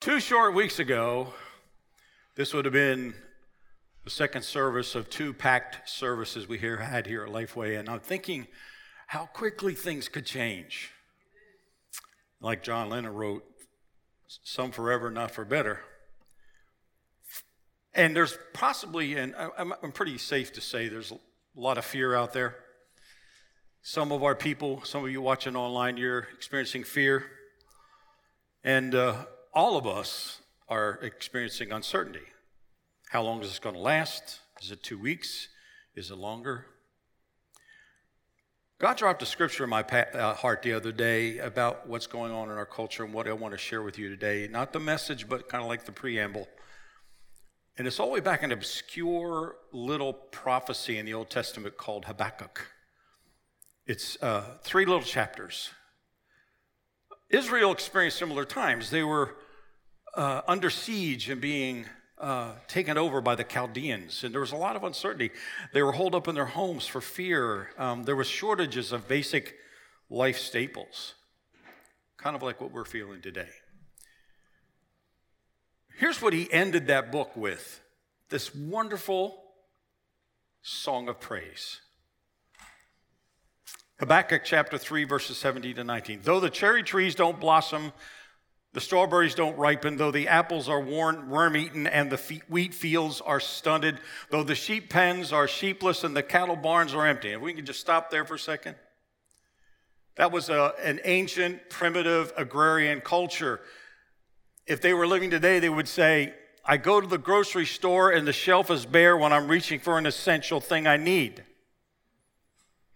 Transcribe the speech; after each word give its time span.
Two 0.00 0.18
short 0.18 0.54
weeks 0.54 0.78
ago, 0.78 1.34
this 2.34 2.54
would 2.54 2.64
have 2.64 2.72
been 2.72 3.12
the 4.02 4.08
second 4.08 4.44
service 4.46 4.94
of 4.94 5.10
two 5.10 5.34
packed 5.34 5.86
services 5.86 6.48
we 6.48 6.56
here 6.56 6.78
had 6.78 7.06
here 7.06 7.22
at 7.22 7.30
Lifeway, 7.30 7.78
and 7.78 7.86
I'm 7.86 8.00
thinking 8.00 8.46
how 9.08 9.26
quickly 9.26 9.74
things 9.74 10.08
could 10.08 10.24
change. 10.24 10.90
Like 12.40 12.62
John 12.62 12.88
Lennon 12.88 13.12
wrote, 13.12 13.44
some 14.26 14.70
forever, 14.70 15.10
not 15.10 15.32
for 15.32 15.44
better. 15.44 15.80
And 17.92 18.16
there's 18.16 18.38
possibly, 18.54 19.16
and 19.16 19.34
I'm, 19.36 19.92
pretty 19.92 20.16
safe 20.16 20.50
to 20.54 20.62
say, 20.62 20.88
there's 20.88 21.10
a 21.10 21.18
lot 21.54 21.76
of 21.76 21.84
fear 21.84 22.14
out 22.14 22.32
there. 22.32 22.56
Some 23.82 24.12
of 24.12 24.22
our 24.22 24.34
people, 24.34 24.82
some 24.82 25.04
of 25.04 25.10
you 25.10 25.20
watching 25.20 25.56
online, 25.56 25.98
you're 25.98 26.26
experiencing 26.34 26.84
fear. 26.84 27.26
And 28.64 28.94
uh, 28.94 29.26
all 29.52 29.76
of 29.76 29.86
us 29.86 30.40
are 30.68 30.98
experiencing 31.02 31.72
uncertainty. 31.72 32.26
How 33.10 33.22
long 33.22 33.42
is 33.42 33.48
this 33.48 33.58
going 33.58 33.74
to 33.74 33.80
last? 33.80 34.40
Is 34.62 34.70
it 34.70 34.82
two 34.82 34.98
weeks? 34.98 35.48
Is 35.94 36.10
it 36.10 36.16
longer? 36.16 36.66
God 38.78 38.96
dropped 38.96 39.22
a 39.22 39.26
scripture 39.26 39.64
in 39.64 39.70
my 39.70 39.82
uh, 39.82 40.32
heart 40.34 40.62
the 40.62 40.72
other 40.72 40.92
day 40.92 41.38
about 41.38 41.86
what's 41.86 42.06
going 42.06 42.32
on 42.32 42.48
in 42.48 42.56
our 42.56 42.64
culture 42.64 43.04
and 43.04 43.12
what 43.12 43.28
I 43.28 43.32
want 43.32 43.52
to 43.52 43.58
share 43.58 43.82
with 43.82 43.98
you 43.98 44.08
today. 44.08 44.48
Not 44.50 44.72
the 44.72 44.80
message, 44.80 45.28
but 45.28 45.48
kind 45.48 45.62
of 45.62 45.68
like 45.68 45.84
the 45.84 45.92
preamble. 45.92 46.48
And 47.76 47.86
it's 47.86 48.00
all 48.00 48.06
the 48.06 48.12
way 48.12 48.20
back 48.20 48.42
in 48.42 48.52
an 48.52 48.58
obscure 48.58 49.56
little 49.72 50.12
prophecy 50.12 50.96
in 50.98 51.04
the 51.04 51.14
Old 51.14 51.28
Testament 51.28 51.76
called 51.76 52.06
Habakkuk. 52.06 52.68
It's 53.86 54.16
uh, 54.22 54.44
three 54.62 54.86
little 54.86 55.02
chapters. 55.02 55.70
Israel 57.30 57.70
experienced 57.70 58.18
similar 58.18 58.44
times. 58.44 58.90
They 58.90 59.04
were 59.04 59.36
uh, 60.14 60.42
under 60.48 60.68
siege 60.68 61.30
and 61.30 61.40
being 61.40 61.86
uh, 62.18 62.52
taken 62.66 62.98
over 62.98 63.20
by 63.20 63.36
the 63.36 63.44
Chaldeans, 63.44 64.24
and 64.24 64.34
there 64.34 64.40
was 64.40 64.52
a 64.52 64.56
lot 64.56 64.76
of 64.76 64.84
uncertainty. 64.84 65.30
They 65.72 65.82
were 65.82 65.92
holed 65.92 66.14
up 66.14 66.28
in 66.28 66.34
their 66.34 66.44
homes 66.44 66.86
for 66.86 67.00
fear. 67.00 67.70
Um, 67.78 68.02
there 68.02 68.16
was 68.16 68.26
shortages 68.26 68.92
of 68.92 69.08
basic 69.08 69.54
life 70.10 70.38
staples, 70.38 71.14
kind 72.18 72.34
of 72.34 72.42
like 72.42 72.60
what 72.60 72.72
we're 72.72 72.84
feeling 72.84 73.22
today. 73.22 73.48
Here's 75.98 76.20
what 76.20 76.32
he 76.32 76.52
ended 76.52 76.88
that 76.88 77.12
book 77.12 77.36
with 77.36 77.80
this 78.28 78.54
wonderful 78.54 79.42
song 80.62 81.08
of 81.08 81.20
praise. 81.20 81.80
Habakkuk 84.00 84.44
chapter 84.46 84.78
3, 84.78 85.04
verses 85.04 85.36
17 85.36 85.76
to 85.76 85.84
19. 85.84 86.20
Though 86.24 86.40
the 86.40 86.48
cherry 86.48 86.82
trees 86.82 87.14
don't 87.14 87.38
blossom, 87.38 87.92
the 88.72 88.80
strawberries 88.80 89.34
don't 89.34 89.58
ripen, 89.58 89.98
though 89.98 90.10
the 90.10 90.26
apples 90.26 90.70
are 90.70 90.80
worn, 90.80 91.28
worm 91.28 91.54
eaten, 91.54 91.86
and 91.86 92.10
the 92.10 92.40
wheat 92.48 92.72
fields 92.72 93.20
are 93.20 93.40
stunted, 93.40 94.00
though 94.30 94.42
the 94.42 94.54
sheep 94.54 94.88
pens 94.88 95.34
are 95.34 95.46
sheepless 95.46 96.02
and 96.02 96.16
the 96.16 96.22
cattle 96.22 96.56
barns 96.56 96.94
are 96.94 97.06
empty. 97.06 97.32
If 97.32 97.42
we 97.42 97.52
can 97.52 97.66
just 97.66 97.80
stop 97.80 98.10
there 98.10 98.24
for 98.24 98.36
a 98.36 98.38
second. 98.38 98.76
That 100.16 100.32
was 100.32 100.48
a, 100.48 100.72
an 100.82 101.00
ancient, 101.04 101.68
primitive 101.68 102.32
agrarian 102.38 103.02
culture. 103.02 103.60
If 104.66 104.80
they 104.80 104.94
were 104.94 105.06
living 105.06 105.28
today, 105.28 105.58
they 105.58 105.68
would 105.68 105.88
say, 105.88 106.32
I 106.64 106.78
go 106.78 107.02
to 107.02 107.06
the 107.06 107.18
grocery 107.18 107.66
store 107.66 108.10
and 108.10 108.26
the 108.26 108.32
shelf 108.32 108.70
is 108.70 108.86
bare 108.86 109.18
when 109.18 109.34
I'm 109.34 109.46
reaching 109.46 109.78
for 109.78 109.98
an 109.98 110.06
essential 110.06 110.58
thing 110.58 110.86
I 110.86 110.96
need. 110.96 111.44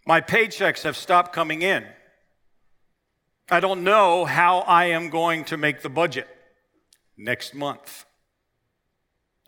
My 0.06 0.20
paychecks 0.20 0.82
have 0.82 0.96
stopped 0.96 1.32
coming 1.32 1.62
in. 1.62 1.84
I 3.50 3.60
don't 3.60 3.84
know 3.84 4.24
how 4.24 4.60
I 4.60 4.86
am 4.86 5.10
going 5.10 5.44
to 5.46 5.56
make 5.56 5.82
the 5.82 5.88
budget 5.88 6.28
next 7.16 7.54
month. 7.54 8.04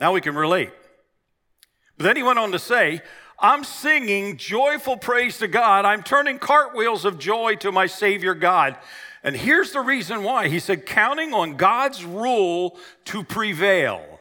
Now 0.00 0.12
we 0.12 0.20
can 0.20 0.34
relate. 0.34 0.72
But 1.96 2.04
then 2.04 2.16
he 2.16 2.22
went 2.22 2.38
on 2.38 2.52
to 2.52 2.58
say, 2.58 3.00
I'm 3.38 3.64
singing 3.64 4.36
joyful 4.38 4.96
praise 4.96 5.38
to 5.38 5.48
God. 5.48 5.84
I'm 5.84 6.02
turning 6.02 6.38
cartwheels 6.38 7.04
of 7.04 7.18
joy 7.18 7.56
to 7.56 7.72
my 7.72 7.86
Savior 7.86 8.34
God. 8.34 8.76
And 9.22 9.36
here's 9.36 9.72
the 9.72 9.80
reason 9.80 10.22
why. 10.22 10.48
He 10.48 10.58
said, 10.58 10.86
counting 10.86 11.34
on 11.34 11.56
God's 11.56 12.04
rule 12.04 12.78
to 13.06 13.24
prevail, 13.24 14.20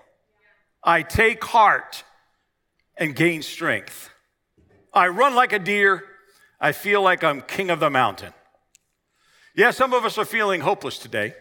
I 0.84 1.02
take 1.02 1.44
heart 1.44 2.03
and 2.97 3.16
gain 3.16 3.41
strength. 3.41 4.09
I 4.94 5.07
run 5.09 5.35
like 5.35 5.53
a 5.53 5.59
deer 5.59 6.03
I 6.59 6.71
feel 6.71 7.01
like 7.01 7.23
I'm 7.23 7.41
king 7.41 7.69
of 7.69 7.79
the 7.79 7.89
mountain. 7.89 8.33
Yeah, 9.55 9.71
some 9.71 9.93
of 9.93 10.03
us 10.05 10.17
are 10.17 10.25
feeling 10.25 10.61
hopeless 10.61 10.97
today, 10.97 11.33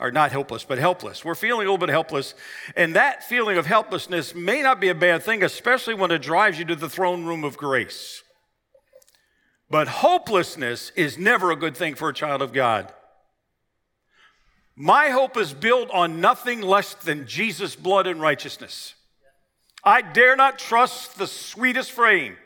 or 0.00 0.10
not 0.10 0.32
hopeless, 0.32 0.64
but 0.64 0.78
helpless. 0.78 1.24
We're 1.24 1.34
feeling 1.34 1.66
a 1.66 1.70
little 1.70 1.78
bit 1.78 1.90
helpless, 1.90 2.34
and 2.76 2.94
that 2.96 3.24
feeling 3.24 3.58
of 3.58 3.66
helplessness 3.66 4.34
may 4.34 4.62
not 4.62 4.80
be 4.80 4.88
a 4.88 4.94
bad 4.94 5.22
thing, 5.22 5.42
especially 5.42 5.94
when 5.94 6.10
it 6.10 6.22
drives 6.22 6.58
you 6.58 6.64
to 6.66 6.76
the 6.76 6.88
throne 6.88 7.24
room 7.24 7.44
of 7.44 7.56
grace. 7.56 8.22
But 9.68 9.88
hopelessness 9.88 10.92
is 10.96 11.18
never 11.18 11.50
a 11.50 11.56
good 11.56 11.76
thing 11.76 11.94
for 11.94 12.08
a 12.08 12.14
child 12.14 12.42
of 12.42 12.52
God. 12.52 12.92
My 14.76 15.10
hope 15.10 15.36
is 15.36 15.52
built 15.52 15.90
on 15.90 16.20
nothing 16.20 16.62
less 16.62 16.94
than 16.94 17.26
Jesus' 17.26 17.76
blood 17.76 18.06
and 18.06 18.20
righteousness. 18.20 18.94
I 19.84 20.00
dare 20.00 20.36
not 20.36 20.58
trust 20.58 21.18
the 21.18 21.26
sweetest 21.26 21.92
frame 21.92 22.36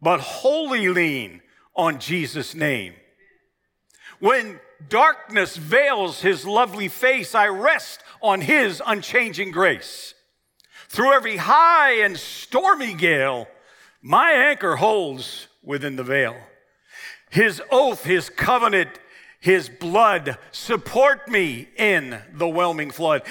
but 0.00 0.20
wholly 0.20 0.88
lean 0.88 1.42
on 1.74 2.00
Jesus' 2.00 2.54
name. 2.54 2.94
When 4.18 4.60
darkness 4.88 5.56
veils 5.56 6.20
his 6.20 6.44
lovely 6.44 6.88
face, 6.88 7.34
I 7.34 7.48
rest 7.48 8.02
on 8.20 8.40
his 8.40 8.82
unchanging 8.84 9.52
grace. 9.52 10.14
Through 10.88 11.12
every 11.12 11.36
high 11.36 12.00
and 12.00 12.18
stormy 12.18 12.94
gale, 12.94 13.46
my 14.02 14.30
anchor 14.32 14.76
holds 14.76 15.48
within 15.62 15.96
the 15.96 16.04
veil. 16.04 16.36
His 17.30 17.62
oath, 17.70 18.04
his 18.04 18.30
covenant, 18.30 18.98
his 19.40 19.68
blood 19.68 20.36
support 20.50 21.28
me 21.28 21.68
in 21.76 22.20
the 22.32 22.48
whelming 22.48 22.90
flood. 22.90 23.22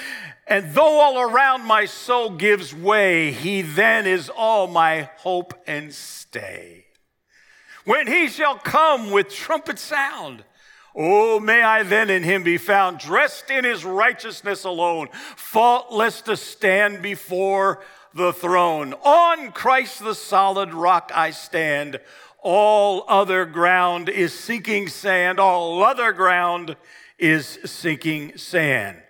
And 0.48 0.74
though 0.74 1.02
all 1.02 1.20
around 1.20 1.64
my 1.64 1.86
soul 1.86 2.32
gives 2.32 2.74
way, 2.74 3.32
he 3.32 3.62
then 3.62 4.08
is 4.08 4.30
all 4.30 4.68
my 4.68 5.10
hope 5.18 5.54
and 5.68 5.94
stay. 5.94 6.86
When 7.84 8.08
he 8.08 8.28
shall 8.28 8.58
come 8.58 9.12
with 9.12 9.30
trumpet 9.30 9.80
sound, 9.80 10.44
Oh, 11.00 11.40
may 11.40 11.62
I 11.62 11.84
then 11.84 12.10
in 12.10 12.24
him 12.24 12.42
be 12.42 12.58
found, 12.58 12.98
dressed 12.98 13.52
in 13.52 13.64
his 13.64 13.86
righteousness 13.86 14.64
alone, 14.64 15.10
faultless 15.36 16.22
to 16.22 16.36
stand 16.36 17.04
before 17.04 17.84
the 18.16 18.34
throne. 18.34 18.94
On 19.04 19.52
Christ 19.52 20.04
the 20.04 20.16
solid 20.16 20.74
rock 20.74 21.12
I 21.14 21.30
stand. 21.30 22.00
All 22.44 23.04
other 23.08 23.46
ground 23.46 24.10
is 24.10 24.34
sinking 24.34 24.88
sand. 24.90 25.40
All 25.40 25.84
other 25.84 26.14
ground 26.14 26.76
is 27.18 27.60
sinking 27.66 28.38
sand. 28.38 29.02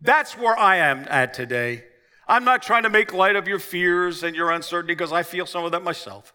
That's 0.00 0.36
where 0.36 0.58
I 0.58 0.76
am 0.76 1.06
at 1.08 1.34
today. 1.34 1.84
I'm 2.26 2.44
not 2.44 2.62
trying 2.62 2.82
to 2.84 2.90
make 2.90 3.12
light 3.12 3.36
of 3.36 3.46
your 3.46 3.58
fears 3.58 4.22
and 4.22 4.34
your 4.34 4.50
uncertainty 4.50 4.94
because 4.94 5.12
I 5.12 5.22
feel 5.22 5.46
some 5.46 5.64
of 5.64 5.72
that 5.72 5.84
myself. 5.84 6.34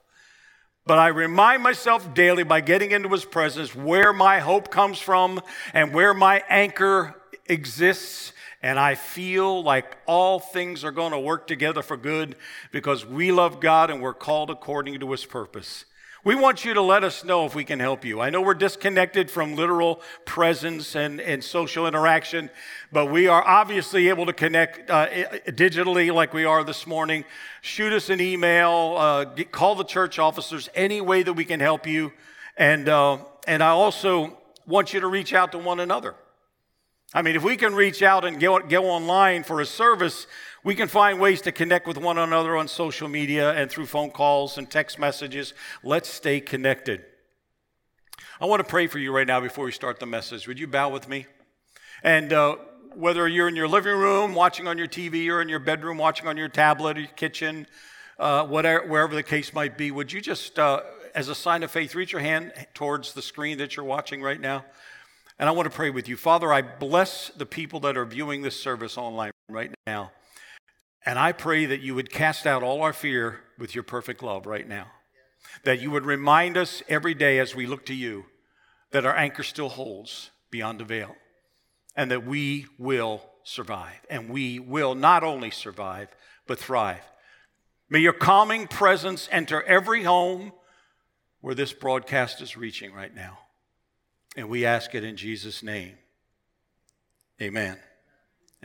But 0.85 0.99
I 0.99 1.07
remind 1.09 1.63
myself 1.63 2.13
daily 2.13 2.43
by 2.43 2.61
getting 2.61 2.91
into 2.91 3.09
his 3.09 3.25
presence 3.25 3.75
where 3.75 4.13
my 4.13 4.39
hope 4.39 4.71
comes 4.71 4.99
from 4.99 5.41
and 5.73 5.93
where 5.93 6.13
my 6.13 6.43
anchor 6.47 7.13
exists. 7.45 8.31
And 8.61 8.79
I 8.79 8.95
feel 8.95 9.63
like 9.63 9.97
all 10.05 10.39
things 10.39 10.85
are 10.85 10.91
going 10.91 11.11
to 11.11 11.19
work 11.19 11.45
together 11.45 11.81
for 11.81 11.97
good 11.97 12.37
because 12.71 13.05
we 13.05 13.33
love 13.33 13.59
God 13.59 13.89
and 13.89 14.01
we're 14.01 14.13
called 14.13 14.49
according 14.49 14.99
to 15.01 15.11
his 15.11 15.25
purpose. 15.25 15.85
We 16.27 16.35
want 16.35 16.65
you 16.65 16.73
to 16.73 16.81
let 16.81 17.05
us 17.05 17.23
know 17.23 17.45
if 17.45 17.55
we 17.55 17.63
can 17.63 17.79
help 17.79 18.03
you. 18.03 18.19
I 18.19 18.31
know 18.31 18.41
we're 18.41 18.53
disconnected 18.53 19.31
from 19.31 19.55
literal 19.55 20.01
presence 20.25 20.93
and, 20.93 21.21
and 21.21 21.41
social 21.41 21.87
interaction, 21.87 22.49
but 22.91 23.05
we 23.05 23.29
are 23.29 23.41
obviously 23.47 24.09
able 24.09 24.25
to 24.25 24.33
connect 24.33 24.89
uh, 24.89 25.07
digitally 25.07 26.13
like 26.13 26.33
we 26.33 26.43
are 26.43 26.65
this 26.65 26.85
morning. 26.85 27.23
Shoot 27.61 27.93
us 27.93 28.09
an 28.09 28.19
email, 28.19 28.95
uh, 28.97 29.23
get, 29.23 29.53
call 29.53 29.75
the 29.75 29.85
church 29.85 30.19
officers, 30.19 30.67
any 30.75 30.99
way 30.99 31.23
that 31.23 31.31
we 31.31 31.45
can 31.45 31.61
help 31.61 31.87
you. 31.87 32.11
And, 32.57 32.89
uh, 32.89 33.19
and 33.47 33.63
I 33.63 33.69
also 33.69 34.37
want 34.65 34.93
you 34.93 34.99
to 34.99 35.07
reach 35.07 35.33
out 35.33 35.53
to 35.53 35.57
one 35.57 35.79
another. 35.79 36.13
I 37.13 37.21
mean, 37.21 37.37
if 37.37 37.43
we 37.45 37.55
can 37.55 37.73
reach 37.73 38.03
out 38.03 38.25
and 38.25 38.37
go, 38.37 38.59
go 38.59 38.89
online 38.89 39.45
for 39.45 39.61
a 39.61 39.65
service, 39.65 40.27
we 40.67 40.75
can 40.75 40.89
find 40.89 41.17
ways 41.17 41.39
to 41.39 41.49
connect 41.53 41.87
with 41.87 41.97
one 41.97 42.17
another 42.17 42.57
on 42.57 42.67
social 42.67 43.07
media 43.07 43.53
and 43.53 43.71
through 43.71 43.85
phone 43.85 44.09
calls 44.09 44.57
and 44.57 44.69
text 44.69 44.99
messages. 44.99 45.53
Let's 45.81 46.09
stay 46.09 46.41
connected. 46.41 47.05
I 48.41 48.47
want 48.47 48.59
to 48.59 48.65
pray 48.65 48.87
for 48.87 48.99
you 48.99 49.15
right 49.15 49.25
now 49.25 49.39
before 49.39 49.63
we 49.63 49.71
start 49.71 49.97
the 50.01 50.05
message. 50.05 50.45
Would 50.45 50.59
you 50.59 50.67
bow 50.67 50.89
with 50.89 51.07
me? 51.07 51.25
And 52.03 52.33
uh, 52.33 52.57
whether 52.93 53.29
you're 53.29 53.47
in 53.47 53.55
your 53.55 53.69
living 53.69 53.97
room, 53.97 54.35
watching 54.35 54.67
on 54.67 54.77
your 54.77 54.89
TV, 54.89 55.29
or 55.29 55.41
in 55.41 55.47
your 55.47 55.59
bedroom, 55.59 55.97
watching 55.97 56.27
on 56.27 56.35
your 56.35 56.49
tablet 56.49 56.97
or 56.97 56.99
your 56.99 57.09
kitchen, 57.11 57.65
uh, 58.19 58.45
whatever, 58.45 58.85
wherever 58.85 59.15
the 59.15 59.23
case 59.23 59.53
might 59.53 59.77
be, 59.77 59.89
would 59.89 60.11
you 60.11 60.19
just, 60.19 60.59
uh, 60.59 60.81
as 61.15 61.29
a 61.29 61.35
sign 61.35 61.63
of 61.63 61.71
faith, 61.71 61.95
reach 61.95 62.11
your 62.11 62.19
hand 62.19 62.51
towards 62.73 63.13
the 63.13 63.21
screen 63.21 63.57
that 63.59 63.77
you're 63.77 63.85
watching 63.85 64.21
right 64.21 64.41
now? 64.41 64.65
And 65.39 65.47
I 65.47 65.53
want 65.53 65.71
to 65.71 65.73
pray 65.73 65.91
with 65.91 66.09
you. 66.09 66.17
Father, 66.17 66.51
I 66.51 66.61
bless 66.61 67.29
the 67.29 67.45
people 67.45 67.79
that 67.79 67.95
are 67.95 68.03
viewing 68.03 68.41
this 68.41 68.59
service 68.59 68.97
online 68.97 69.31
right 69.47 69.73
now. 69.87 70.11
And 71.07 71.17
I 71.17 71.31
pray 71.31 71.65
that 71.67 71.79
you 71.79 71.95
would 71.95 72.11
cast 72.11 72.45
out 72.45 72.63
all 72.63 72.81
our 72.81 72.91
fear 72.91 73.39
with 73.57 73.73
your 73.73 73.85
perfect 73.85 74.21
love 74.21 74.45
right 74.45 74.67
now. 74.67 74.87
That 75.63 75.79
you 75.79 75.89
would 75.89 76.05
remind 76.05 76.57
us 76.57 76.83
every 76.89 77.13
day 77.13 77.39
as 77.39 77.55
we 77.55 77.65
look 77.65 77.85
to 77.85 77.93
you 77.93 78.25
that 78.91 79.05
our 79.05 79.15
anchor 79.15 79.43
still 79.43 79.69
holds 79.69 80.31
beyond 80.51 80.81
the 80.81 80.83
veil 80.83 81.15
and 81.95 82.11
that 82.11 82.25
we 82.25 82.65
will 82.77 83.21
survive. 83.45 84.05
And 84.09 84.29
we 84.29 84.59
will 84.59 84.95
not 84.95 85.23
only 85.23 85.49
survive, 85.49 86.09
but 86.45 86.59
thrive. 86.59 87.09
May 87.89 87.99
your 87.99 88.11
calming 88.11 88.67
presence 88.67 89.29
enter 89.31 89.63
every 89.63 90.03
home 90.03 90.51
where 91.39 91.55
this 91.55 91.71
broadcast 91.71 92.41
is 92.41 92.57
reaching 92.57 92.91
right 92.91 93.15
now. 93.15 93.37
And 94.35 94.49
we 94.49 94.65
ask 94.65 94.93
it 94.93 95.05
in 95.05 95.15
Jesus' 95.15 95.63
name. 95.63 95.93
Amen 97.41 97.77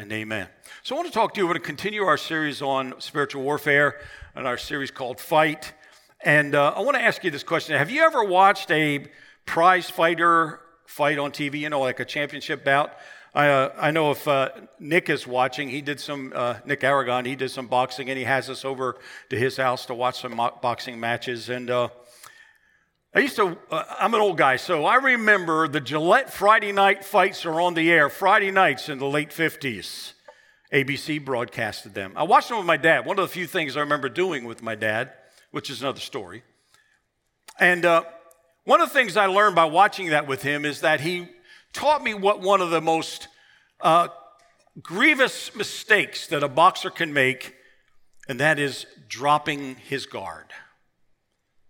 and 0.02 0.12
amen. 0.12 0.48
So 0.82 0.96
I 0.96 0.98
want 0.98 1.06
to 1.06 1.14
talk 1.14 1.32
to 1.34 1.40
you. 1.40 1.46
We're 1.46 1.52
going 1.52 1.62
to 1.62 1.66
continue 1.66 2.02
our 2.02 2.16
series 2.16 2.60
on 2.60 3.00
spiritual 3.00 3.44
warfare 3.44 4.00
and 4.34 4.48
our 4.48 4.58
series 4.58 4.90
called 4.90 5.20
Fight. 5.20 5.72
And 6.20 6.56
uh, 6.56 6.74
I 6.76 6.80
want 6.80 6.96
to 6.96 7.02
ask 7.02 7.22
you 7.22 7.30
this 7.30 7.44
question 7.44 7.78
Have 7.78 7.90
you 7.90 8.02
ever 8.02 8.24
watched 8.24 8.70
a 8.72 9.06
prize 9.46 9.88
fighter 9.88 10.58
fight 10.86 11.18
on 11.18 11.30
TV, 11.30 11.60
you 11.60 11.70
know, 11.70 11.80
like 11.80 12.00
a 12.00 12.04
championship 12.04 12.64
bout? 12.64 12.92
I, 13.32 13.48
uh, 13.48 13.72
I 13.78 13.92
know 13.92 14.10
if 14.10 14.26
uh, 14.26 14.50
Nick 14.80 15.08
is 15.08 15.24
watching, 15.24 15.68
he 15.68 15.80
did 15.80 16.00
some, 16.00 16.32
uh, 16.34 16.56
Nick 16.66 16.82
Aragon, 16.82 17.24
he 17.24 17.36
did 17.36 17.52
some 17.52 17.68
boxing 17.68 18.10
and 18.10 18.18
he 18.18 18.24
has 18.24 18.50
us 18.50 18.64
over 18.64 18.96
to 19.30 19.36
his 19.38 19.56
house 19.56 19.86
to 19.86 19.94
watch 19.94 20.20
some 20.20 20.34
boxing 20.60 20.98
matches. 20.98 21.48
And 21.48 21.70
uh, 21.70 21.88
I 23.14 23.20
used 23.20 23.36
to, 23.36 23.58
uh, 23.70 23.84
I'm 23.98 24.14
an 24.14 24.22
old 24.22 24.38
guy, 24.38 24.56
so 24.56 24.86
I 24.86 24.94
remember 24.94 25.68
the 25.68 25.82
Gillette 25.82 26.32
Friday 26.32 26.72
night 26.72 27.04
fights 27.04 27.44
are 27.44 27.60
on 27.60 27.74
the 27.74 27.90
air 27.92 28.08
Friday 28.08 28.50
nights 28.50 28.88
in 28.88 28.98
the 28.98 29.06
late 29.06 29.28
50s. 29.28 30.14
ABC 30.72 31.22
broadcasted 31.22 31.92
them. 31.92 32.14
I 32.16 32.22
watched 32.22 32.48
them 32.48 32.56
with 32.56 32.66
my 32.66 32.78
dad. 32.78 33.04
One 33.04 33.18
of 33.18 33.28
the 33.28 33.32
few 33.32 33.46
things 33.46 33.76
I 33.76 33.80
remember 33.80 34.08
doing 34.08 34.44
with 34.44 34.62
my 34.62 34.74
dad, 34.74 35.12
which 35.50 35.68
is 35.68 35.82
another 35.82 36.00
story. 36.00 36.42
And 37.60 37.84
uh, 37.84 38.04
one 38.64 38.80
of 38.80 38.88
the 38.88 38.94
things 38.94 39.18
I 39.18 39.26
learned 39.26 39.56
by 39.56 39.66
watching 39.66 40.08
that 40.08 40.26
with 40.26 40.40
him 40.40 40.64
is 40.64 40.80
that 40.80 41.02
he 41.02 41.28
taught 41.74 42.02
me 42.02 42.14
what 42.14 42.40
one 42.40 42.62
of 42.62 42.70
the 42.70 42.80
most 42.80 43.28
uh, 43.82 44.08
grievous 44.82 45.54
mistakes 45.54 46.28
that 46.28 46.42
a 46.42 46.48
boxer 46.48 46.88
can 46.88 47.12
make, 47.12 47.56
and 48.26 48.40
that 48.40 48.58
is 48.58 48.86
dropping 49.06 49.74
his 49.74 50.06
guard. 50.06 50.46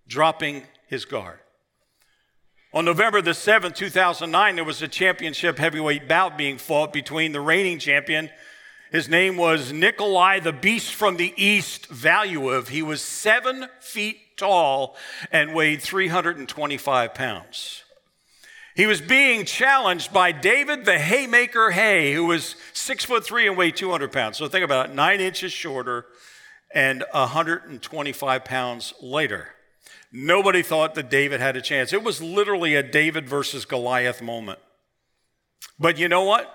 Dropping 0.06 0.62
his 0.92 1.06
guard. 1.06 1.38
On 2.74 2.84
November 2.84 3.22
the 3.22 3.30
7th, 3.30 3.74
2009, 3.74 4.56
there 4.56 4.64
was 4.64 4.82
a 4.82 4.88
championship 4.88 5.56
heavyweight 5.56 6.06
bout 6.06 6.36
being 6.36 6.58
fought 6.58 6.92
between 6.92 7.32
the 7.32 7.40
reigning 7.40 7.78
champion. 7.78 8.28
His 8.90 9.08
name 9.08 9.38
was 9.38 9.72
Nikolai 9.72 10.40
the 10.40 10.52
Beast 10.52 10.92
from 10.92 11.16
the 11.16 11.32
East 11.34 11.88
Valuev. 11.88 12.68
He 12.68 12.82
was 12.82 13.00
seven 13.00 13.68
feet 13.80 14.18
tall 14.36 14.94
and 15.30 15.54
weighed 15.54 15.80
325 15.80 17.14
pounds. 17.14 17.84
He 18.76 18.86
was 18.86 19.00
being 19.00 19.46
challenged 19.46 20.12
by 20.12 20.30
David 20.30 20.84
the 20.84 20.98
Haymaker 20.98 21.70
Haye, 21.70 22.12
who 22.12 22.26
was 22.26 22.54
six 22.74 23.02
foot 23.02 23.24
three 23.24 23.48
and 23.48 23.56
weighed 23.56 23.76
200 23.76 24.12
pounds. 24.12 24.36
So 24.36 24.46
think 24.46 24.62
about 24.62 24.90
it, 24.90 24.94
nine 24.94 25.22
inches 25.22 25.52
shorter 25.52 26.04
and 26.74 27.02
125 27.12 28.44
pounds 28.44 28.92
lighter. 29.00 29.48
Nobody 30.12 30.62
thought 30.62 30.94
that 30.94 31.08
David 31.08 31.40
had 31.40 31.56
a 31.56 31.62
chance. 31.62 31.92
It 31.92 32.04
was 32.04 32.20
literally 32.20 32.74
a 32.74 32.82
David 32.82 33.26
versus 33.26 33.64
Goliath 33.64 34.20
moment. 34.20 34.58
But 35.78 35.96
you 35.96 36.06
know 36.06 36.24
what? 36.24 36.54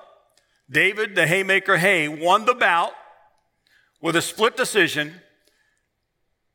David, 0.69 1.15
the 1.15 1.25
haymaker 1.25 1.77
Haye, 1.77 2.07
won 2.07 2.45
the 2.45 2.54
bout 2.54 2.92
with 4.00 4.15
a 4.15 4.21
split 4.21 4.56
decision 4.56 5.21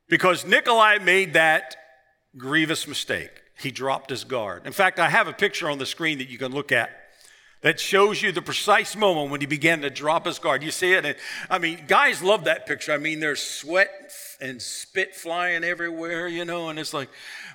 because 0.08 0.46
Nikolai 0.46 0.98
made 0.98 1.32
that 1.32 1.74
grievous 2.36 2.86
mistake. 2.86 3.42
He 3.58 3.70
dropped 3.70 4.10
his 4.10 4.22
guard. 4.22 4.64
In 4.64 4.72
fact, 4.72 5.00
I 5.00 5.08
have 5.08 5.26
a 5.26 5.32
picture 5.32 5.68
on 5.68 5.78
the 5.78 5.86
screen 5.86 6.18
that 6.18 6.28
you 6.28 6.38
can 6.38 6.52
look 6.52 6.70
at 6.70 6.90
that 7.62 7.80
shows 7.80 8.22
you 8.22 8.32
the 8.32 8.42
precise 8.42 8.94
moment 8.94 9.30
when 9.30 9.40
he 9.40 9.46
began 9.46 9.80
to 9.80 9.90
drop 9.90 10.26
his 10.26 10.38
guard. 10.38 10.62
You 10.62 10.70
see 10.70 10.92
it? 10.92 11.04
And, 11.04 11.16
I 11.48 11.58
mean, 11.58 11.84
guys 11.88 12.22
love 12.22 12.44
that 12.44 12.66
picture. 12.66 12.92
I 12.92 12.98
mean, 12.98 13.20
there's 13.20 13.40
sweat 13.40 14.12
and 14.40 14.60
spit 14.60 15.14
flying 15.14 15.64
everywhere, 15.64 16.26
you 16.26 16.44
know, 16.44 16.68
and 16.68 16.78
it's 16.78 16.92
like, 16.92 17.08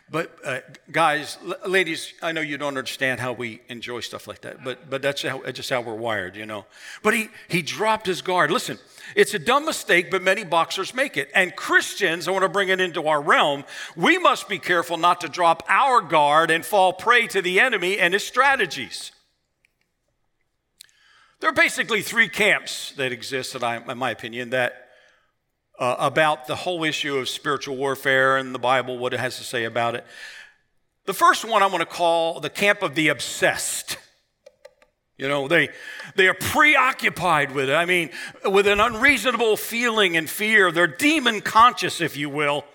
but 0.10 0.38
uh, 0.46 0.60
guys, 0.90 1.38
l- 1.46 1.70
ladies, 1.70 2.14
I 2.22 2.32
know 2.32 2.40
you 2.40 2.58
don't 2.58 2.70
understand 2.70 3.20
how 3.20 3.34
we 3.34 3.62
enjoy 3.68 4.00
stuff 4.00 4.26
like 4.26 4.40
that, 4.42 4.64
but 4.64 4.90
but 4.90 5.02
that's 5.02 5.22
how, 5.22 5.42
just 5.52 5.70
how 5.70 5.82
we're 5.82 5.96
wired, 5.96 6.38
you 6.38 6.46
know. 6.46 6.66
But 7.04 7.14
he 7.14 7.28
he 7.50 7.62
dropped 7.62 8.06
his 8.06 8.22
guard. 8.22 8.50
Listen, 8.50 8.80
it's 9.16 9.34
a 9.34 9.40
dumb 9.40 9.66
mistake, 9.66 10.10
but 10.10 10.24
many 10.24 10.46
boxers 10.46 10.94
make 10.94 11.18
it. 11.18 11.30
And 11.36 11.54
Christians, 11.58 12.30
I 12.30 12.32
want 12.32 12.44
to 12.44 12.50
bring 12.50 12.70
it 12.70 12.80
into 12.80 13.06
our 13.06 13.22
realm. 13.22 13.66
We 13.98 14.18
must 14.18 14.48
be 14.48 14.60
careful 14.60 14.96
not 14.96 15.20
to 15.22 15.28
drop 15.28 15.64
our 15.68 16.00
guard 16.00 16.52
and 16.52 16.66
fall 16.66 16.94
prey 16.94 17.28
to 17.28 17.42
the 17.42 17.60
enemy 17.60 18.00
and 18.00 18.14
his 18.14 18.26
strategies. 18.26 19.12
There 21.40 21.50
are 21.50 21.54
basically 21.54 22.02
three 22.02 22.30
camps 22.30 22.94
that 22.94 23.12
exist, 23.12 23.54
that 23.54 23.64
I, 23.64 23.78
in 23.78 23.98
my 23.98 24.10
opinion, 24.10 24.50
that 24.50 24.90
uh, 25.80 25.96
about 26.00 26.48
the 26.48 26.56
whole 26.56 26.84
issue 26.84 27.18
of 27.18 27.30
spiritual 27.30 27.78
warfare 27.78 28.38
and 28.38 28.56
the 28.56 28.60
Bible, 28.60 28.98
what 28.98 29.14
it 29.14 29.20
has 29.20 29.38
to 29.38 29.44
say 29.44 29.64
about 29.64 29.94
it. 29.94 30.04
The 31.06 31.14
first 31.14 31.46
one 31.46 31.62
I 31.62 31.68
want 31.68 31.82
to 31.82 31.86
call 31.86 32.40
the 32.40 32.50
camp 32.50 32.82
of 32.82 32.96
the 32.96 33.10
obsessed. 33.10 33.98
You 35.18 35.28
know, 35.28 35.48
they, 35.48 35.70
they 36.16 36.28
are 36.28 36.34
preoccupied 36.34 37.52
with 37.52 37.70
it. 37.70 37.74
I 37.74 37.86
mean, 37.86 38.10
with 38.46 38.68
an 38.68 38.80
unreasonable 38.80 39.58
feeling 39.58 40.18
and 40.18 40.30
fear. 40.30 40.72
They're 40.72 40.88
demon 40.88 41.42
conscious, 41.42 42.02
if 42.02 42.18
you 42.18 42.30
will. 42.30 42.66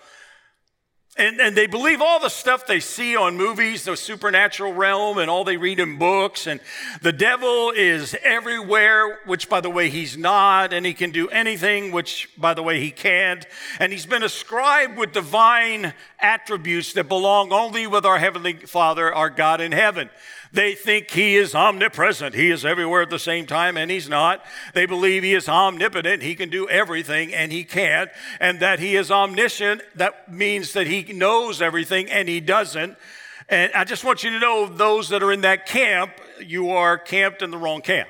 And, 1.15 1.39
and 1.39 1.55
they 1.55 1.67
believe 1.67 2.01
all 2.01 2.19
the 2.19 2.29
stuff 2.29 2.65
they 2.65 2.79
see 2.79 3.15
on 3.15 3.37
movies, 3.37 3.83
the 3.83 3.95
supernatural 3.95 4.73
realm, 4.73 5.19
and 5.19 5.29
all 5.29 5.43
they 5.43 5.57
read 5.57 5.79
in 5.79 5.99
books. 5.99 6.47
And 6.47 6.59
the 7.03 7.11
devil 7.11 7.69
is 7.69 8.15
everywhere, 8.23 9.19
which, 9.25 9.47
by 9.47 9.61
the 9.61 9.69
way, 9.69 9.91
he's 9.91 10.17
not. 10.17 10.73
And 10.73 10.87
he 10.87 10.93
can 10.95 11.11
do 11.11 11.29
anything, 11.29 11.91
which, 11.91 12.29
by 12.35 12.55
the 12.55 12.63
way, 12.63 12.79
he 12.79 12.89
can't. 12.89 13.45
And 13.79 13.91
he's 13.91 14.07
been 14.07 14.23
ascribed 14.23 14.97
with 14.97 15.11
divine 15.11 15.93
attributes 16.17 16.93
that 16.93 17.07
belong 17.07 17.53
only 17.53 17.85
with 17.85 18.07
our 18.07 18.17
Heavenly 18.17 18.53
Father, 18.53 19.13
our 19.13 19.29
God 19.29 19.61
in 19.61 19.71
heaven. 19.71 20.09
They 20.53 20.75
think 20.75 21.09
he 21.09 21.35
is 21.35 21.55
omnipresent. 21.55 22.35
He 22.35 22.51
is 22.51 22.63
everywhere 22.63 23.01
at 23.01 23.09
the 23.09 23.17
same 23.17 23.47
time, 23.47 23.75
and 23.75 23.89
he's 23.89 24.07
not. 24.07 24.45
They 24.75 24.85
believe 24.85 25.23
he 25.23 25.33
is 25.33 25.49
omnipotent. 25.49 26.21
He 26.21 26.35
can 26.35 26.49
do 26.49 26.69
everything, 26.69 27.33
and 27.33 27.51
he 27.51 27.63
can't. 27.63 28.11
And 28.39 28.59
that 28.59 28.79
he 28.79 28.95
is 28.95 29.09
omniscient, 29.09 29.81
that 29.95 30.31
means 30.31 30.73
that 30.73 30.85
he 30.85 31.11
knows 31.11 31.59
everything, 31.59 32.07
and 32.07 32.29
he 32.29 32.39
doesn't. 32.39 32.95
And 33.49 33.73
I 33.73 33.83
just 33.83 34.03
want 34.03 34.23
you 34.23 34.29
to 34.29 34.39
know 34.39 34.67
those 34.67 35.09
that 35.09 35.23
are 35.23 35.31
in 35.31 35.41
that 35.41 35.65
camp, 35.65 36.11
you 36.39 36.69
are 36.69 36.99
camped 36.99 37.41
in 37.41 37.49
the 37.49 37.57
wrong 37.57 37.81
camp. 37.81 38.07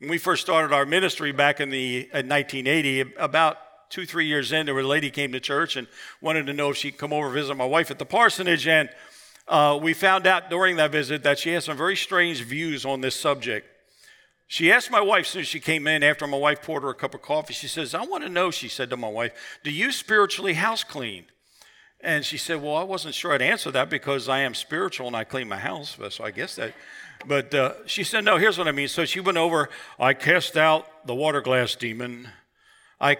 When 0.00 0.10
we 0.10 0.18
first 0.18 0.42
started 0.42 0.74
our 0.74 0.84
ministry 0.84 1.32
back 1.32 1.60
in 1.60 1.70
the 1.70 2.00
in 2.12 2.28
1980, 2.28 3.14
about 3.16 3.56
two, 3.88 4.04
three 4.04 4.26
years 4.26 4.52
in, 4.52 4.66
there 4.66 4.74
was 4.74 4.84
a 4.84 4.88
lady 4.88 5.10
came 5.10 5.32
to 5.32 5.40
church 5.40 5.76
and 5.76 5.86
wanted 6.20 6.46
to 6.46 6.52
know 6.52 6.70
if 6.70 6.76
she 6.76 6.90
could 6.90 7.00
come 7.00 7.12
over 7.12 7.30
visit 7.30 7.54
my 7.54 7.64
wife 7.64 7.90
at 7.90 7.98
the 7.98 8.04
parsonage. 8.04 8.66
And 8.66 8.90
uh, 9.52 9.76
we 9.76 9.92
found 9.92 10.26
out 10.26 10.48
during 10.48 10.76
that 10.76 10.90
visit 10.90 11.22
that 11.24 11.38
she 11.38 11.50
has 11.52 11.66
some 11.66 11.76
very 11.76 11.94
strange 11.94 12.42
views 12.42 12.86
on 12.86 13.02
this 13.02 13.14
subject. 13.14 13.68
She 14.46 14.72
asked 14.72 14.90
my 14.90 15.00
wife, 15.00 15.26
as 15.26 15.28
soon 15.28 15.42
as 15.42 15.48
she 15.48 15.60
came 15.60 15.86
in, 15.86 16.02
after 16.02 16.26
my 16.26 16.38
wife 16.38 16.62
poured 16.62 16.84
her 16.84 16.90
a 16.90 16.94
cup 16.94 17.14
of 17.14 17.20
coffee, 17.20 17.52
she 17.52 17.68
says, 17.68 17.94
I 17.94 18.02
want 18.02 18.24
to 18.24 18.30
know, 18.30 18.50
she 18.50 18.68
said 18.68 18.88
to 18.90 18.96
my 18.96 19.08
wife, 19.08 19.58
do 19.62 19.70
you 19.70 19.92
spiritually 19.92 20.54
house 20.54 20.84
clean? 20.84 21.26
And 22.00 22.24
she 22.24 22.38
said, 22.38 22.62
Well, 22.62 22.74
I 22.74 22.82
wasn't 22.82 23.14
sure 23.14 23.32
I'd 23.32 23.42
answer 23.42 23.70
that 23.70 23.88
because 23.88 24.28
I 24.28 24.40
am 24.40 24.54
spiritual 24.54 25.06
and 25.06 25.14
I 25.14 25.22
clean 25.22 25.48
my 25.48 25.58
house. 25.58 25.96
So 26.10 26.24
I 26.24 26.32
guess 26.32 26.56
that. 26.56 26.74
But 27.26 27.54
uh, 27.54 27.74
she 27.86 28.02
said, 28.02 28.24
No, 28.24 28.38
here's 28.38 28.58
what 28.58 28.66
I 28.66 28.72
mean. 28.72 28.88
So 28.88 29.04
she 29.04 29.20
went 29.20 29.38
over, 29.38 29.68
I 30.00 30.14
cast 30.14 30.56
out 30.56 31.06
the 31.06 31.14
water 31.14 31.40
glass 31.40 31.76
demon. 31.76 32.28
I, 33.02 33.16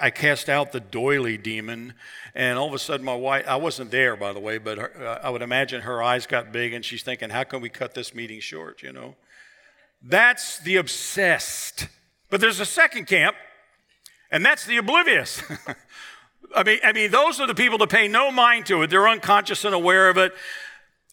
I 0.00 0.10
cast 0.10 0.48
out 0.48 0.72
the 0.72 0.80
doily 0.80 1.38
demon, 1.38 1.94
and 2.34 2.58
all 2.58 2.66
of 2.66 2.74
a 2.74 2.80
sudden, 2.80 3.06
my 3.06 3.14
wife, 3.14 3.46
I 3.46 3.56
wasn't 3.56 3.92
there, 3.92 4.16
by 4.16 4.32
the 4.32 4.40
way, 4.40 4.58
but 4.58 4.78
her, 4.78 4.92
uh, 5.00 5.26
I 5.26 5.30
would 5.30 5.40
imagine 5.40 5.82
her 5.82 6.02
eyes 6.02 6.26
got 6.26 6.50
big 6.50 6.72
and 6.72 6.84
she's 6.84 7.04
thinking, 7.04 7.30
how 7.30 7.44
can 7.44 7.60
we 7.60 7.68
cut 7.68 7.94
this 7.94 8.12
meeting 8.12 8.40
short, 8.40 8.82
you 8.82 8.92
know? 8.92 9.14
That's 10.02 10.58
the 10.58 10.76
obsessed. 10.76 11.86
But 12.28 12.40
there's 12.40 12.58
a 12.58 12.66
second 12.66 13.06
camp, 13.06 13.36
and 14.32 14.44
that's 14.44 14.66
the 14.66 14.78
oblivious. 14.78 15.42
I 16.56 16.64
mean, 16.64 16.80
I 16.82 16.92
mean, 16.92 17.12
those 17.12 17.38
are 17.38 17.46
the 17.46 17.54
people 17.54 17.78
that 17.78 17.90
pay 17.90 18.08
no 18.08 18.32
mind 18.32 18.66
to 18.66 18.82
it. 18.82 18.90
They're 18.90 19.08
unconscious 19.08 19.64
and 19.64 19.74
aware 19.74 20.08
of 20.08 20.18
it. 20.18 20.32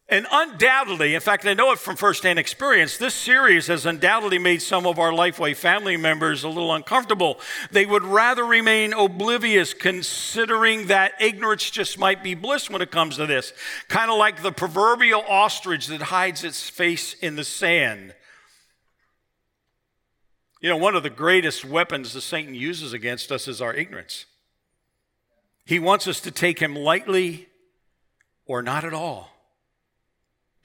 And 0.10 0.26
undoubtedly, 0.32 1.16
in 1.16 1.20
fact, 1.20 1.46
I 1.46 1.54
know 1.54 1.74
it 1.74 1.80
from 1.80 1.98
firsthand 1.98 2.40
experience, 2.40 2.96
this 2.96 3.14
series 3.14 3.68
has 3.68 3.86
undoubtedly 3.86 4.38
made 4.38 4.62
some 4.62 4.86
of 4.88 5.00
our 5.00 5.12
Lifeway 5.12 5.54
family 5.54 5.98
members 5.98 6.46
a 6.46 6.48
little 6.48 6.74
uncomfortable. 6.74 7.42
They 7.72 7.86
would 7.86 8.06
rather 8.06 8.46
remain 8.46 8.94
oblivious, 8.94 9.74
considering 9.74 10.88
that 10.88 11.22
ignorance 11.22 11.70
just 11.70 12.00
might 12.00 12.24
be 12.24 12.36
bliss 12.36 12.70
when 12.70 12.82
it 12.82 12.90
comes 12.90 13.18
to 13.18 13.26
this. 13.26 13.52
Kind 13.90 14.10
of 14.10 14.18
like 14.18 14.42
the 14.44 14.54
proverbial 14.54 15.26
ostrich 15.28 15.88
that 15.88 16.04
hides 16.04 16.46
its 16.46 16.70
face 16.70 17.14
in 17.16 17.36
the 17.36 17.44
sand. 17.44 18.16
You 20.62 20.70
know, 20.70 20.78
one 20.78 20.96
of 20.96 21.04
the 21.04 21.10
greatest 21.10 21.66
weapons 21.66 22.14
that 22.14 22.22
Satan 22.22 22.56
uses 22.56 22.94
against 22.94 23.30
us 23.30 23.46
is 23.46 23.62
our 23.62 23.74
ignorance. 23.74 24.26
He 25.66 25.80
wants 25.80 26.08
us 26.08 26.22
to 26.22 26.32
take 26.32 26.60
him 26.60 26.78
lightly 26.78 27.50
or 28.46 28.62
not 28.62 28.86
at 28.86 28.94
all 28.94 29.37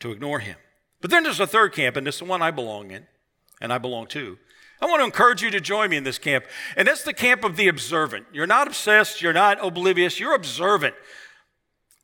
to 0.02 0.12
ignore 0.12 0.40
him. 0.40 0.56
But 1.00 1.10
then 1.10 1.24
there's 1.24 1.40
a 1.40 1.46
third 1.46 1.72
camp, 1.72 1.96
and 1.96 2.06
this 2.06 2.16
is 2.16 2.18
the 2.20 2.26
one 2.26 2.42
I 2.42 2.50
belong 2.50 2.90
in, 2.90 3.06
and 3.60 3.72
I 3.72 3.78
belong 3.78 4.06
to. 4.08 4.38
I 4.80 4.86
want 4.86 5.00
to 5.00 5.04
encourage 5.04 5.42
you 5.42 5.50
to 5.50 5.60
join 5.60 5.90
me 5.90 5.96
in 5.96 6.04
this 6.04 6.18
camp, 6.18 6.44
and 6.76 6.86
that's 6.86 7.04
the 7.04 7.12
camp 7.12 7.44
of 7.44 7.56
the 7.56 7.68
observant. 7.68 8.26
You're 8.32 8.46
not 8.46 8.66
obsessed, 8.66 9.22
you're 9.22 9.32
not 9.32 9.64
oblivious, 9.64 10.18
you're 10.18 10.34
observant. 10.34 10.94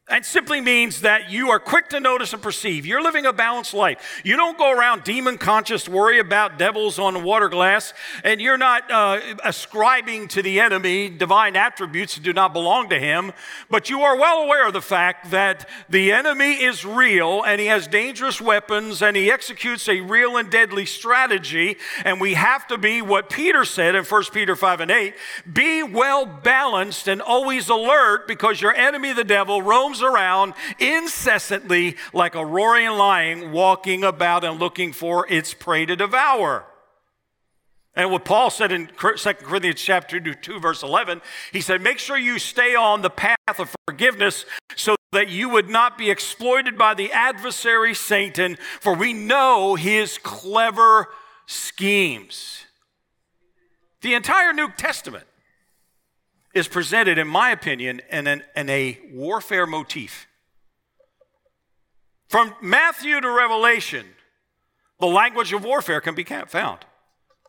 That 0.08 0.24
simply 0.24 0.62
means 0.62 1.02
that 1.02 1.30
you 1.30 1.50
are 1.50 1.60
quick 1.60 1.90
to 1.90 2.00
notice 2.00 2.32
and 2.32 2.42
perceive. 2.42 2.86
You're 2.86 3.02
living 3.02 3.26
a 3.26 3.32
balanced 3.32 3.74
life. 3.74 4.22
You 4.24 4.36
don't 4.36 4.56
go 4.56 4.72
around 4.72 5.04
demon 5.04 5.36
conscious, 5.36 5.86
worry 5.86 6.18
about 6.18 6.58
devils 6.58 6.98
on 6.98 7.14
a 7.14 7.18
water 7.18 7.50
glass, 7.50 7.92
and 8.24 8.40
you're 8.40 8.56
not 8.56 8.90
uh, 8.90 9.20
ascribing 9.44 10.28
to 10.28 10.40
the 10.40 10.60
enemy 10.60 11.10
divine 11.10 11.56
attributes 11.56 12.14
that 12.14 12.22
do 12.22 12.32
not 12.32 12.54
belong 12.54 12.88
to 12.88 12.98
him. 12.98 13.32
But 13.68 13.90
you 13.90 14.00
are 14.00 14.16
well 14.16 14.44
aware 14.44 14.66
of 14.66 14.72
the 14.72 14.80
fact 14.80 15.30
that 15.30 15.68
the 15.90 16.10
enemy 16.10 16.54
is 16.54 16.86
real 16.86 17.42
and 17.42 17.60
he 17.60 17.66
has 17.66 17.86
dangerous 17.86 18.40
weapons 18.40 19.02
and 19.02 19.14
he 19.14 19.30
executes 19.30 19.90
a 19.90 20.00
real 20.00 20.38
and 20.38 20.50
deadly 20.50 20.86
strategy. 20.86 21.76
And 22.02 22.18
we 22.18 22.32
have 22.32 22.66
to 22.68 22.78
be 22.78 23.02
what 23.02 23.28
Peter 23.28 23.66
said 23.66 23.94
in 23.94 24.04
1 24.04 24.24
Peter 24.32 24.56
5 24.56 24.80
and 24.80 24.90
8 24.90 25.14
be 25.52 25.82
well 25.82 26.24
balanced 26.24 27.08
and 27.08 27.20
always 27.20 27.68
alert 27.68 28.26
because 28.26 28.62
your 28.62 28.74
enemy, 28.74 29.12
the 29.12 29.22
devil, 29.22 29.60
roams 29.60 29.97
around 30.02 30.54
incessantly 30.78 31.96
like 32.12 32.34
a 32.34 32.44
roaring 32.44 32.90
lion, 32.90 33.52
walking 33.52 34.04
about 34.04 34.44
and 34.44 34.58
looking 34.58 34.92
for 34.92 35.26
its 35.28 35.54
prey 35.54 35.86
to 35.86 35.96
devour. 35.96 36.64
And 37.94 38.12
what 38.12 38.24
Paul 38.24 38.50
said 38.50 38.70
in 38.70 38.86
2 38.86 38.92
Corinthians 38.92 39.80
chapter 39.80 40.20
2, 40.20 40.60
verse 40.60 40.82
11, 40.82 41.20
he 41.52 41.60
said, 41.60 41.82
Make 41.82 41.98
sure 41.98 42.16
you 42.16 42.38
stay 42.38 42.76
on 42.76 43.02
the 43.02 43.10
path 43.10 43.58
of 43.58 43.74
forgiveness 43.86 44.44
so 44.76 44.94
that 45.12 45.28
you 45.28 45.48
would 45.48 45.68
not 45.68 45.98
be 45.98 46.10
exploited 46.10 46.78
by 46.78 46.94
the 46.94 47.10
adversary 47.12 47.94
Satan, 47.94 48.56
for 48.80 48.94
we 48.94 49.12
know 49.12 49.74
his 49.74 50.18
clever 50.18 51.08
schemes. 51.46 52.66
The 54.02 54.14
entire 54.14 54.52
New 54.52 54.70
Testament 54.76 55.24
is 56.58 56.68
presented, 56.68 57.16
in 57.16 57.28
my 57.28 57.50
opinion, 57.50 58.02
in, 58.10 58.26
an, 58.26 58.42
in 58.54 58.68
a 58.68 58.98
warfare 59.12 59.66
motif. 59.66 60.26
From 62.28 62.54
Matthew 62.60 63.18
to 63.20 63.30
Revelation, 63.30 64.04
the 65.00 65.06
language 65.06 65.52
of 65.52 65.64
warfare 65.64 66.00
can 66.00 66.14
be 66.14 66.24
found. 66.24 66.80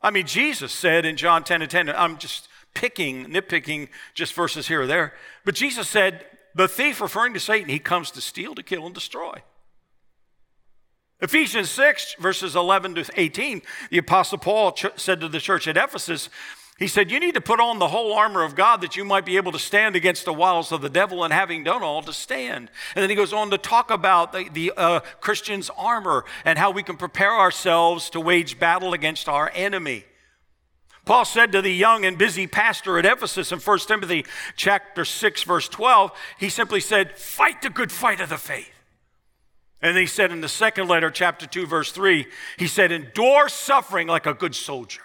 I 0.01 0.11
mean, 0.11 0.25
Jesus 0.25 0.71
said 0.71 1.05
in 1.05 1.17
John 1.17 1.43
10 1.43 1.61
and 1.61 1.69
10, 1.69 1.89
I'm 1.89 2.17
just 2.17 2.47
picking, 2.73 3.25
nitpicking 3.25 3.89
just 4.13 4.33
verses 4.33 4.67
here 4.67 4.83
or 4.83 4.87
there, 4.87 5.13
but 5.43 5.55
Jesus 5.55 5.89
said, 5.89 6.25
the 6.55 6.67
thief, 6.67 7.01
referring 7.01 7.33
to 7.33 7.39
Satan, 7.39 7.69
he 7.69 7.79
comes 7.79 8.11
to 8.11 8.21
steal, 8.21 8.55
to 8.55 8.63
kill, 8.63 8.85
and 8.85 8.95
destroy. 8.95 9.41
Ephesians 11.21 11.69
6, 11.71 12.15
verses 12.19 12.55
11 12.55 12.95
to 12.95 13.05
18, 13.15 13.61
the 13.91 13.97
Apostle 13.97 14.37
Paul 14.37 14.71
ch- 14.71 14.85
said 14.95 15.19
to 15.19 15.27
the 15.27 15.39
church 15.39 15.67
at 15.67 15.75
Ephesus, 15.75 16.29
he 16.79 16.88
said, 16.88 17.12
You 17.12 17.19
need 17.19 17.36
to 17.36 17.41
put 17.41 17.59
on 17.59 17.77
the 17.77 17.89
whole 17.89 18.13
armor 18.13 18.43
of 18.43 18.55
God 18.55 18.81
that 18.81 18.95
you 18.95 19.03
might 19.03 19.25
be 19.25 19.36
able 19.36 19.51
to 19.51 19.59
stand 19.59 19.98
against 19.98 20.24
the 20.24 20.33
wiles 20.33 20.71
of 20.71 20.81
the 20.81 20.89
devil, 20.89 21.25
and 21.25 21.33
having 21.33 21.65
done 21.65 21.83
all, 21.83 22.01
to 22.01 22.13
stand. 22.13 22.71
And 22.95 23.03
then 23.03 23.09
he 23.09 23.17
goes 23.17 23.33
on 23.33 23.51
to 23.51 23.57
talk 23.57 23.91
about 23.91 24.31
the, 24.31 24.50
the 24.50 24.71
uh, 24.77 25.01
Christian's 25.19 25.69
armor 25.77 26.24
and 26.45 26.57
how 26.57 26.71
we 26.71 26.81
can 26.81 26.95
prepare 26.95 27.33
ourselves 27.33 28.09
to 28.12 28.21
wage 28.21 28.59
battle 28.59 28.93
against 28.93 29.27
our 29.27 29.51
enemy. 29.53 30.05
Paul 31.03 31.25
said 31.25 31.51
to 31.51 31.62
the 31.62 31.74
young 31.74 32.05
and 32.05 32.17
busy 32.17 32.48
pastor 32.48 32.98
at 32.98 33.05
Ephesus 33.05 33.51
in 33.51 33.59
1 33.59 33.79
Timothy 33.79 34.25
chapter 34.55 35.03
6 35.03 35.43
verse 35.43 35.67
12, 35.67 36.12
he 36.39 36.50
simply 36.50 36.79
said, 36.79 37.17
"Fight 37.17 37.62
the 37.62 37.69
good 37.69 37.91
fight 37.91 38.21
of 38.21 38.29
the 38.29 38.38
faith." 38.38 38.71
And 39.81 39.98
he 39.98 40.05
said 40.05 40.31
in 40.31 40.41
the 40.41 40.48
second 40.48 40.88
letter 40.88 41.09
chapter 41.12 41.45
2 41.45 41.65
verse 41.65 41.91
3, 41.91 42.25
he 42.57 42.67
said, 42.67 42.91
"Endure 42.91 43.50
suffering 43.50 44.07
like 44.07 44.25
a 44.25 44.33
good 44.33 44.55
soldier." 44.55 45.01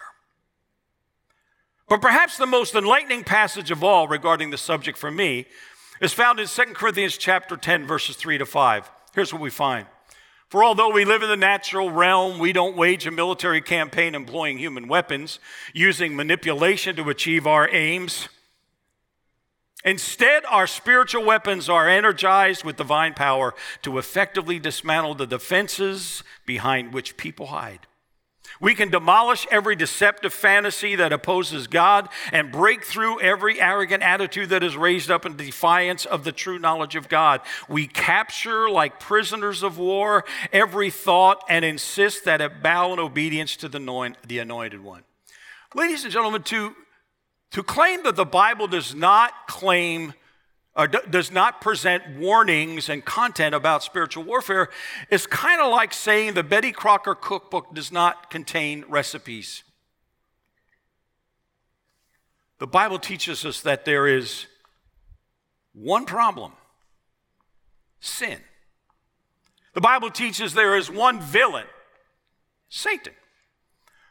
But 1.88 2.00
perhaps 2.00 2.36
the 2.36 2.46
most 2.46 2.74
enlightening 2.74 3.24
passage 3.24 3.70
of 3.70 3.84
all 3.84 4.08
regarding 4.08 4.50
the 4.50 4.58
subject 4.58 4.96
for 4.96 5.10
me 5.10 5.46
is 6.00 6.12
found 6.12 6.40
in 6.40 6.46
2 6.46 6.62
Corinthians 6.74 7.16
chapter 7.16 7.56
10 7.56 7.86
verses 7.86 8.16
3 8.16 8.38
to 8.38 8.46
5. 8.46 8.90
Here's 9.14 9.32
what 9.32 9.42
we 9.42 9.50
find. 9.50 9.86
For 10.48 10.62
although 10.62 10.90
we 10.90 11.04
live 11.04 11.22
in 11.22 11.28
the 11.28 11.36
natural 11.36 11.90
realm, 11.90 12.38
we 12.38 12.52
don't 12.52 12.76
wage 12.76 13.06
a 13.06 13.10
military 13.10 13.60
campaign 13.60 14.14
employing 14.14 14.58
human 14.58 14.88
weapons, 14.88 15.40
using 15.72 16.14
manipulation 16.14 16.96
to 16.96 17.10
achieve 17.10 17.46
our 17.46 17.68
aims. 17.74 18.28
Instead, 19.84 20.44
our 20.46 20.66
spiritual 20.66 21.24
weapons 21.24 21.68
are 21.68 21.88
energized 21.88 22.64
with 22.64 22.76
divine 22.76 23.14
power 23.14 23.54
to 23.82 23.98
effectively 23.98 24.58
dismantle 24.58 25.14
the 25.14 25.26
defenses 25.26 26.22
behind 26.46 26.94
which 26.94 27.16
people 27.16 27.46
hide. 27.46 27.86
We 28.60 28.74
can 28.74 28.90
demolish 28.90 29.46
every 29.50 29.76
deceptive 29.76 30.32
fantasy 30.32 30.96
that 30.96 31.12
opposes 31.12 31.66
God 31.66 32.08
and 32.32 32.52
break 32.52 32.84
through 32.84 33.20
every 33.20 33.60
arrogant 33.60 34.02
attitude 34.02 34.50
that 34.50 34.62
is 34.62 34.76
raised 34.76 35.10
up 35.10 35.26
in 35.26 35.36
defiance 35.36 36.04
of 36.04 36.24
the 36.24 36.32
true 36.32 36.58
knowledge 36.58 36.96
of 36.96 37.08
God. 37.08 37.40
We 37.68 37.86
capture, 37.86 38.70
like 38.70 39.00
prisoners 39.00 39.62
of 39.62 39.78
war, 39.78 40.24
every 40.52 40.90
thought 40.90 41.44
and 41.48 41.64
insist 41.64 42.24
that 42.24 42.40
it 42.40 42.62
bow 42.62 42.92
in 42.92 42.98
obedience 42.98 43.56
to 43.56 43.68
the, 43.68 44.38
anointed 44.38 44.82
one. 44.82 45.02
Ladies 45.74 46.04
and 46.04 46.12
gentlemen, 46.12 46.42
to, 46.44 46.74
to 47.50 47.62
claim 47.62 48.04
that 48.04 48.16
the 48.16 48.24
Bible 48.24 48.66
does 48.66 48.94
not 48.94 49.32
claim 49.48 50.14
uh, 50.76 50.86
d- 50.86 50.98
does 51.08 51.30
not 51.30 51.60
present 51.60 52.02
warnings 52.18 52.88
and 52.88 53.04
content 53.04 53.54
about 53.54 53.82
spiritual 53.82 54.24
warfare 54.24 54.70
is 55.10 55.26
kind 55.26 55.60
of 55.60 55.70
like 55.70 55.92
saying 55.92 56.34
the 56.34 56.42
Betty 56.42 56.72
Crocker 56.72 57.14
cookbook 57.14 57.74
does 57.74 57.92
not 57.92 58.30
contain 58.30 58.84
recipes. 58.88 59.62
The 62.58 62.66
Bible 62.66 62.98
teaches 62.98 63.44
us 63.44 63.60
that 63.60 63.84
there 63.84 64.06
is 64.06 64.46
one 65.72 66.06
problem 66.06 66.52
sin. 68.00 68.38
The 69.74 69.80
Bible 69.80 70.10
teaches 70.10 70.54
there 70.54 70.76
is 70.76 70.90
one 70.90 71.20
villain 71.20 71.66
Satan. 72.68 73.12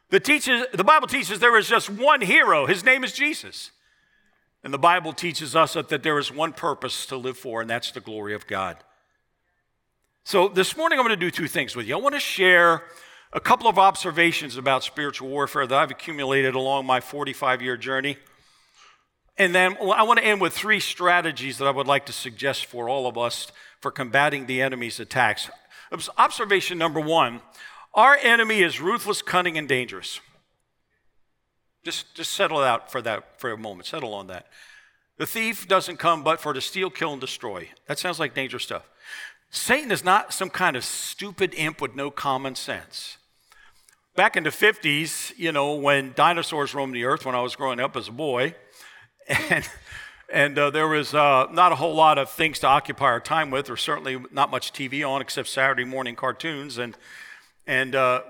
The, 0.10 0.20
teaches, 0.20 0.66
the 0.74 0.84
Bible 0.84 1.08
teaches 1.08 1.40
there 1.40 1.58
is 1.58 1.68
just 1.68 1.90
one 1.90 2.22
hero. 2.22 2.66
His 2.66 2.84
name 2.84 3.04
is 3.04 3.12
Jesus. 3.12 3.72
And 4.64 4.74
the 4.74 4.80
Bible 4.80 5.12
teaches 5.12 5.56
us 5.56 5.74
that, 5.74 5.90
that 5.90 6.04
there 6.04 6.18
is 6.18 6.32
one 6.32 6.54
purpose 6.54 7.06
to 7.08 7.18
live 7.18 7.38
for, 7.38 7.62
and 7.62 7.70
that's 7.70 7.92
the 7.92 8.00
glory 8.00 8.34
of 8.34 8.48
God. 8.48 8.78
So 10.24 10.48
this 10.48 10.78
morning 10.78 11.00
I'm 11.00 11.06
going 11.06 11.20
to 11.20 11.26
do 11.26 11.32
two 11.32 11.50
things 11.50 11.76
with 11.76 11.86
you. 11.86 11.96
I 11.96 12.00
want 12.00 12.16
to 12.16 12.20
share 12.20 12.84
a 13.34 13.42
couple 13.42 13.68
of 13.68 13.78
observations 13.78 14.56
about 14.56 14.84
spiritual 14.84 15.28
warfare 15.28 15.68
that 15.68 15.78
I've 15.78 15.92
accumulated 15.92 16.56
along 16.56 16.86
my 16.86 17.02
45 17.02 17.62
year 17.62 17.76
journey. 17.76 18.18
And 19.38 19.54
then 19.54 19.76
I 19.82 20.04
want 20.04 20.20
to 20.20 20.26
end 20.26 20.40
with 20.40 20.54
three 20.54 20.80
strategies 20.80 21.58
that 21.58 21.66
I 21.66 21.72
would 21.72 21.88
like 21.88 22.06
to 22.06 22.14
suggest 22.14 22.68
for 22.68 22.88
all 22.88 23.08
of 23.08 23.18
us 23.18 23.52
for 23.82 23.92
combating 23.92 24.46
the 24.46 24.62
enemy's 24.62 25.00
attacks. 25.00 25.50
Observation 26.18 26.78
number 26.78 27.00
one 27.00 27.42
our 27.96 28.18
enemy 28.24 28.64
is 28.64 28.82
ruthless, 28.82 29.22
cunning, 29.22 29.58
and 29.58 29.68
dangerous. 29.68 30.20
Just, 31.84 32.16
just 32.16 32.34
settle 32.34 32.60
out 32.60 32.92
for 32.92 33.02
that 33.02 33.40
for 33.40 33.52
a 33.52 33.58
moment. 33.58 33.88
Settle 33.88 34.14
on 34.14 34.28
that. 34.28 34.48
The 35.18 35.26
thief 35.26 35.68
doesn't 35.68 35.98
come 35.98 36.24
but 36.24 36.40
for 36.40 36.54
to 36.54 36.62
steal, 36.62 36.90
kill, 36.90 37.12
and 37.12 37.22
destroy. 37.22 37.70
That 37.88 38.00
sounds 38.00 38.20
like 38.20 38.34
dangerous 38.34 38.64
stuff. 38.64 38.90
Satan 39.52 39.92
is 39.92 40.04
not 40.04 40.34
some 40.34 40.50
kind 40.50 40.76
of 40.76 40.84
stupid 40.84 41.54
imp 41.56 41.80
with 41.80 41.96
no 41.96 42.10
common 42.10 42.56
sense. 42.56 43.18
Back 44.16 44.36
in 44.36 44.44
the 44.44 44.50
50s, 44.50 45.32
you 45.38 45.52
know, 45.52 45.76
when 45.76 46.14
dinosaurs 46.16 46.74
roamed 46.74 46.96
the 46.96 47.06
earth 47.06 47.26
when 47.26 47.36
I 47.36 47.42
was 47.42 47.56
growing 47.56 47.80
up 47.80 47.96
as 47.96 48.08
a 48.08 48.12
boy, 48.12 48.56
and, 49.28 49.70
and 50.32 50.58
uh, 50.58 50.70
there 50.72 50.88
was 50.88 51.14
uh, 51.14 51.48
not 51.52 51.72
a 51.72 51.76
whole 51.76 51.94
lot 51.94 52.18
of 52.18 52.30
things 52.30 52.60
to 52.60 52.68
occupy 52.68 53.06
our 53.06 53.20
time 53.20 53.52
with, 53.52 53.70
or 53.70 53.78
certainly 53.78 54.24
not 54.32 54.50
much 54.50 54.74
TV 54.74 55.08
on 55.08 55.22
except 55.22 55.48
Saturday 55.48 55.84
morning 55.84 56.16
cartoons. 56.16 56.78
And, 56.78 56.98
and 57.68 57.94
uh, 57.96 58.22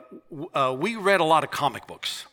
uh 0.53 0.75
we 0.77 0.95
read 0.95 1.21
a 1.21 1.25
lot 1.25 1.43
of 1.43 1.51
comic 1.51 1.87
books. 1.87 2.25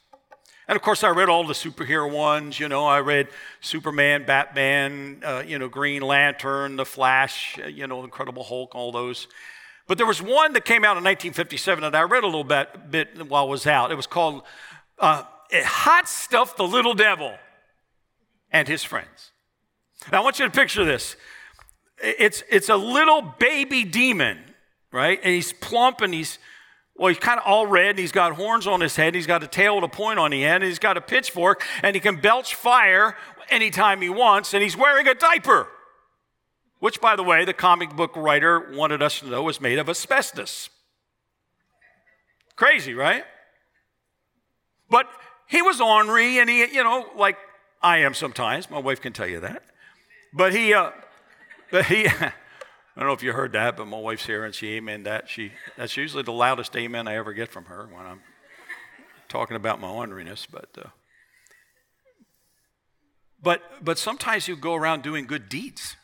And 0.71 0.77
of 0.77 0.83
course, 0.83 1.03
I 1.03 1.09
read 1.09 1.29
all 1.29 1.45
the 1.45 1.53
superhero 1.53 2.09
ones. 2.09 2.61
You 2.61 2.69
know, 2.69 2.87
I 2.87 3.00
read 3.00 3.27
Superman, 3.61 4.25
Batman, 4.25 5.21
uh, 5.25 5.43
you 5.45 5.59
know, 5.59 5.69
Green 5.69 6.00
Lantern, 6.00 6.77
The 6.77 6.85
Flash, 6.85 7.59
uh, 7.59 7.67
you 7.67 7.89
know, 7.89 8.05
Incredible 8.05 8.45
Hulk, 8.45 8.77
all 8.77 8.93
those. 8.93 9.27
But 9.89 9.99
there 9.99 10.07
was 10.07 10.23
one 10.23 10.53
that 10.53 10.65
came 10.65 10.85
out 10.85 10.97
in 10.97 11.03
1957 11.03 11.83
that 11.83 11.97
I 11.97 12.03
read 12.03 12.23
a 12.23 12.27
little 12.27 12.45
bit, 12.45 12.89
bit 12.89 13.29
while 13.29 13.47
I 13.47 13.49
was 13.49 13.67
out. 13.67 13.91
It 13.91 13.97
was 13.97 14.07
called 14.07 14.45
uh, 15.00 15.25
Hot 15.53 16.09
Stuff 16.09 16.57
the 16.57 16.69
Little 16.69 16.95
Devil 16.95 17.35
and 18.53 18.69
His 18.69 18.85
Friends. 18.85 19.33
Now, 20.12 20.21
I 20.21 20.23
want 20.23 20.39
you 20.39 20.45
to 20.45 20.53
picture 20.53 20.85
this. 20.85 21.17
It's, 22.00 22.45
it's 22.49 22.69
a 22.69 22.77
little 22.77 23.23
baby 23.23 23.83
demon, 23.83 24.39
right? 24.93 25.19
And 25.21 25.35
he's 25.35 25.53
plump 25.53 26.00
and 26.00 26.15
he's, 26.15 26.39
well, 27.00 27.09
he's 27.09 27.19
kind 27.19 27.40
of 27.40 27.47
all 27.47 27.66
red 27.66 27.90
and 27.90 27.99
he's 27.99 28.12
got 28.12 28.35
horns 28.35 28.66
on 28.66 28.83
his 28.83 28.95
head. 28.95 29.14
He's 29.14 29.26
got 29.26 29.42
a 29.42 29.47
tail 29.47 29.76
with 29.76 29.85
a 29.85 29.88
point 29.88 30.19
on 30.19 30.33
the 30.33 30.45
end. 30.45 30.62
And 30.62 30.64
he's 30.64 30.78
got 30.78 30.99
a 30.99 31.00
pitchfork 31.00 31.64
and 31.83 31.97
he 31.97 32.00
can 32.00 32.21
belch 32.21 32.54
fire 32.54 33.16
anytime 33.49 34.02
he 34.02 34.11
wants. 34.11 34.52
And 34.52 34.62
he's 34.62 34.76
wearing 34.76 35.09
a 35.09 35.14
diaper, 35.14 35.66
which, 36.78 37.00
by 37.00 37.16
the 37.16 37.23
way, 37.23 37.47
the 37.47 37.54
comic 37.54 37.97
book 37.97 38.14
writer 38.16 38.71
wanted 38.75 39.00
us 39.00 39.21
to 39.21 39.28
know 39.28 39.42
was 39.42 39.62
made 39.62 39.78
of 39.78 39.88
asbestos. 39.88 40.69
Crazy, 42.54 42.92
right? 42.92 43.25
But 44.90 45.09
he 45.49 45.62
was 45.62 45.80
ornery 45.80 46.38
and 46.38 46.50
he, 46.50 46.66
you 46.66 46.85
know, 46.85 47.07
like 47.16 47.38
I 47.83 48.00
am 48.00 48.12
sometimes. 48.12 48.69
My 48.69 48.78
wife 48.78 49.00
can 49.00 49.14
tell 49.14 49.26
you 49.26 49.40
that. 49.40 49.62
But 50.35 50.52
he, 50.52 50.75
uh, 50.75 50.90
but 51.71 51.87
he, 51.87 52.09
I 52.97 53.00
don't 53.00 53.09
know 53.09 53.14
if 53.14 53.23
you 53.23 53.32
heard 53.32 53.52
that, 53.52 53.76
but 53.76 53.87
my 53.87 53.99
wife's 53.99 54.26
here 54.26 54.44
and 54.44 54.54
she 54.54 54.75
amen 54.75 55.04
that. 55.04 55.28
She, 55.28 55.52
that's 55.76 55.97
usually 55.97 56.23
the 56.23 56.32
loudest 56.32 56.76
amen 56.76 57.06
I 57.06 57.16
ever 57.16 57.32
get 57.32 57.50
from 57.50 57.66
her 57.66 57.88
when 57.92 58.04
I'm 58.04 58.20
talking 59.28 59.56
about 59.56 59.80
my 59.80 59.88
orneriness. 59.88 60.47
But, 60.50 60.68
uh, 60.76 60.88
but, 63.42 63.62
but 63.82 63.97
sometimes 63.97 64.49
you 64.49 64.56
go 64.56 64.75
around 64.75 65.02
doing 65.02 65.26
good 65.26 65.49
deeds. 65.49 65.97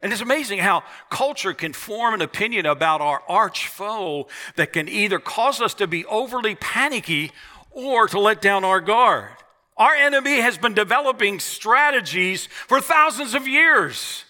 And 0.00 0.12
it's 0.12 0.22
amazing 0.22 0.58
how 0.58 0.84
culture 1.10 1.54
can 1.54 1.72
form 1.72 2.14
an 2.14 2.22
opinion 2.22 2.66
about 2.66 3.00
our 3.00 3.22
arch 3.26 3.66
foe 3.68 4.28
that 4.54 4.72
can 4.72 4.88
either 4.88 5.18
cause 5.18 5.60
us 5.60 5.74
to 5.74 5.86
be 5.86 6.04
overly 6.04 6.54
panicky 6.54 7.32
or 7.70 8.06
to 8.08 8.20
let 8.20 8.40
down 8.40 8.64
our 8.64 8.80
guard. 8.80 9.30
Our 9.76 9.94
enemy 9.94 10.40
has 10.40 10.56
been 10.56 10.74
developing 10.74 11.40
strategies 11.40 12.46
for 12.46 12.80
thousands 12.80 13.34
of 13.34 13.48
years. 13.48 14.24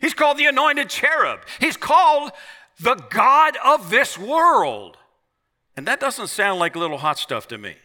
He's 0.00 0.14
called 0.14 0.38
the 0.38 0.46
anointed 0.46 0.88
cherub. 0.88 1.40
He's 1.58 1.76
called 1.76 2.32
the 2.78 2.94
God 2.94 3.56
of 3.64 3.90
this 3.90 4.18
world. 4.18 4.96
And 5.76 5.86
that 5.86 6.00
doesn't 6.00 6.28
sound 6.28 6.58
like 6.58 6.74
little 6.74 6.98
hot 6.98 7.18
stuff 7.18 7.48
to 7.48 7.58
me. 7.58 7.76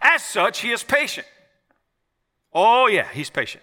As 0.00 0.24
such, 0.24 0.60
he 0.60 0.72
is 0.72 0.82
patient. 0.82 1.26
Oh, 2.52 2.86
yeah, 2.88 3.06
he's 3.12 3.30
patient. 3.30 3.62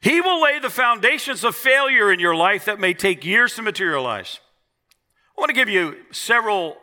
He 0.00 0.20
will 0.20 0.42
lay 0.42 0.58
the 0.58 0.70
foundations 0.70 1.44
of 1.44 1.54
failure 1.54 2.12
in 2.12 2.18
your 2.18 2.34
life 2.34 2.64
that 2.64 2.80
may 2.80 2.94
take 2.94 3.24
years 3.24 3.54
to 3.54 3.62
materialize. 3.62 4.40
I 5.36 5.40
want 5.40 5.50
to 5.50 5.54
give 5.54 5.68
you 5.68 5.96
several 6.10 6.76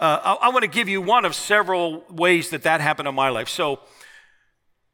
uh, 0.00 0.36
I, 0.40 0.46
I 0.46 0.48
want 0.48 0.62
to 0.62 0.70
give 0.70 0.88
you 0.88 1.02
one 1.02 1.26
of 1.26 1.34
several 1.34 2.04
ways 2.08 2.50
that 2.50 2.62
that 2.62 2.80
happened 2.80 3.06
in 3.06 3.14
my 3.14 3.28
life. 3.28 3.50
So, 3.50 3.80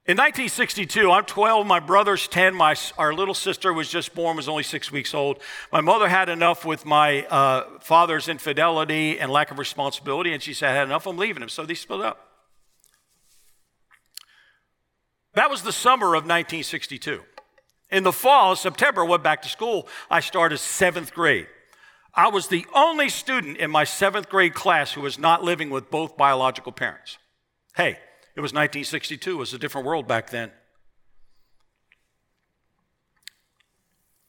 in 0.08 0.16
1962, 0.16 1.10
I'm 1.10 1.25
12, 1.25 1.66
my 1.66 1.80
brother's 1.80 2.28
10, 2.28 2.54
my, 2.54 2.76
our 2.96 3.12
little 3.12 3.34
sister 3.34 3.72
was 3.72 3.88
just 3.88 4.14
born, 4.14 4.36
was 4.36 4.48
only 4.48 4.62
six 4.62 4.92
weeks 4.92 5.12
old. 5.12 5.40
My 5.72 5.80
mother 5.80 6.08
had 6.08 6.28
enough 6.28 6.64
with 6.64 6.86
my 6.86 7.25
uh, 7.26 7.64
father's 7.80 8.28
infidelity 8.28 9.18
and 9.18 9.32
lack 9.32 9.50
of 9.50 9.58
responsibility, 9.58 10.32
and 10.32 10.40
she 10.40 10.54
said, 10.54 10.70
I 10.70 10.75
had 10.75 10.86
enough, 10.86 11.06
I'm 11.08 11.16
leaving 11.16 11.42
him. 11.42 11.48
So 11.48 11.66
they 11.66 11.75
split 11.75 12.02
up. 12.02 12.26
That 15.34 15.50
was 15.50 15.62
the 15.62 15.72
summer 15.72 16.14
of 16.14 16.22
1962. 16.22 17.22
In 17.90 18.04
the 18.04 18.12
fall, 18.12 18.54
September, 18.54 19.02
I 19.02 19.08
went 19.08 19.25
back 19.25 19.42
to 19.42 19.48
school. 19.48 19.88
I 20.08 20.20
started 20.20 20.58
seventh 20.58 21.12
grade. 21.12 21.48
I 22.14 22.28
was 22.28 22.46
the 22.46 22.64
only 22.75 23.08
student 23.08 23.58
in 23.58 23.72
my 23.72 23.82
seventh 23.82 24.28
grade 24.28 24.54
class 24.54 24.92
who 24.92 25.00
was 25.00 25.18
not 25.18 25.42
living 25.42 25.68
with 25.68 25.90
both 25.90 26.16
biological 26.16 26.70
parents. 26.70 27.18
Hey, 27.76 27.98
it 28.36 28.40
was 28.40 28.52
1962, 28.52 29.32
it 29.32 29.34
was 29.34 29.54
a 29.54 29.58
different 29.58 29.86
world 29.86 30.06
back 30.06 30.30
then. 30.30 30.52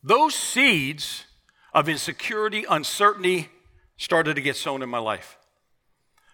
Those 0.01 0.33
seeds 0.33 1.25
of 1.73 1.89
insecurity, 1.89 2.65
uncertainty 2.69 3.49
started 3.97 4.35
to 4.35 4.41
get 4.41 4.55
sown 4.55 4.81
in 4.81 4.89
my 4.89 4.99
life. 4.99 5.37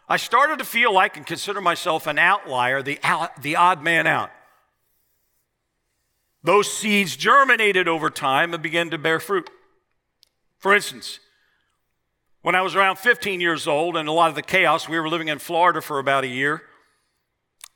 I 0.08 0.18
started 0.18 0.60
to 0.60 0.66
feel 0.66 0.94
like 0.94 1.18
and 1.18 1.26
consider 1.26 1.62
myself 1.62 2.06
an 2.06 2.20
outlier, 2.20 2.84
the, 2.84 3.00
out, 3.02 3.42
the 3.42 3.56
odd 3.56 3.82
man 3.82 4.06
out. 4.06 4.30
Those 6.44 6.72
seeds 6.72 7.16
germinated 7.16 7.88
over 7.88 8.10
time 8.10 8.54
and 8.54 8.62
began 8.62 8.92
to 8.92 8.98
bear 8.98 9.20
fruit. 9.20 9.50
For 10.60 10.76
instance, 10.76 11.20
when 12.42 12.54
I 12.54 12.62
was 12.62 12.76
around 12.76 12.98
15 13.00 13.42
years 13.42 13.68
old 13.68 13.98
and 13.98 14.08
a 14.08 14.12
lot 14.12 14.30
of 14.30 14.36
the 14.36 14.42
chaos, 14.42 14.88
we 14.88 15.00
were 15.00 15.10
living 15.10 15.30
in 15.30 15.40
Florida 15.40 15.82
for 15.82 15.98
about 15.98 16.26
a 16.26 16.28
year. 16.28 16.62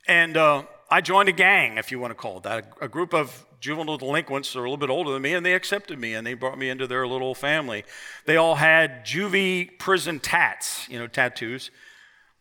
And 0.08 0.36
uh, 0.36 0.62
I 0.90 1.00
joined 1.00 1.28
a 1.28 1.32
gang, 1.32 1.78
if 1.78 1.92
you 1.92 2.00
want 2.00 2.10
to 2.10 2.14
call 2.14 2.38
it 2.38 2.42
that, 2.44 2.72
a, 2.80 2.88
group 2.88 3.12
of 3.14 3.46
juvenile 3.60 3.98
delinquents 3.98 4.52
that 4.52 4.58
are 4.58 4.64
a 4.64 4.70
little 4.70 4.78
bit 4.78 4.90
older 4.90 5.12
than 5.12 5.22
me, 5.22 5.34
and 5.34 5.44
they 5.44 5.54
accepted 5.54 5.98
me 5.98 6.14
and 6.14 6.26
they 6.26 6.34
brought 6.34 6.58
me 6.58 6.70
into 6.70 6.86
their 6.86 7.06
little 7.06 7.34
family. 7.34 7.84
They 8.24 8.36
all 8.36 8.54
had 8.56 9.04
juvie 9.04 9.78
prison 9.78 10.18
tats, 10.18 10.88
you 10.88 10.98
know, 10.98 11.06
tattoos. 11.06 11.70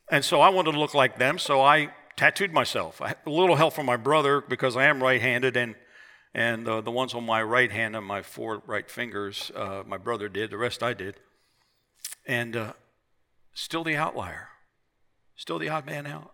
And 0.09 0.23
so 0.23 0.41
I 0.41 0.49
wanted 0.49 0.71
to 0.71 0.79
look 0.79 0.93
like 0.93 1.19
them, 1.19 1.37
so 1.37 1.61
I 1.61 1.91
tattooed 2.15 2.53
myself. 2.53 3.01
A 3.01 3.15
little 3.25 3.57
help 3.57 3.73
from 3.73 3.85
my 3.85 3.97
brother 3.97 4.41
because 4.41 4.77
I 4.77 4.85
am 4.85 5.03
right 5.03 5.21
handed, 5.21 5.57
and, 5.57 5.75
and 6.33 6.67
uh, 6.67 6.81
the 6.81 6.91
ones 6.91 7.13
on 7.13 7.25
my 7.25 7.43
right 7.43 7.71
hand 7.71 7.95
and 7.95 8.05
my 8.05 8.21
four 8.21 8.63
right 8.65 8.89
fingers, 8.89 9.51
uh, 9.55 9.83
my 9.85 9.97
brother 9.97 10.29
did, 10.29 10.49
the 10.49 10.57
rest 10.57 10.81
I 10.81 10.93
did 10.93 11.17
and 12.27 12.55
uh, 12.55 12.73
still 13.53 13.83
the 13.83 13.95
outlier, 13.95 14.49
still 15.35 15.57
the 15.57 15.69
odd 15.69 15.85
man 15.85 16.05
out. 16.05 16.33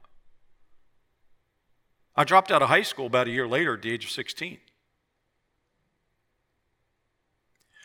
I 2.15 2.23
dropped 2.23 2.52
out 2.52 2.62
of 2.62 2.69
high 2.69 2.84
school 2.84 3.08
about 3.08 3.28
a 3.28 3.32
year 3.32 3.47
later 3.47 3.73
at 3.73 3.82
the 3.82 3.91
age 3.91 4.06
of 4.06 4.12
16. 4.12 4.58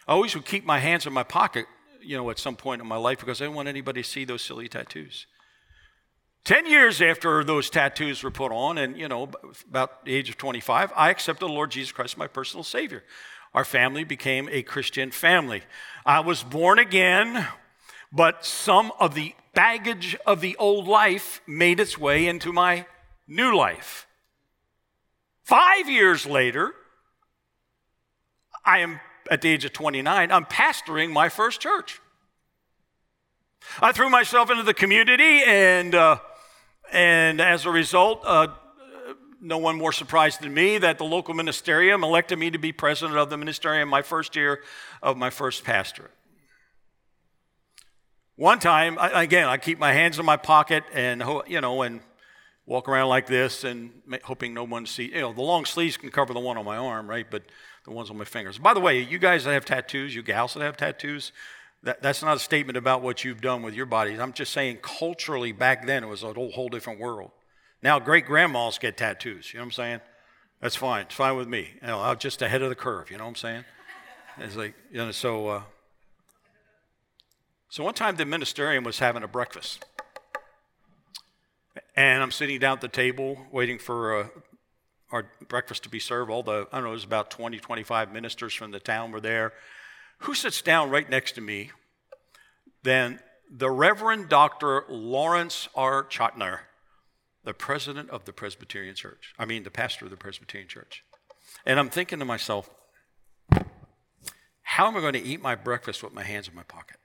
I 0.06 0.12
always 0.12 0.34
would 0.34 0.44
keep 0.44 0.64
my 0.64 0.78
hands 0.78 1.06
in 1.06 1.12
my 1.12 1.22
pocket, 1.22 1.66
you 2.02 2.16
know, 2.16 2.30
at 2.30 2.38
some 2.38 2.56
point 2.56 2.80
in 2.80 2.88
my 2.88 2.96
life 2.96 3.20
because 3.20 3.40
I 3.40 3.44
didn't 3.44 3.56
want 3.56 3.68
anybody 3.68 4.02
to 4.02 4.08
see 4.08 4.24
those 4.24 4.42
silly 4.42 4.68
tattoos. 4.68 5.26
Ten 6.44 6.66
years 6.66 7.02
after 7.02 7.44
those 7.44 7.68
tattoos 7.68 8.22
were 8.22 8.30
put 8.30 8.52
on, 8.52 8.78
and 8.78 8.96
you 8.96 9.08
know, 9.08 9.30
about 9.68 10.04
the 10.06 10.14
age 10.14 10.30
of 10.30 10.38
25, 10.38 10.92
I 10.96 11.10
accepted 11.10 11.46
the 11.46 11.52
Lord 11.52 11.70
Jesus 11.70 11.92
Christ, 11.92 12.16
my 12.16 12.26
personal 12.26 12.64
Savior. 12.64 13.04
Our 13.52 13.64
family 13.64 14.04
became 14.04 14.48
a 14.50 14.62
Christian 14.62 15.10
family. 15.10 15.62
I 16.06 16.20
was 16.20 16.42
born 16.42 16.78
again 16.78 17.46
but 18.12 18.44
some 18.44 18.92
of 18.98 19.14
the 19.14 19.34
baggage 19.54 20.16
of 20.26 20.40
the 20.40 20.56
old 20.56 20.88
life 20.88 21.42
made 21.46 21.80
its 21.80 21.98
way 21.98 22.26
into 22.26 22.52
my 22.52 22.86
new 23.26 23.56
life. 23.56 24.06
Five 25.48 25.88
years 25.88 26.26
later, 26.26 26.74
I 28.66 28.80
am 28.80 29.00
at 29.30 29.40
the 29.40 29.48
age 29.48 29.64
of 29.64 29.72
29, 29.72 30.30
I'm 30.30 30.44
pastoring 30.44 31.10
my 31.10 31.30
first 31.30 31.58
church. 31.58 32.02
I 33.80 33.92
threw 33.92 34.10
myself 34.10 34.50
into 34.50 34.62
the 34.62 34.74
community, 34.74 35.42
and, 35.46 35.94
uh, 35.94 36.18
and 36.92 37.40
as 37.40 37.64
a 37.64 37.70
result, 37.70 38.20
uh, 38.26 38.48
no 39.40 39.56
one 39.56 39.78
more 39.78 39.90
surprised 39.90 40.42
than 40.42 40.52
me 40.52 40.76
that 40.76 40.98
the 40.98 41.04
local 41.04 41.32
ministerium 41.32 42.02
elected 42.02 42.38
me 42.38 42.50
to 42.50 42.58
be 42.58 42.70
president 42.70 43.16
of 43.16 43.30
the 43.30 43.36
ministerium 43.36 43.88
my 43.88 44.02
first 44.02 44.36
year 44.36 44.62
of 45.02 45.16
my 45.16 45.30
first 45.30 45.64
pastorate. 45.64 46.12
One 48.36 48.58
time, 48.58 48.98
again, 49.00 49.48
I 49.48 49.56
keep 49.56 49.78
my 49.78 49.94
hands 49.94 50.18
in 50.18 50.26
my 50.26 50.36
pocket 50.36 50.84
and, 50.92 51.24
you 51.46 51.62
know, 51.62 51.80
and 51.80 52.02
walk 52.68 52.86
around 52.86 53.08
like 53.08 53.26
this 53.26 53.64
and 53.64 53.90
hoping 54.22 54.52
no 54.52 54.62
one 54.62 54.84
sees. 54.84 55.10
You 55.12 55.22
know, 55.22 55.32
the 55.32 55.42
long 55.42 55.64
sleeves 55.64 55.96
can 55.96 56.10
cover 56.10 56.34
the 56.34 56.40
one 56.40 56.58
on 56.58 56.66
my 56.66 56.76
arm, 56.76 57.08
right? 57.08 57.26
But 57.28 57.44
the 57.84 57.90
ones 57.90 58.10
on 58.10 58.18
my 58.18 58.24
fingers. 58.24 58.58
By 58.58 58.74
the 58.74 58.80
way, 58.80 59.00
you 59.00 59.18
guys 59.18 59.44
that 59.44 59.52
have 59.52 59.64
tattoos, 59.64 60.14
you 60.14 60.22
gals 60.22 60.54
that 60.54 60.60
have 60.60 60.76
tattoos, 60.76 61.32
that, 61.82 62.02
that's 62.02 62.22
not 62.22 62.36
a 62.36 62.40
statement 62.40 62.76
about 62.76 63.00
what 63.00 63.24
you've 63.24 63.40
done 63.40 63.62
with 63.62 63.72
your 63.72 63.86
bodies. 63.86 64.20
I'm 64.20 64.34
just 64.34 64.52
saying 64.52 64.80
culturally 64.82 65.50
back 65.50 65.86
then 65.86 66.04
it 66.04 66.08
was 66.08 66.22
a 66.22 66.34
whole, 66.34 66.50
whole 66.50 66.68
different 66.68 67.00
world. 67.00 67.30
Now 67.82 67.98
great 67.98 68.26
grandmas 68.26 68.78
get 68.78 68.98
tattoos. 68.98 69.52
You 69.52 69.58
know 69.58 69.62
what 69.62 69.66
I'm 69.68 69.72
saying? 69.72 70.00
That's 70.60 70.76
fine. 70.76 71.02
It's 71.02 71.14
fine 71.14 71.36
with 71.36 71.48
me. 71.48 71.70
You 71.80 71.86
know, 71.86 72.00
I'm 72.00 72.18
just 72.18 72.42
ahead 72.42 72.60
of 72.60 72.68
the 72.68 72.74
curve. 72.74 73.10
You 73.10 73.16
know 73.16 73.24
what 73.24 73.30
I'm 73.30 73.36
saying? 73.36 73.64
It's 74.38 74.56
like 74.56 74.74
you 74.90 74.98
know. 74.98 75.10
So 75.12 75.48
uh, 75.48 75.62
so 77.68 77.84
one 77.84 77.94
time 77.94 78.16
the 78.16 78.24
ministerium 78.24 78.84
was 78.84 78.98
having 78.98 79.22
a 79.22 79.28
breakfast. 79.28 79.84
And 81.98 82.22
I'm 82.22 82.30
sitting 82.30 82.60
down 82.60 82.74
at 82.74 82.80
the 82.80 82.86
table 82.86 83.36
waiting 83.50 83.80
for 83.80 84.20
uh, 84.20 84.26
our 85.10 85.26
breakfast 85.48 85.82
to 85.82 85.88
be 85.88 85.98
served. 85.98 86.30
All 86.30 86.44
the, 86.44 86.68
I 86.70 86.76
don't 86.76 86.84
know, 86.84 86.90
it 86.90 86.92
was 86.92 87.02
about 87.02 87.28
20, 87.28 87.58
25 87.58 88.12
ministers 88.12 88.54
from 88.54 88.70
the 88.70 88.78
town 88.78 89.10
were 89.10 89.20
there. 89.20 89.52
Who 90.18 90.34
sits 90.34 90.62
down 90.62 90.90
right 90.90 91.10
next 91.10 91.32
to 91.32 91.40
me? 91.40 91.72
Then 92.84 93.18
the 93.50 93.68
Reverend 93.68 94.28
Dr. 94.28 94.84
Lawrence 94.88 95.68
R. 95.74 96.04
Chotiner, 96.04 96.60
the 97.42 97.52
president 97.52 98.10
of 98.10 98.26
the 98.26 98.32
Presbyterian 98.32 98.94
Church. 98.94 99.34
I 99.36 99.44
mean, 99.44 99.64
the 99.64 99.70
pastor 99.72 100.04
of 100.04 100.12
the 100.12 100.16
Presbyterian 100.16 100.68
Church. 100.68 101.02
And 101.66 101.80
I'm 101.80 101.90
thinking 101.90 102.20
to 102.20 102.24
myself, 102.24 102.70
how 104.62 104.86
am 104.86 104.96
I 104.96 105.00
going 105.00 105.14
to 105.14 105.24
eat 105.24 105.42
my 105.42 105.56
breakfast 105.56 106.04
with 106.04 106.12
my 106.12 106.22
hands 106.22 106.46
in 106.46 106.54
my 106.54 106.62
pocket? 106.62 106.98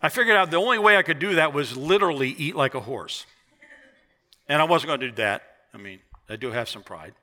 I 0.00 0.08
figured 0.08 0.36
out 0.36 0.50
the 0.50 0.58
only 0.58 0.78
way 0.78 0.96
I 0.96 1.02
could 1.02 1.18
do 1.18 1.34
that 1.34 1.52
was 1.52 1.76
literally 1.76 2.30
eat 2.30 2.54
like 2.54 2.74
a 2.74 2.80
horse. 2.80 3.26
And 4.48 4.62
I 4.62 4.64
wasn't 4.64 4.88
going 4.88 5.00
to 5.00 5.08
do 5.08 5.16
that. 5.16 5.42
I 5.74 5.78
mean, 5.78 6.00
I 6.28 6.36
do 6.36 6.52
have 6.52 6.68
some 6.68 6.82
pride. 6.82 7.14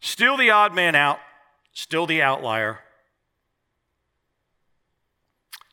Still 0.00 0.36
the 0.36 0.50
odd 0.50 0.74
man 0.74 0.94
out, 0.94 1.20
still 1.72 2.06
the 2.06 2.22
outlier. 2.22 2.80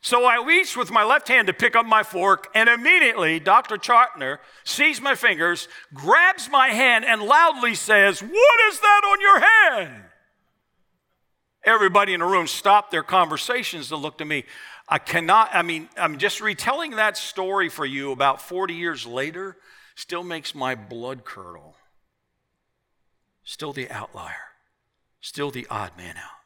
So 0.02 0.24
I 0.24 0.42
reached 0.44 0.76
with 0.76 0.90
my 0.90 1.04
left 1.04 1.28
hand 1.28 1.48
to 1.48 1.52
pick 1.52 1.76
up 1.76 1.84
my 1.84 2.02
fork, 2.02 2.48
and 2.54 2.68
immediately 2.68 3.38
Dr. 3.38 3.76
Chartner 3.76 4.38
sees 4.64 5.00
my 5.00 5.14
fingers, 5.14 5.68
grabs 5.92 6.48
my 6.48 6.68
hand, 6.68 7.04
and 7.04 7.22
loudly 7.22 7.74
says, 7.74 8.22
What 8.22 8.60
is 8.68 8.80
that 8.80 9.00
on 9.04 9.20
your 9.20 9.40
hand? 9.40 10.04
Everybody 11.64 12.14
in 12.14 12.20
the 12.20 12.26
room 12.26 12.46
stopped 12.46 12.90
their 12.90 13.02
conversations 13.02 13.88
to 13.88 13.96
look 13.96 14.16
to 14.18 14.24
me. 14.24 14.44
I 14.90 14.98
cannot, 14.98 15.50
I 15.52 15.62
mean, 15.62 15.88
I'm 15.96 16.18
just 16.18 16.40
retelling 16.40 16.96
that 16.96 17.16
story 17.16 17.68
for 17.68 17.86
you 17.86 18.10
about 18.10 18.42
40 18.42 18.74
years 18.74 19.06
later, 19.06 19.56
still 19.94 20.24
makes 20.24 20.52
my 20.52 20.74
blood 20.74 21.24
curdle. 21.24 21.76
Still 23.44 23.72
the 23.72 23.88
outlier, 23.88 24.50
still 25.20 25.52
the 25.52 25.66
odd 25.70 25.96
man 25.96 26.16
out. 26.16 26.40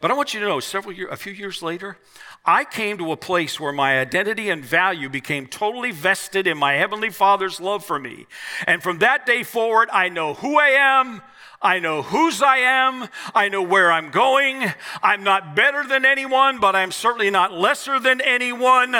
But 0.00 0.10
I 0.10 0.14
want 0.14 0.34
you 0.34 0.40
to 0.40 0.46
know, 0.46 0.60
several 0.60 0.92
years, 0.94 1.10
a 1.12 1.16
few 1.16 1.32
years 1.32 1.62
later, 1.62 1.98
I 2.44 2.64
came 2.64 2.98
to 2.98 3.12
a 3.12 3.16
place 3.16 3.60
where 3.60 3.72
my 3.72 4.00
identity 4.00 4.50
and 4.50 4.64
value 4.64 5.08
became 5.08 5.46
totally 5.46 5.90
vested 5.90 6.46
in 6.46 6.58
my 6.58 6.74
Heavenly 6.74 7.10
Father's 7.10 7.60
love 7.60 7.84
for 7.84 7.98
me. 7.98 8.26
And 8.66 8.82
from 8.82 8.98
that 8.98 9.26
day 9.26 9.42
forward, 9.42 9.88
I 9.92 10.08
know 10.08 10.34
who 10.34 10.58
I 10.58 10.68
am, 10.68 11.22
I 11.62 11.78
know 11.78 12.02
whose 12.02 12.42
I 12.42 12.58
am. 12.58 13.08
I 13.34 13.48
know 13.48 13.62
where 13.62 13.90
I'm 13.90 14.10
going. 14.10 14.72
I'm 15.02 15.24
not 15.24 15.56
better 15.56 15.86
than 15.86 16.04
anyone, 16.04 16.58
but 16.58 16.76
I'm 16.76 16.92
certainly 16.92 17.30
not 17.30 17.52
lesser 17.52 17.98
than 17.98 18.20
anyone. 18.20 18.94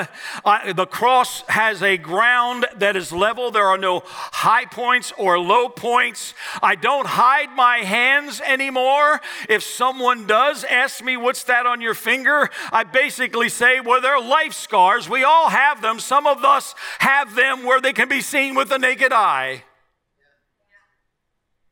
Uh, 0.44 0.72
the 0.72 0.86
cross 0.86 1.42
has 1.48 1.82
a 1.82 1.96
ground 1.96 2.66
that 2.76 2.96
is 2.96 3.12
level. 3.12 3.50
There 3.50 3.66
are 3.66 3.78
no 3.78 4.02
high 4.06 4.64
points 4.64 5.12
or 5.18 5.38
low 5.38 5.68
points. 5.68 6.34
I 6.62 6.74
don't 6.74 7.06
hide 7.06 7.54
my 7.54 7.78
hands 7.78 8.40
anymore. 8.40 9.20
If 9.48 9.62
someone 9.62 10.26
does 10.26 10.64
ask 10.64 11.02
me, 11.02 11.16
What's 11.16 11.44
that 11.44 11.66
on 11.66 11.80
your 11.80 11.94
finger? 11.94 12.50
I 12.72 12.84
basically 12.84 13.48
say, 13.48 13.80
Well, 13.80 14.00
they're 14.00 14.20
life 14.20 14.52
scars. 14.52 15.08
We 15.08 15.24
all 15.24 15.50
have 15.50 15.82
them. 15.82 15.98
Some 15.98 16.26
of 16.26 16.44
us 16.44 16.74
have 16.98 17.34
them 17.34 17.64
where 17.64 17.80
they 17.80 17.92
can 17.92 18.08
be 18.08 18.20
seen 18.20 18.54
with 18.54 18.68
the 18.68 18.78
naked 18.78 19.12
eye. 19.12 19.64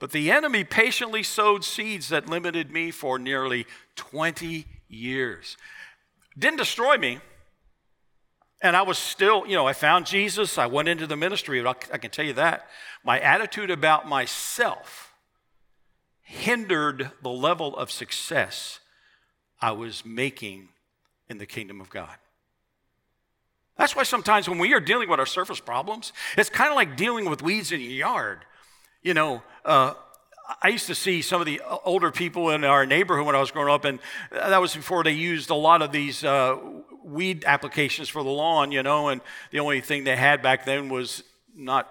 But 0.03 0.11
the 0.11 0.33
enemy 0.33 0.65
patiently 0.65 1.23
sowed 1.23 1.63
seeds 1.63 2.09
that 2.09 2.29
limited 2.29 2.73
me 2.73 2.91
for 2.91 3.21
nearly 3.21 3.67
20 3.95 4.67
years. 4.89 5.57
Didn't 6.37 6.59
destroy 6.59 6.99
me. 6.99 7.21
And 8.61 8.75
I 8.75 8.83
was 8.83 8.99
still, 8.99 9.47
you 9.47 9.55
know, 9.55 9.69
I 9.69 9.75
found 9.75 10.07
Jesus. 10.07 10.59
I 10.59 10.67
went 10.67 10.89
into 10.89 11.07
the 11.07 11.15
ministry. 11.15 11.65
I 11.65 11.73
can 11.75 12.11
tell 12.11 12.25
you 12.25 12.33
that. 12.33 12.69
My 13.05 13.21
attitude 13.21 13.71
about 13.71 14.09
myself 14.09 15.15
hindered 16.21 17.13
the 17.23 17.31
level 17.31 17.77
of 17.77 17.93
success 17.93 18.81
I 19.61 19.71
was 19.71 20.05
making 20.05 20.71
in 21.29 21.39
the 21.39 21.47
kingdom 21.47 21.81
of 21.81 21.91
God. 21.91 22.17
That's 23.79 23.95
why 23.95 24.03
sometimes 24.03 24.49
when 24.49 24.59
we 24.59 24.75
are 24.75 24.81
dealing 24.81 25.09
with 25.09 25.21
our 25.21 25.27
surface 25.27 25.61
problems, 25.61 26.13
it's 26.37 26.51
kind 26.51 26.71
of 26.71 26.75
like 26.75 26.97
dealing 26.97 27.31
with 27.31 27.41
weeds 27.41 27.71
in 27.71 27.81
your 27.81 27.93
yard. 27.93 28.45
You 29.03 29.15
know, 29.15 29.43
uh, 29.65 29.95
I 30.63 30.69
used 30.69 30.87
to 30.87 30.95
see 30.95 31.23
some 31.23 31.41
of 31.41 31.47
the 31.47 31.61
older 31.85 32.13
people 32.13 32.51
in 32.51 32.63
our 32.63 32.87
neighborhood 32.87 33.27
when 33.27 33.35
I 33.35 33.41
was 33.41 33.51
growing 33.51 33.73
up, 33.73 33.85
and 33.85 33.99
that 34.31 34.61
was 34.61 34.77
before 34.77 35.03
they 35.03 35.13
used 35.13 35.51
a 35.51 35.55
lot 35.55 35.83
of 35.83 35.91
these 35.91 36.23
uh, 36.23 36.57
weed 37.03 37.45
applications 37.45 38.09
for 38.09 38.23
the 38.23 38.31
lawn, 38.31 38.71
you 38.71 38.83
know, 38.83 39.09
and 39.09 39.21
the 39.51 39.59
only 39.59 39.81
thing 39.81 40.05
they 40.05 40.15
had 40.15 40.41
back 40.41 40.65
then 40.65 40.89
was 40.89 41.25
not, 41.55 41.89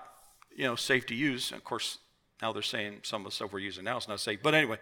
you 0.55 0.63
know, 0.63 0.75
safe 0.75 1.05
to 1.07 1.15
use. 1.15 1.51
Of 1.51 1.65
course, 1.65 1.97
now 2.41 2.53
they're 2.53 2.61
saying 2.61 2.99
some 3.03 3.21
of 3.21 3.31
the 3.31 3.35
stuff 3.35 3.51
we're 3.51 3.59
using 3.59 3.83
now 3.83 3.97
is 3.97 4.07
not 4.07 4.21
safe. 4.21 4.39
But 4.41 4.55
anyway, 4.55 4.77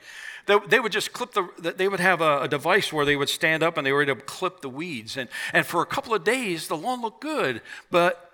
they, 0.45 0.57
they 0.67 0.79
would 0.79 0.91
just 0.91 1.11
clip 1.11 1.33
the, 1.33 1.73
they 1.75 1.87
would 1.87 1.99
have 1.99 2.21
a, 2.21 2.41
a, 2.41 2.47
device 2.47 2.93
where 2.93 3.05
they 3.05 3.15
would 3.15 3.29
stand 3.29 3.63
up 3.63 3.75
and 3.77 3.85
they 3.85 3.91
were 3.91 4.03
able 4.03 4.15
to 4.15 4.21
clip 4.21 4.61
the 4.61 4.69
weeds. 4.69 5.17
And, 5.17 5.29
and 5.51 5.65
for 5.65 5.81
a 5.81 5.85
couple 5.85 6.13
of 6.13 6.23
days, 6.23 6.67
the 6.67 6.77
lawn 6.77 7.01
looked 7.01 7.21
good, 7.21 7.61
but 7.89 8.31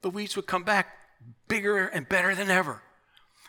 the 0.00 0.10
weeds 0.10 0.36
would 0.36 0.46
come 0.46 0.64
back 0.64 0.96
bigger 1.48 1.86
and 1.86 2.08
better 2.08 2.34
than 2.34 2.50
ever 2.50 2.82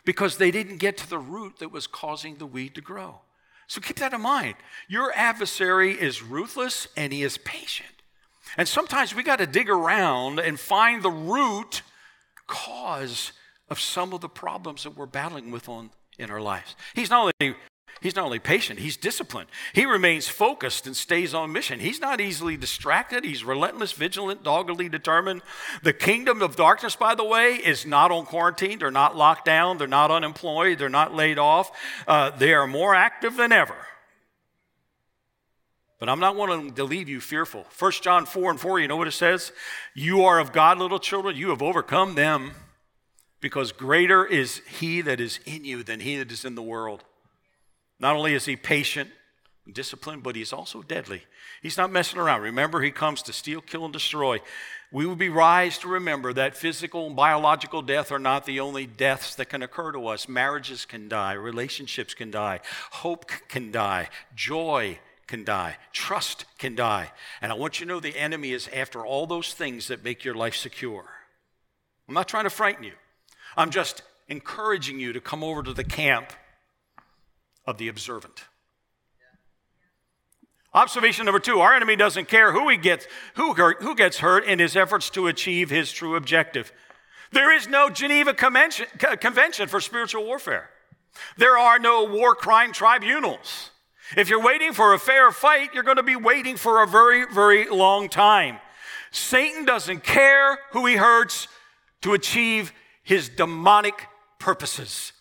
because 0.07 0.37
they 0.37 0.51
didn't 0.51 0.77
get 0.77 0.95
to 0.95 1.09
the 1.09 1.19
root 1.19 1.59
that 1.59 1.69
was 1.69 1.85
causing 1.85 2.37
the 2.37 2.45
weed 2.45 2.73
to 2.73 2.79
grow. 2.79 3.19
So 3.67 3.81
keep 3.81 3.97
that 3.97 4.13
in 4.13 4.21
mind. 4.21 4.55
Your 4.87 5.11
adversary 5.13 5.91
is 5.91 6.23
ruthless 6.23 6.87
and 6.95 7.11
he 7.11 7.23
is 7.23 7.37
patient. 7.39 7.89
And 8.55 8.69
sometimes 8.69 9.13
we 9.13 9.21
got 9.21 9.39
to 9.39 9.45
dig 9.45 9.69
around 9.69 10.39
and 10.39 10.57
find 10.57 11.03
the 11.03 11.11
root 11.11 11.81
cause 12.47 13.33
of 13.69 13.81
some 13.81 14.13
of 14.13 14.21
the 14.21 14.29
problems 14.29 14.83
that 14.83 14.95
we're 14.95 15.07
battling 15.07 15.51
with 15.51 15.67
on 15.67 15.89
in 16.17 16.31
our 16.31 16.39
lives. 16.39 16.77
He's 16.95 17.09
not 17.09 17.33
only 17.41 17.57
He's 18.01 18.15
not 18.15 18.25
only 18.25 18.39
patient, 18.39 18.79
he's 18.79 18.97
disciplined. 18.97 19.49
He 19.73 19.85
remains 19.85 20.27
focused 20.27 20.85
and 20.85 20.95
stays 20.95 21.33
on 21.33 21.51
mission. 21.51 21.79
He's 21.79 21.99
not 21.99 22.21
easily 22.21 22.57
distracted. 22.57 23.23
He's 23.23 23.43
relentless, 23.43 23.91
vigilant, 23.91 24.43
doggedly 24.43 24.89
determined. 24.89 25.41
The 25.83 25.93
kingdom 25.93 26.41
of 26.41 26.55
darkness, 26.55 26.95
by 26.95 27.15
the 27.15 27.23
way, 27.23 27.53
is 27.53 27.85
not 27.85 28.11
on 28.11 28.25
quarantine. 28.25 28.79
They're 28.79 28.91
not 28.91 29.15
locked 29.15 29.45
down. 29.45 29.77
They're 29.77 29.87
not 29.87 30.11
unemployed. 30.11 30.77
They're 30.77 30.89
not 30.89 31.15
laid 31.15 31.39
off. 31.39 31.71
Uh, 32.07 32.29
they 32.29 32.53
are 32.53 32.67
more 32.67 32.93
active 32.93 33.35
than 33.35 33.51
ever. 33.51 33.75
But 35.99 36.09
I'm 36.09 36.19
not 36.19 36.35
wanting 36.35 36.73
to 36.75 36.83
leave 36.83 37.09
you 37.09 37.19
fearful. 37.19 37.65
1 37.79 37.91
John 38.03 38.27
4 38.27 38.51
and 38.51 38.59
4, 38.59 38.79
you 38.79 38.87
know 38.87 38.97
what 38.97 39.07
it 39.07 39.13
says? 39.13 39.51
You 39.95 40.23
are 40.25 40.39
of 40.39 40.51
God, 40.51 40.77
little 40.77 40.99
children. 40.99 41.35
You 41.35 41.49
have 41.49 41.63
overcome 41.63 42.13
them 42.13 42.51
because 43.41 43.71
greater 43.71 44.23
is 44.25 44.61
he 44.79 45.01
that 45.01 45.19
is 45.19 45.39
in 45.45 45.65
you 45.65 45.81
than 45.83 46.01
he 46.01 46.17
that 46.17 46.31
is 46.31 46.45
in 46.45 46.53
the 46.53 46.61
world. 46.61 47.03
Not 47.99 48.15
only 48.15 48.33
is 48.33 48.45
he 48.45 48.55
patient 48.55 49.09
and 49.65 49.73
disciplined, 49.73 50.23
but 50.23 50.35
he's 50.35 50.53
also 50.53 50.81
deadly. 50.81 51.23
He's 51.61 51.77
not 51.77 51.91
messing 51.91 52.19
around. 52.19 52.41
Remember, 52.41 52.81
he 52.81 52.91
comes 52.91 53.21
to 53.23 53.33
steal, 53.33 53.61
kill, 53.61 53.85
and 53.85 53.93
destroy. 53.93 54.39
We 54.91 55.05
would 55.05 55.17
be 55.17 55.29
wise 55.29 55.77
to 55.79 55.87
remember 55.87 56.31
that 56.33 56.55
physical 56.55 57.07
and 57.07 57.15
biological 57.15 57.81
death 57.81 58.11
are 58.11 58.19
not 58.19 58.45
the 58.45 58.59
only 58.59 58.85
deaths 58.85 59.35
that 59.35 59.49
can 59.49 59.61
occur 59.61 59.91
to 59.91 60.07
us. 60.07 60.29
Marriages 60.29 60.85
can 60.85 61.09
die, 61.09 61.33
relationships 61.33 62.13
can 62.13 62.31
die, 62.31 62.61
hope 62.91 63.29
can 63.49 63.71
die, 63.71 64.09
joy 64.33 64.99
can 65.25 65.43
die, 65.43 65.75
trust 65.91 66.45
can 66.57 66.75
die. 66.75 67.11
And 67.41 67.51
I 67.51 67.55
want 67.55 67.79
you 67.79 67.85
to 67.85 67.91
know 67.91 67.99
the 67.99 68.17
enemy 68.17 68.53
is 68.53 68.69
after 68.73 69.05
all 69.05 69.27
those 69.27 69.53
things 69.53 69.89
that 69.89 70.05
make 70.05 70.23
your 70.23 70.35
life 70.35 70.55
secure. 70.55 71.03
I'm 72.07 72.13
not 72.13 72.29
trying 72.29 72.45
to 72.45 72.49
frighten 72.49 72.85
you, 72.85 72.93
I'm 73.57 73.71
just 73.71 74.03
encouraging 74.29 74.99
you 74.99 75.13
to 75.13 75.21
come 75.21 75.43
over 75.43 75.63
to 75.63 75.73
the 75.73 75.83
camp 75.83 76.31
of 77.67 77.77
the 77.77 77.89
observant. 77.89 78.45
Observation 80.73 81.25
number 81.25 81.39
two 81.39 81.59
our 81.59 81.75
enemy 81.75 81.95
doesn't 81.95 82.27
care 82.27 82.51
who, 82.51 82.69
he 82.69 82.77
gets, 82.77 83.07
who, 83.35 83.53
who 83.53 83.95
gets 83.95 84.19
hurt 84.19 84.45
in 84.45 84.59
his 84.59 84.75
efforts 84.75 85.09
to 85.11 85.27
achieve 85.27 85.69
his 85.69 85.91
true 85.91 86.15
objective. 86.15 86.71
There 87.31 87.53
is 87.53 87.67
no 87.67 87.89
Geneva 87.89 88.33
Convention, 88.33 88.87
Convention 89.19 89.67
for 89.67 89.81
spiritual 89.81 90.23
warfare. 90.23 90.69
There 91.37 91.57
are 91.57 91.79
no 91.79 92.05
war 92.05 92.35
crime 92.35 92.71
tribunals. 92.71 93.71
If 94.15 94.29
you're 94.29 94.41
waiting 94.41 94.71
for 94.71 94.93
a 94.93 94.99
fair 94.99 95.31
fight, 95.31 95.73
you're 95.73 95.83
going 95.83 95.97
to 95.97 96.03
be 96.03 96.15
waiting 96.15 96.55
for 96.55 96.81
a 96.81 96.87
very, 96.87 97.25
very 97.25 97.67
long 97.67 98.07
time. 98.07 98.59
Satan 99.11 99.65
doesn't 99.65 100.03
care 100.03 100.59
who 100.71 100.85
he 100.85 100.95
hurts 100.95 101.47
to 102.01 102.13
achieve 102.13 102.71
his 103.03 103.29
demonic 103.29 104.07
purposes. 104.39 105.11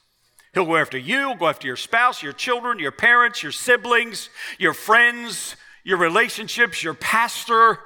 He'll 0.57 0.65
go 0.65 0.77
after 0.77 0.97
you, 0.97 1.35
go 1.39 1.49
after 1.49 1.67
your 1.67 1.77
spouse, 1.77 2.23
your 2.23 2.33
children, 2.33 2.79
your 2.79 2.91
parents, 2.91 3.43
your 3.43 3.53
siblings, 3.53 4.31
your 4.59 4.73
friends, 4.73 5.55
your 5.85 5.99
relationships, 5.99 6.83
your 6.83 6.95
pastor. 6.95 7.79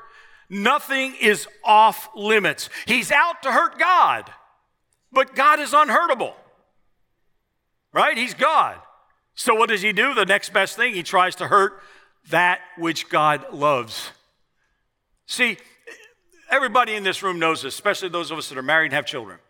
Nothing 0.49 1.17
is 1.21 1.49
off 1.65 2.09
limits. 2.15 2.71
He's 2.87 3.11
out 3.11 3.43
to 3.43 3.51
hurt 3.51 3.77
God, 3.77 4.31
but 5.11 5.35
God 5.35 5.59
is 5.59 5.73
unhurtable, 5.75 6.37
right? 7.93 8.17
He's 8.17 8.35
God. 8.35 8.77
So 9.35 9.57
what 9.57 9.69
does 9.69 9.83
he 9.83 9.93
do? 9.93 10.15
The 10.15 10.25
next 10.25 10.53
best 10.53 10.77
thing, 10.77 10.95
he 10.95 11.03
tries 11.03 11.35
to 11.37 11.49
hurt 11.49 11.83
that 12.29 12.61
which 12.79 13.09
God 13.09 13.53
loves. 13.53 14.13
See, 15.27 15.59
everybody 16.49 16.95
in 16.95 17.03
this 17.03 17.21
room 17.21 17.41
knows 17.41 17.63
this, 17.63 17.75
especially 17.75 18.11
those 18.11 18.31
of 18.31 18.39
us 18.39 18.49
that 18.49 18.57
are 18.57 18.63
married 18.63 18.87
and 18.87 18.95
have 18.95 19.07
children. 19.07 19.41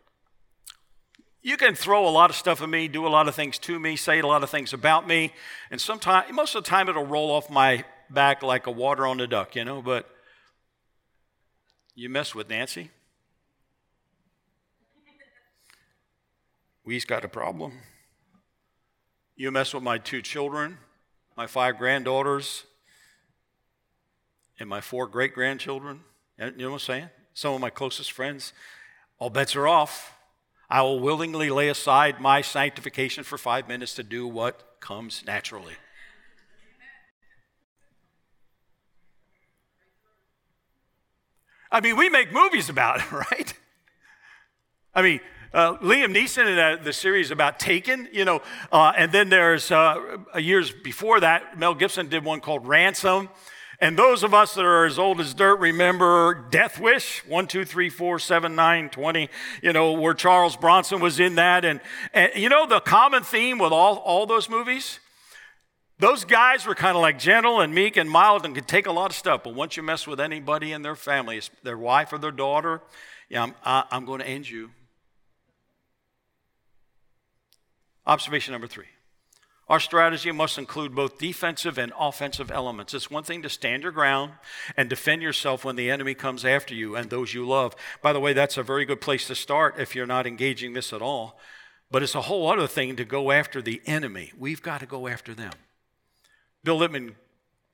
You 1.42 1.57
can 1.57 1.74
throw 1.74 2.07
a 2.07 2.11
lot 2.11 2.29
of 2.29 2.37
stuff 2.37 2.61
at 2.61 2.68
me, 2.68 2.87
do 2.87 3.07
a 3.07 3.09
lot 3.09 3.26
of 3.26 3.35
things 3.35 3.59
to 3.61 3.79
me, 3.81 3.96
say 3.96 4.18
a 4.18 4.26
lot 4.26 4.42
of 4.42 4.50
things 4.50 4.74
about 4.74 5.09
me, 5.09 5.33
and 5.70 5.81
sometimes, 5.81 6.31
most 6.33 6.55
of 6.55 6.64
the 6.64 6.68
time, 6.68 6.88
it'll 6.88 7.07
roll 7.07 7.31
off 7.31 7.48
my 7.48 7.85
back 8.11 8.42
like 8.42 8.66
a 8.66 8.70
water 8.70 9.07
on 9.07 9.20
a 9.20 9.26
duck, 9.26 9.57
you 9.57 9.64
know. 9.64 9.81
But 9.81 10.09
you 11.94 12.11
mess 12.11 12.35
with 12.35 12.50
Nancy, 12.50 12.90
we's 16.85 17.07
got 17.07 17.24
a 17.24 17.29
problem. 17.29 17.72
You 19.35 19.50
mess 19.50 19.72
with 19.72 19.83
my 19.83 19.96
two 19.96 20.20
children, 20.20 20.76
my 21.37 21.46
five 21.46 21.79
granddaughters, 21.79 22.64
and 24.59 24.68
my 24.68 24.83
four 24.83 25.07
great 25.07 25.33
grandchildren. 25.33 26.00
You 26.38 26.50
know 26.50 26.68
what 26.68 26.74
I'm 26.74 26.79
saying? 26.81 27.09
Some 27.33 27.55
of 27.55 27.61
my 27.62 27.70
closest 27.70 28.12
friends. 28.12 28.53
All 29.18 29.31
bets 29.31 29.57
are 29.57 29.66
off. 29.66 30.14
I 30.70 30.83
will 30.83 31.00
willingly 31.00 31.50
lay 31.50 31.68
aside 31.68 32.20
my 32.20 32.42
sanctification 32.42 33.24
for 33.24 33.37
five 33.37 33.66
minutes 33.66 33.94
to 33.94 34.04
do 34.04 34.28
what 34.28 34.78
comes 34.78 35.24
naturally. 35.26 35.74
I 41.72 41.80
mean, 41.80 41.96
we 41.96 42.09
make 42.09 42.33
movies 42.33 42.68
about 42.68 43.00
it, 43.00 43.11
right? 43.30 43.52
I 44.94 45.02
mean, 45.02 45.20
uh, 45.52 45.76
Liam 45.78 46.14
Neeson 46.14 46.78
in 46.78 46.85
the 46.85 46.92
series 46.92 47.33
about 47.33 47.59
Taken, 47.59 48.09
you 48.12 48.24
know, 48.24 48.40
uh, 48.70 48.92
and 48.96 49.11
then 49.11 49.28
there's 49.28 49.72
uh, 49.72 50.18
years 50.37 50.70
before 50.70 51.18
that, 51.20 51.59
Mel 51.59 51.74
Gibson 51.74 52.09
did 52.09 52.24
one 52.24 52.40
called 52.40 52.66
Ransom. 52.66 53.28
And 53.81 53.99
those 53.99 54.23
of 54.23 54.35
us 54.35 54.55
that 54.55 54.64
are 54.64 54.85
as 54.85 54.99
old 54.99 55.21
as 55.21 55.33
dirt 55.33 55.59
remember 55.59 56.35
Death 56.51 56.79
Wish, 56.79 57.27
1, 57.27 57.47
2, 57.47 57.64
3, 57.64 57.88
4, 57.88 58.19
7, 58.19 58.55
9, 58.55 58.90
20, 58.90 59.31
you 59.62 59.73
know, 59.73 59.93
where 59.93 60.12
Charles 60.12 60.55
Bronson 60.55 61.01
was 61.01 61.19
in 61.19 61.37
that. 61.37 61.64
And, 61.64 61.81
and 62.12 62.31
you 62.35 62.51
know, 62.51 62.66
the 62.66 62.81
common 62.81 63.23
theme 63.23 63.59
with 63.59 63.73
all, 63.73 63.97
all 63.97 64.27
those 64.27 64.51
movies? 64.51 65.01
Those 65.99 66.25
guys 66.25 66.66
were 66.66 66.75
kind 66.75 66.95
of 66.95 67.03
like 67.03 67.19
gentle 67.19 67.61
and 67.61 67.75
meek 67.75 67.97
and 67.97 68.09
mild 68.09 68.45
and 68.45 68.55
could 68.55 68.69
take 68.69 68.87
a 68.87 68.93
lot 68.93 69.11
of 69.11 69.16
stuff. 69.16 69.45
But 69.45 69.55
once 69.55 69.77
you 69.79 69.83
mess 69.83 70.07
with 70.07 70.21
anybody 70.21 70.73
in 70.73 70.83
their 70.83 70.97
family, 70.97 71.40
their 71.62 71.79
wife 71.79 72.12
or 72.12 72.19
their 72.19 72.31
daughter, 72.31 72.83
yeah, 73.31 73.45
I'm, 73.45 73.55
I, 73.64 73.85
I'm 73.90 74.05
going 74.05 74.21
to 74.21 74.29
end 74.29 74.49
you. 74.49 74.71
Observation 78.07 78.53
number 78.53 78.66
three. 78.66 78.87
Our 79.70 79.78
strategy 79.78 80.33
must 80.33 80.59
include 80.59 80.96
both 80.96 81.18
defensive 81.18 81.78
and 81.78 81.92
offensive 81.96 82.50
elements. 82.50 82.92
It's 82.92 83.09
one 83.09 83.22
thing 83.22 83.40
to 83.42 83.48
stand 83.48 83.85
your 83.85 83.92
ground 83.92 84.33
and 84.76 84.90
defend 84.90 85.22
yourself 85.22 85.64
when 85.64 85.76
the 85.76 85.92
enemy 85.92 86.12
comes 86.12 86.44
after 86.44 86.74
you 86.74 86.96
and 86.96 87.09
those 87.09 87.35
you 87.35 87.46
love. 87.46 87.76
By 88.02 88.12
the 88.12 88.18
way, 88.18 88.33
that's 88.33 88.56
a 88.56 88.64
very 88.64 88.85
good 88.85 89.00
place 89.00 89.28
to 89.28 89.37
start 89.37 89.78
if 89.78 89.94
you're 89.94 90.06
not 90.06 90.26
engaging 90.26 90.72
this 90.72 90.92
at 90.92 91.02
all. 91.02 91.38
But 91.88 92.02
it's 92.02 92.16
a 92.16 92.22
whole 92.22 92.50
other 92.50 92.66
thing 92.66 92.96
to 92.96 93.04
go 93.04 93.30
after 93.30 93.62
the 93.62 93.80
enemy. 93.87 94.33
We've 94.37 94.61
got 94.61 94.80
to 94.80 94.87
go 94.87 95.06
after 95.06 95.35
them. 95.35 95.52
Bill 96.64 96.76
Lippman 96.76 97.14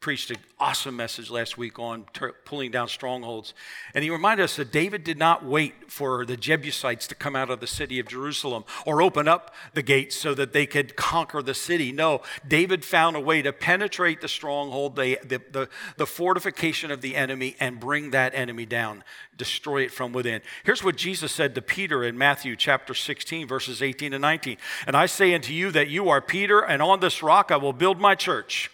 preached 0.01 0.31
an 0.31 0.37
awesome 0.61 0.95
message 0.95 1.31
last 1.31 1.59
week 1.59 1.79
on 1.79 2.05
pulling 2.45 2.71
down 2.71 2.87
strongholds. 2.87 3.55
And 3.95 4.05
he 4.05 4.11
reminded 4.11 4.45
us 4.45 4.57
that 4.57 4.71
David 4.71 5.03
did 5.03 5.19
not 5.19 5.45
wait 5.45 5.91
for 5.91 6.25
the 6.25 6.37
Jebusites 6.37 7.07
to 7.09 7.15
come 7.15 7.35
out 7.35 7.51
of 7.51 7.61
the 7.61 7.67
city 7.67 7.99
of 7.99 8.07
Jerusalem 8.07 8.65
or 8.85 9.03
open 9.03 9.27
up 9.27 9.55
the 9.75 9.83
gates 9.83 10.15
so 10.15 10.35
that 10.35 10.53
they 10.53 10.67
could 10.67 10.97
conquer 10.97 11.43
the 11.43 11.55
city. 11.55 11.93
No, 11.93 12.21
David 12.47 12.85
found 12.85 13.17
a 13.17 13.21
way 13.21 13.43
to 13.43 13.53
penetrate 13.53 14.21
the 14.21 14.29
stronghold, 14.29 14.97
the, 14.97 15.19
the, 15.25 15.41
the, 15.51 15.69
the 15.97 16.07
fortification 16.07 16.91
of 16.91 17.01
the 17.01 17.17
enemy, 17.17 17.57
and 17.59 17.81
bring 17.81 18.11
that 18.11 18.35
enemy 18.35 18.67
down, 18.67 19.03
destroy 19.37 19.83
it 19.83 19.91
from 19.91 20.13
within. 20.13 20.41
Here's 20.65 20.85
what 20.85 20.97
Jesus 20.97 21.33
said 21.33 21.55
to 21.55 21.63
Peter 21.63 22.05
in 22.05 22.17
Matthew 22.17 22.55
chapter 22.55 22.95
16, 22.95 23.49
verses 23.49 23.83
18 23.83 24.13
and 24.13 24.23
19. 24.23 24.59
And 24.87 24.95
I 24.95 25.07
say 25.07 25.35
unto 25.35 25.53
you 25.53 25.71
that 25.73 25.89
you 25.89 26.09
are 26.11 26.21
Peter, 26.21 26.61
and 26.61 26.81
on 26.81 27.01
this 27.01 27.23
rock 27.23 27.51
I 27.51 27.57
will 27.57 27.73
build 27.73 27.99
my 27.99 28.15
church 28.15 28.71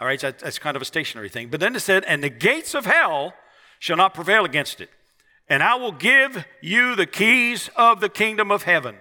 all 0.00 0.06
right, 0.06 0.18
that's 0.18 0.58
kind 0.58 0.76
of 0.76 0.82
a 0.82 0.86
stationary 0.86 1.28
thing. 1.28 1.48
But 1.48 1.60
then 1.60 1.76
it 1.76 1.80
said, 1.80 2.04
and 2.04 2.24
the 2.24 2.30
gates 2.30 2.74
of 2.74 2.86
hell 2.86 3.34
shall 3.78 3.98
not 3.98 4.14
prevail 4.14 4.46
against 4.46 4.80
it. 4.80 4.88
And 5.46 5.62
I 5.62 5.74
will 5.74 5.92
give 5.92 6.46
you 6.62 6.96
the 6.96 7.04
keys 7.04 7.68
of 7.76 8.00
the 8.00 8.08
kingdom 8.08 8.50
of 8.50 8.62
heaven. 8.62 8.96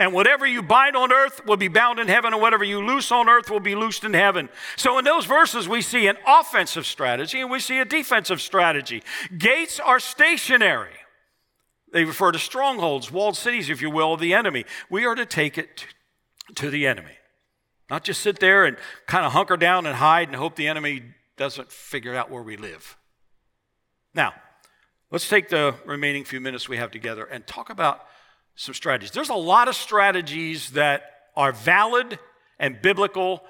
And 0.00 0.12
whatever 0.12 0.46
you 0.46 0.62
bind 0.62 0.96
on 0.96 1.12
earth 1.12 1.46
will 1.46 1.58
be 1.58 1.68
bound 1.68 2.00
in 2.00 2.08
heaven, 2.08 2.32
and 2.32 2.42
whatever 2.42 2.64
you 2.64 2.84
loose 2.84 3.12
on 3.12 3.28
earth 3.28 3.50
will 3.50 3.60
be 3.60 3.76
loosed 3.76 4.02
in 4.02 4.14
heaven. 4.14 4.48
So, 4.76 4.98
in 4.98 5.04
those 5.04 5.26
verses, 5.26 5.68
we 5.68 5.82
see 5.82 6.08
an 6.08 6.16
offensive 6.26 6.86
strategy 6.86 7.40
and 7.40 7.50
we 7.50 7.60
see 7.60 7.78
a 7.78 7.84
defensive 7.84 8.40
strategy. 8.40 9.02
Gates 9.36 9.78
are 9.78 10.00
stationary, 10.00 10.96
they 11.92 12.04
refer 12.04 12.32
to 12.32 12.38
strongholds, 12.38 13.12
walled 13.12 13.36
cities, 13.36 13.70
if 13.70 13.80
you 13.80 13.90
will, 13.90 14.14
of 14.14 14.20
the 14.20 14.34
enemy. 14.34 14.64
We 14.88 15.04
are 15.04 15.14
to 15.14 15.26
take 15.26 15.56
it 15.56 15.86
to 16.56 16.70
the 16.70 16.86
enemy. 16.86 17.19
Not 17.90 18.04
just 18.04 18.20
sit 18.20 18.38
there 18.38 18.64
and 18.64 18.76
kind 19.06 19.26
of 19.26 19.32
hunker 19.32 19.56
down 19.56 19.84
and 19.84 19.96
hide 19.96 20.28
and 20.28 20.36
hope 20.36 20.54
the 20.54 20.68
enemy 20.68 21.02
doesn't 21.36 21.72
figure 21.72 22.14
out 22.14 22.30
where 22.30 22.42
we 22.42 22.56
live. 22.56 22.96
Now, 24.14 24.32
let's 25.10 25.28
take 25.28 25.48
the 25.48 25.74
remaining 25.84 26.24
few 26.24 26.40
minutes 26.40 26.68
we 26.68 26.76
have 26.76 26.92
together 26.92 27.24
and 27.24 27.46
talk 27.46 27.68
about 27.68 28.06
some 28.54 28.74
strategies. 28.74 29.10
There's 29.10 29.28
a 29.28 29.34
lot 29.34 29.68
of 29.68 29.74
strategies 29.74 30.70
that 30.70 31.02
are 31.36 31.52
valid 31.52 32.18
and 32.58 32.80
biblical 32.80 33.42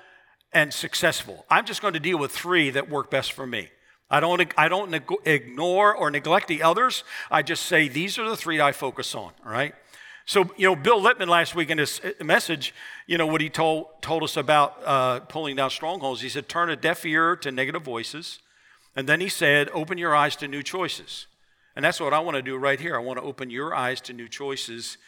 and 0.53 0.73
successful. 0.73 1.45
I'm 1.51 1.67
just 1.67 1.83
going 1.83 1.95
to 1.95 2.01
deal 2.01 2.19
with 2.19 2.33
three 2.33 2.71
that 2.71 2.89
work 2.89 3.11
best 3.11 3.33
for 3.33 3.47
me. 3.47 3.69
I 4.11 4.21
don't, 4.21 4.53
I 4.57 4.69
don't 4.69 5.03
ignore 5.25 5.95
or 5.95 6.11
neglect 6.11 6.49
the 6.49 6.63
others. 6.63 7.05
I 7.31 7.43
just 7.43 7.67
say 7.67 7.89
these 7.89 8.19
are 8.19 8.29
the 8.29 8.37
three 8.37 8.61
I 8.61 8.73
focus 8.73 9.15
on, 9.15 9.33
all 9.45 9.53
right? 9.53 9.75
So, 10.31 10.49
you 10.57 10.65
know, 10.69 10.77
Bill 10.77 11.03
Lippman 11.03 11.29
last 11.29 11.57
week 11.57 11.71
in 11.71 11.79
his 11.79 12.01
uh, 12.05 12.23
message, 12.23 12.73
you 13.09 13.19
know, 13.19 13.27
what 13.27 13.41
he 13.41 13.51
told, 13.51 13.87
told 14.01 14.23
us 14.23 14.37
about 14.37 14.81
uh, 14.87 15.19
pulling 15.19 15.57
down 15.57 15.71
strongholds, 15.71 16.21
he 16.21 16.29
said, 16.29 16.49
turn 16.49 16.71
a 16.71 16.77
deaf 16.77 17.05
ear 17.05 17.35
to 17.35 17.51
negative 17.51 17.83
voices. 17.83 18.39
And 18.95 19.09
then 19.09 19.21
he 19.21 19.29
said, 19.29 19.69
open 19.71 19.99
your 19.99 20.15
eyes 20.15 20.37
to 20.37 20.47
new 20.47 20.63
choices. 20.63 21.27
And 21.75 21.85
that's 21.85 21.99
what 21.99 22.15
I 22.15 22.21
want 22.21 22.37
to 22.37 22.43
do 22.43 22.57
right 22.57 22.79
here. 22.79 22.95
I 22.95 23.01
want 23.01 23.19
to 23.19 23.25
open 23.25 23.51
your 23.51 23.75
eyes 23.75 24.01
to 24.03 24.13
new 24.13 24.29
choices 24.29 24.99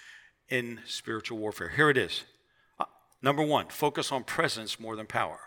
in 0.48 0.80
spiritual 0.88 1.38
warfare. 1.38 1.68
Here 1.68 1.88
it 1.88 1.96
is. 1.96 2.24
Uh, 2.80 2.86
number 3.22 3.44
one, 3.44 3.68
focus 3.68 4.10
on 4.10 4.24
presence 4.24 4.80
more 4.80 4.96
than 4.96 5.06
power. 5.06 5.38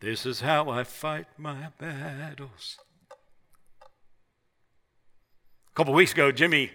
This 0.00 0.26
is 0.26 0.40
how 0.40 0.70
I 0.70 0.82
fight 0.82 1.26
my 1.38 1.68
battles. 1.78 2.78
A 3.80 5.76
couple 5.76 5.94
weeks 5.94 6.10
ago, 6.10 6.32
Jimmy 6.32 6.72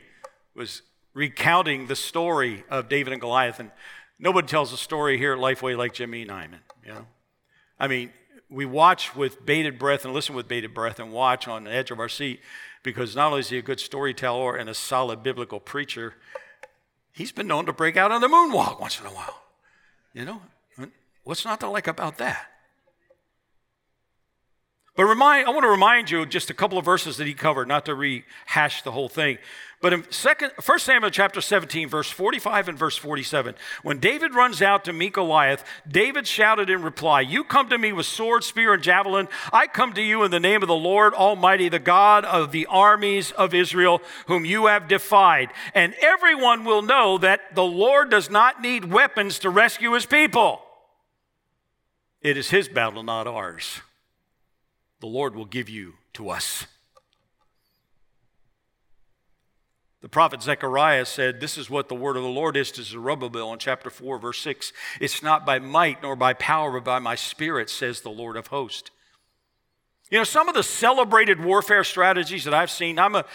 was 0.55 0.81
recounting 1.13 1.87
the 1.87 1.95
story 1.95 2.63
of 2.69 2.89
David 2.89 3.13
and 3.13 3.21
Goliath. 3.21 3.59
And 3.59 3.71
nobody 4.19 4.47
tells 4.47 4.73
a 4.73 4.77
story 4.77 5.17
here 5.17 5.33
at 5.33 5.39
Lifeway 5.39 5.77
like 5.77 5.93
Jimmy 5.93 6.25
Nyman, 6.25 6.59
you 6.85 6.93
know? 6.93 7.05
I 7.79 7.87
mean, 7.87 8.11
we 8.49 8.65
watch 8.65 9.15
with 9.15 9.45
bated 9.45 9.79
breath 9.79 10.05
and 10.05 10.13
listen 10.13 10.35
with 10.35 10.47
bated 10.47 10.73
breath 10.73 10.99
and 10.99 11.11
watch 11.11 11.47
on 11.47 11.63
the 11.63 11.71
edge 11.71 11.89
of 11.89 11.99
our 11.99 12.09
seat 12.09 12.41
because 12.83 13.15
not 13.15 13.27
only 13.27 13.39
is 13.39 13.49
he 13.49 13.57
a 13.57 13.61
good 13.61 13.79
storyteller 13.79 14.55
and 14.55 14.69
a 14.69 14.73
solid 14.73 15.23
biblical 15.23 15.59
preacher, 15.59 16.13
he's 17.11 17.31
been 17.31 17.47
known 17.47 17.65
to 17.65 17.73
break 17.73 17.97
out 17.97 18.11
on 18.11 18.21
the 18.21 18.27
moonwalk 18.27 18.79
once 18.79 18.99
in 18.99 19.05
a 19.05 19.09
while. 19.09 19.41
You 20.13 20.25
know? 20.25 20.41
What's 21.23 21.45
not 21.45 21.59
to 21.59 21.69
like 21.69 21.87
about 21.87 22.17
that? 22.17 22.50
But 24.95 25.05
remind, 25.05 25.47
I 25.47 25.51
want 25.51 25.63
to 25.63 25.69
remind 25.69 26.11
you 26.11 26.25
just 26.25 26.49
a 26.49 26.53
couple 26.53 26.77
of 26.77 26.83
verses 26.83 27.15
that 27.17 27.27
he 27.27 27.33
covered, 27.33 27.67
not 27.67 27.85
to 27.85 27.95
rehash 27.95 28.81
the 28.81 28.91
whole 28.91 29.07
thing. 29.07 29.37
But 29.81 29.93
in 29.93 30.11
second, 30.11 30.51
1 30.63 30.79
Samuel 30.79 31.09
chapter 31.09 31.41
17, 31.41 31.87
verse 31.89 32.11
45 32.11 32.67
and 32.67 32.77
verse 32.77 32.97
47, 32.97 33.55
when 33.81 33.99
David 33.99 34.35
runs 34.35 34.61
out 34.61 34.85
to 34.85 34.93
meet 34.93 35.13
Goliath, 35.13 35.63
David 35.87 36.27
shouted 36.27 36.69
in 36.69 36.83
reply, 36.83 37.21
You 37.21 37.43
come 37.43 37.69
to 37.69 37.79
me 37.79 37.91
with 37.91 38.05
sword, 38.05 38.43
spear, 38.43 38.73
and 38.73 38.83
javelin. 38.83 39.27
I 39.51 39.65
come 39.65 39.93
to 39.93 40.01
you 40.01 40.23
in 40.23 40.29
the 40.29 40.39
name 40.39 40.61
of 40.61 40.67
the 40.67 40.75
Lord 40.75 41.15
Almighty, 41.15 41.67
the 41.67 41.79
God 41.79 42.25
of 42.25 42.51
the 42.51 42.67
armies 42.67 43.31
of 43.31 43.55
Israel, 43.55 44.01
whom 44.27 44.45
you 44.45 44.67
have 44.67 44.87
defied. 44.87 45.49
And 45.73 45.95
everyone 45.99 46.63
will 46.63 46.83
know 46.83 47.17
that 47.17 47.55
the 47.55 47.63
Lord 47.63 48.11
does 48.11 48.29
not 48.29 48.61
need 48.61 48.91
weapons 48.91 49.39
to 49.39 49.49
rescue 49.49 49.93
his 49.93 50.05
people. 50.05 50.61
It 52.21 52.37
is 52.37 52.51
his 52.51 52.67
battle, 52.67 53.01
not 53.01 53.25
ours. 53.25 53.81
The 55.01 55.07
Lord 55.07 55.35
will 55.35 55.45
give 55.45 55.67
you 55.67 55.95
to 56.13 56.29
us. 56.29 56.65
The 60.01 60.09
prophet 60.09 60.41
Zechariah 60.41 61.05
said, 61.05 61.39
This 61.39 61.57
is 61.57 61.69
what 61.69 61.89
the 61.89 61.95
word 61.95 62.17
of 62.17 62.23
the 62.23 62.29
Lord 62.29 62.57
is 62.57 62.71
to 62.71 62.83
Zerubbabel 62.83 63.53
in 63.53 63.59
chapter 63.59 63.89
4, 63.89 64.17
verse 64.17 64.39
6. 64.39 64.73
It's 64.99 65.21
not 65.21 65.45
by 65.45 65.59
might 65.59 66.01
nor 66.01 66.15
by 66.15 66.33
power, 66.33 66.71
but 66.71 66.85
by 66.85 66.99
my 66.99 67.15
spirit, 67.15 67.69
says 67.69 68.01
the 68.01 68.09
Lord 68.09 68.35
of 68.35 68.47
hosts. 68.47 68.89
You 70.09 70.17
know, 70.17 70.23
some 70.23 70.49
of 70.49 70.55
the 70.55 70.63
celebrated 70.63 71.43
warfare 71.43 71.83
strategies 71.83 72.43
that 72.45 72.53
I've 72.53 72.71
seen, 72.71 72.97
I'm 72.99 73.15
a, 73.15 73.25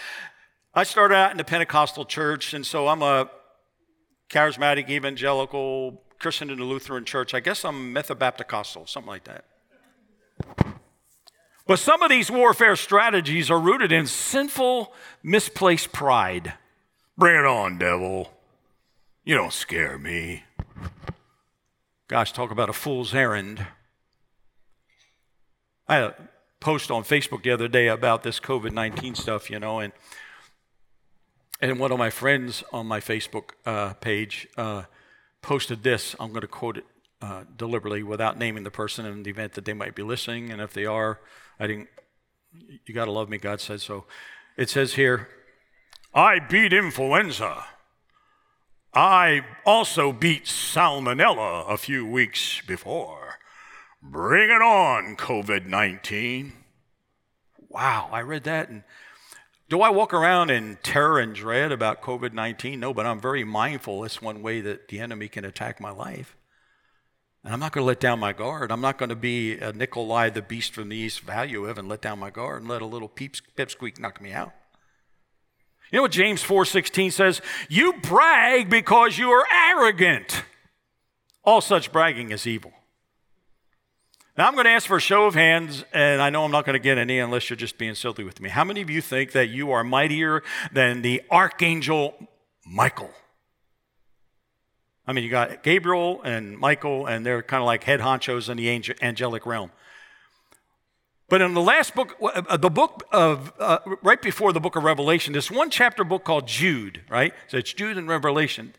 I 0.73 0.83
started 0.83 1.15
out 1.15 1.31
in 1.31 1.37
the 1.37 1.45
Pentecostal 1.45 2.05
church, 2.05 2.53
and 2.53 2.65
so 2.65 2.87
I'm 2.87 3.01
a 3.01 3.29
charismatic, 4.29 4.89
evangelical, 4.89 6.03
Christian 6.19 6.49
in 6.49 6.59
the 6.59 6.65
Lutheran 6.65 7.05
church. 7.05 7.33
I 7.33 7.39
guess 7.39 7.63
I'm 7.63 7.93
Methodapticostal, 7.93 8.87
something 8.89 9.09
like 9.09 9.23
that. 9.23 9.45
But 11.67 11.79
some 11.79 12.01
of 12.01 12.09
these 12.09 12.31
warfare 12.31 12.77
strategies 12.77 13.51
are 13.51 13.59
rooted 13.59 13.91
in 13.91 14.07
sinful, 14.07 14.93
misplaced 15.21 15.91
pride. 15.91 16.53
Bring 17.17 17.35
it 17.35 17.45
on, 17.45 17.77
devil. 17.77 18.31
You 19.25 19.35
don't 19.35 19.51
scare 19.51 19.97
me. 19.97 20.43
Gosh, 22.07 22.31
talk 22.31 22.51
about 22.51 22.69
a 22.69 22.73
fool's 22.73 23.13
errand. 23.13 23.67
I 25.89 25.95
had 25.95 26.03
a 26.03 26.15
post 26.61 26.89
on 26.89 27.03
Facebook 27.03 27.43
the 27.43 27.51
other 27.51 27.67
day 27.67 27.87
about 27.87 28.23
this 28.23 28.39
COVID 28.39 28.71
19 28.71 29.15
stuff, 29.15 29.49
you 29.49 29.59
know, 29.59 29.79
and, 29.79 29.91
and 31.59 31.79
one 31.79 31.91
of 31.91 31.97
my 31.99 32.09
friends 32.09 32.63
on 32.71 32.87
my 32.87 33.01
Facebook 33.01 33.51
uh, 33.65 33.93
page 33.95 34.47
uh, 34.55 34.83
posted 35.41 35.83
this. 35.83 36.15
I'm 36.17 36.29
going 36.29 36.41
to 36.41 36.47
quote 36.47 36.77
it 36.77 36.85
uh, 37.21 37.43
deliberately 37.57 38.03
without 38.03 38.37
naming 38.37 38.63
the 38.63 38.71
person 38.71 39.05
in 39.05 39.23
the 39.23 39.29
event 39.29 39.53
that 39.53 39.65
they 39.65 39.73
might 39.73 39.95
be 39.95 40.03
listening. 40.03 40.49
And 40.49 40.61
if 40.61 40.71
they 40.71 40.85
are, 40.85 41.19
I 41.59 41.67
didn't, 41.67 41.87
you 42.85 42.93
got 42.93 43.05
to 43.05 43.11
love 43.11 43.29
me, 43.29 43.37
God 43.37 43.61
said 43.61 43.81
so. 43.81 44.05
It 44.55 44.69
says 44.69 44.93
here, 44.93 45.29
I 46.13 46.39
beat 46.39 46.73
influenza. 46.73 47.65
I 48.93 49.41
also 49.65 50.11
beat 50.11 50.45
salmonella 50.45 51.69
a 51.69 51.77
few 51.77 52.05
weeks 52.05 52.61
before. 52.61 53.37
Bring 54.01 54.49
it 54.49 54.61
on, 54.61 55.15
COVID 55.15 55.65
19. 55.65 56.53
Wow, 57.69 58.09
I 58.11 58.21
read 58.21 58.43
that 58.45 58.69
and 58.69 58.83
do 59.69 59.81
I 59.81 59.89
walk 59.89 60.13
around 60.13 60.49
in 60.49 60.77
terror 60.81 61.19
and 61.19 61.35
dread 61.35 61.71
about 61.71 62.01
COVID 62.01 62.33
19? 62.33 62.79
No, 62.79 62.93
but 62.93 63.05
I'm 63.05 63.19
very 63.19 63.43
mindful 63.43 64.03
it's 64.03 64.21
one 64.21 64.41
way 64.41 64.61
that 64.61 64.87
the 64.87 64.99
enemy 64.99 65.27
can 65.27 65.43
attack 65.43 65.81
my 65.81 65.91
life. 65.91 66.37
And 67.47 67.53
I'm 67.53 67.61
not 67.61 67.71
going 67.71 67.83
to 67.83 67.87
let 67.87 68.01
down 68.01 68.19
my 68.19 68.33
guard. 68.33 68.73
I'm 68.73 68.81
not 68.81 68.97
going 68.97 69.07
to 69.07 69.15
be 69.15 69.57
a 69.57 69.71
Nikolai, 69.71 70.31
the 70.31 70.41
beast 70.41 70.73
from 70.73 70.89
the 70.89 70.97
east, 70.97 71.25
Valuev, 71.25 71.77
and 71.77 71.87
let 71.87 72.01
down 72.01 72.19
my 72.19 72.29
guard 72.29 72.59
and 72.59 72.69
let 72.69 72.81
a 72.81 72.85
little 72.85 73.07
peeps, 73.07 73.41
pipsqueak 73.55 74.01
knock 74.01 74.21
me 74.21 74.33
out. 74.33 74.51
You 75.89 75.99
know 75.99 76.01
what 76.01 76.11
James 76.11 76.43
4:16 76.43 77.13
says? 77.13 77.41
You 77.69 77.93
brag 78.01 78.69
because 78.69 79.17
you 79.17 79.31
are 79.31 79.45
arrogant. 79.49 80.43
All 81.45 81.61
such 81.61 81.93
bragging 81.93 82.31
is 82.31 82.45
evil. 82.45 82.73
Now 84.37 84.47
I'm 84.47 84.53
going 84.55 84.65
to 84.65 84.71
ask 84.71 84.85
for 84.85 84.97
a 84.97 84.99
show 84.99 85.23
of 85.23 85.33
hands, 85.33 85.85
and 85.93 86.21
I 86.21 86.29
know 86.29 86.43
I'm 86.43 86.51
not 86.51 86.65
going 86.65 86.73
to 86.73 86.83
get 86.83 86.97
any 86.97 87.17
unless 87.17 87.49
you're 87.49 87.55
just 87.55 87.77
being 87.77 87.95
silly 87.95 88.25
with 88.25 88.41
me. 88.41 88.49
How 88.49 88.65
many 88.65 88.81
of 88.81 88.89
you 88.89 88.99
think 88.99 89.31
that 89.31 89.47
you 89.47 89.71
are 89.71 89.85
mightier 89.85 90.43
than 90.73 91.01
the 91.01 91.23
archangel 91.31 92.27
Michael? 92.65 93.13
I 95.07 95.13
mean, 95.13 95.23
you 95.23 95.29
got 95.29 95.63
Gabriel 95.63 96.21
and 96.23 96.57
Michael, 96.57 97.07
and 97.07 97.25
they're 97.25 97.41
kind 97.41 97.61
of 97.61 97.65
like 97.65 97.85
head 97.85 98.01
honchos 98.01 98.49
in 98.49 98.57
the 98.57 98.69
angelic 99.01 99.45
realm. 99.45 99.71
But 101.29 101.41
in 101.41 101.53
the 101.53 101.61
last 101.61 101.95
book, 101.95 102.15
uh, 102.21 102.57
the 102.57 102.69
book 102.69 103.03
of, 103.11 103.53
uh, 103.59 103.79
right 104.01 104.21
before 104.21 104.53
the 104.53 104.59
book 104.59 104.75
of 104.75 104.83
Revelation, 104.83 105.33
this 105.33 105.49
one 105.51 105.69
chapter 105.69 106.03
book 106.03 106.23
called 106.23 106.47
Jude, 106.47 107.01
right? 107.09 107.33
So 107.47 107.57
it's 107.57 107.73
Jude 107.73 107.97
and 107.97 108.07
Revelation. 108.07 108.73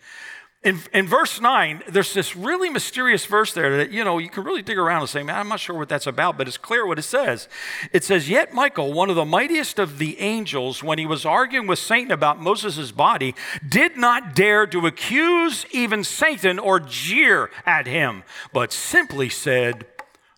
In, 0.64 0.80
in 0.92 1.06
verse 1.06 1.40
9, 1.40 1.84
there's 1.88 2.12
this 2.12 2.34
really 2.34 2.68
mysterious 2.68 3.24
verse 3.24 3.54
there 3.54 3.76
that, 3.76 3.92
you 3.92 4.02
know, 4.02 4.18
you 4.18 4.28
can 4.28 4.42
really 4.42 4.62
dig 4.62 4.76
around 4.76 5.02
and 5.02 5.08
say, 5.08 5.22
man, 5.22 5.36
I'm 5.36 5.48
not 5.48 5.60
sure 5.60 5.78
what 5.78 5.88
that's 5.88 6.08
about, 6.08 6.36
but 6.36 6.48
it's 6.48 6.58
clear 6.58 6.84
what 6.84 6.98
it 6.98 7.02
says. 7.02 7.48
It 7.92 8.02
says, 8.02 8.28
Yet 8.28 8.52
Michael, 8.52 8.92
one 8.92 9.08
of 9.08 9.14
the 9.14 9.24
mightiest 9.24 9.78
of 9.78 9.98
the 9.98 10.18
angels, 10.18 10.82
when 10.82 10.98
he 10.98 11.06
was 11.06 11.24
arguing 11.24 11.68
with 11.68 11.78
Satan 11.78 12.10
about 12.10 12.42
Moses' 12.42 12.90
body, 12.90 13.36
did 13.68 13.96
not 13.96 14.34
dare 14.34 14.66
to 14.66 14.84
accuse 14.84 15.64
even 15.70 16.02
Satan 16.02 16.58
or 16.58 16.80
jeer 16.80 17.50
at 17.64 17.86
him, 17.86 18.24
but 18.52 18.72
simply 18.72 19.28
said, 19.28 19.86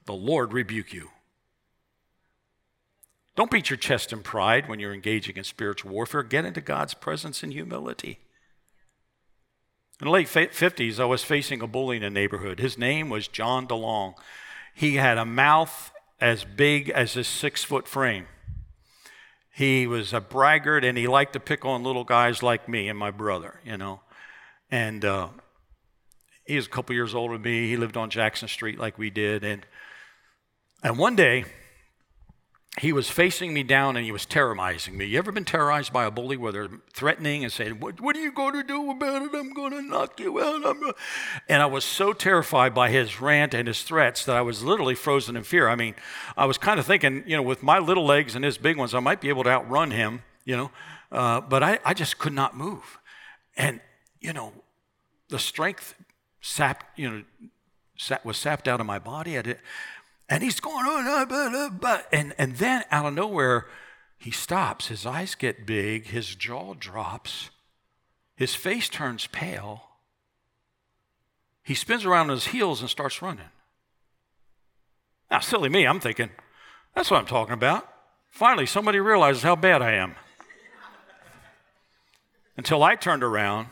The 0.05 0.13
Lord 0.13 0.53
rebuke 0.53 0.93
you. 0.93 1.09
Don't 3.37 3.51
beat 3.51 3.71
your 3.71 3.79
chest 3.79 4.13
in 4.13 4.23
pride 4.23 4.69
when 4.69 4.81
you're 4.81 4.93
engaging 4.93 5.39
in 5.39 5.45
spiritual 5.45 5.93
warfare. 5.93 6.23
Get 6.23 6.45
into 6.45 6.61
God's 6.61 6.93
presence 6.93 7.43
in 7.43 7.53
humility. 7.53 8.19
In 10.01 10.07
the 10.07 10.13
late 10.13 10.29
50s, 10.29 10.99
I 10.99 11.05
was 11.05 11.23
facing 11.23 11.61
a 11.61 11.67
bully 11.67 11.99
in 11.99 12.03
a 12.03 12.09
neighborhood. 12.09 12.59
His 12.59 12.79
name 12.79 13.11
was 13.11 13.29
John 13.29 13.67
DeLong. 13.67 14.15
He 14.75 14.97
had 14.97 15.19
a 15.19 15.27
mouth 15.27 15.93
as 16.19 16.43
big 16.43 16.89
as 16.89 17.13
his 17.13 17.29
six 17.29 17.65
foot 17.65 17.87
frame. 17.87 18.27
He 19.53 19.87
was 19.87 20.15
a 20.15 20.21
braggart 20.21 20.85
and 20.85 20.97
he 20.97 21.07
liked 21.07 21.35
to 21.35 21.41
pick 21.41 21.67
on 21.67 21.85
little 21.85 22.05
guys 22.05 22.43
like 22.43 22.67
me 22.67 22.89
and 22.89 22.99
my 22.99 23.11
brother, 23.11 23.61
you 23.63 23.77
know. 23.77 24.01
And 24.71 25.05
uh, 25.05 25.29
he 26.47 26.57
was 26.57 26.65
a 26.65 26.71
couple 26.71 26.95
years 26.95 27.15
older 27.15 27.35
than 27.35 27.43
me. 27.43 27.69
He 27.69 27.77
lived 27.77 27.99
on 27.99 28.09
Jackson 28.09 28.49
Street 28.49 28.79
like 28.79 28.97
we 28.97 29.11
did. 29.11 29.45
And, 29.45 29.67
and 30.83 30.97
one 30.97 31.15
day, 31.15 31.45
he 32.81 32.95
was 32.95 33.11
facing 33.11 33.53
me 33.53 33.63
down 33.63 33.95
and 33.95 34.07
he 34.07 34.11
was 34.11 34.25
terrorizing 34.25 34.97
me. 34.97 35.05
You 35.05 35.19
ever 35.19 35.31
been 35.31 35.45
terrorized 35.45 35.93
by 35.93 36.07
a 36.07 36.11
bully 36.11 36.39
where 36.39 36.51
they're 36.51 36.71
threatening 36.95 37.45
and 37.45 37.53
saying, 37.53 37.79
What, 37.79 38.01
what 38.01 38.17
are 38.17 38.21
you 38.21 38.33
going 38.33 38.55
to 38.55 38.63
do 38.63 38.91
about 38.91 39.21
it? 39.21 39.31
I'm 39.35 39.53
going 39.53 39.73
to 39.73 39.83
knock 39.83 40.19
you 40.19 40.41
out. 40.41 40.77
And 41.47 41.61
I 41.61 41.67
was 41.67 41.85
so 41.85 42.15
terrified 42.15 42.75
by 42.75 42.89
his 42.89 43.21
rant 43.21 43.53
and 43.53 43.69
his 43.69 43.83
threats 43.83 44.25
that 44.25 44.35
I 44.35 44.41
was 44.41 44.63
literally 44.63 44.95
frozen 44.95 45.37
in 45.37 45.43
fear. 45.43 45.69
I 45.69 45.77
mean, 45.77 45.95
I 46.39 46.47
was 46.47 46.57
kind 46.57 46.81
of 46.81 46.87
thinking, 46.87 47.23
you 47.27 47.37
know, 47.37 47.43
with 47.43 47.63
my 47.63 47.79
little 47.79 48.07
legs 48.07 48.35
and 48.35 48.47
his 48.47 48.57
big 48.57 48.79
ones, 48.79 48.95
I 48.95 49.01
might 49.01 49.21
be 49.21 49.29
able 49.29 49.45
to 49.45 49.51
outrun 49.51 49.91
him, 49.91 50.23
you 50.47 50.57
know, 50.57 50.71
uh, 51.13 51.43
but 51.43 51.63
I, 51.63 51.81
I 51.85 51.93
just 51.93 52.17
could 52.17 52.33
not 52.33 52.57
move. 52.57 52.99
And, 53.59 53.83
you 54.21 54.33
know, 54.33 54.55
the 55.29 55.39
strength 55.39 55.95
sapped, 56.41 56.99
you 56.99 57.11
know, 57.11 58.19
was 58.25 58.39
sapped 58.39 58.67
out 58.67 58.81
of 58.81 58.87
my 58.87 58.99
body. 58.99 59.37
I 59.37 59.43
did, 59.43 59.59
and 60.31 60.45
he's 60.45 60.61
going 60.61 60.87
oh, 60.87 60.97
on, 60.97 61.83
uh, 61.85 61.99
and, 62.13 62.33
and 62.39 62.57
then 62.57 62.85
out 62.93 63.05
of 63.05 63.15
nowhere, 63.15 63.67
he 64.17 64.31
stops. 64.31 64.87
His 64.87 65.05
eyes 65.05 65.35
get 65.35 65.67
big, 65.67 66.07
his 66.07 66.37
jaw 66.37 66.75
drops, 66.75 67.51
his 68.37 68.55
face 68.55 68.89
turns 68.89 69.27
pale. 69.27 69.83
He 71.65 71.75
spins 71.75 72.05
around 72.05 72.31
on 72.31 72.37
his 72.37 72.49
heels 72.49 72.81
and 72.81 72.89
starts 72.89 73.21
running. 73.21 73.51
Now, 75.31 75.41
silly 75.41 75.69
me, 75.69 75.87
I'm 75.87 76.01
thinking, 76.01 76.31
that's 76.95 77.11
what 77.11 77.19
I'm 77.19 77.27
talking 77.27 77.55
about. 77.55 77.89
Finally, 78.31 78.67
somebody 78.67 79.01
realizes 79.01 79.43
how 79.43 79.57
bad 79.57 79.83
I 79.83 79.93
am. 79.93 80.15
Until 82.57 82.83
I 82.83 82.95
turned 82.95 83.25
around 83.25 83.69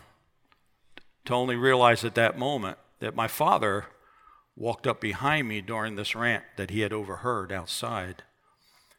to 1.24 1.34
only 1.34 1.56
realize 1.56 2.04
at 2.04 2.14
that 2.16 2.38
moment 2.38 2.78
that 3.00 3.14
my 3.14 3.28
father 3.28 3.86
walked 4.58 4.88
up 4.88 5.00
behind 5.00 5.46
me 5.48 5.60
during 5.60 5.94
this 5.94 6.16
rant 6.16 6.42
that 6.56 6.70
he 6.70 6.80
had 6.80 6.92
overheard 6.92 7.52
outside. 7.52 8.24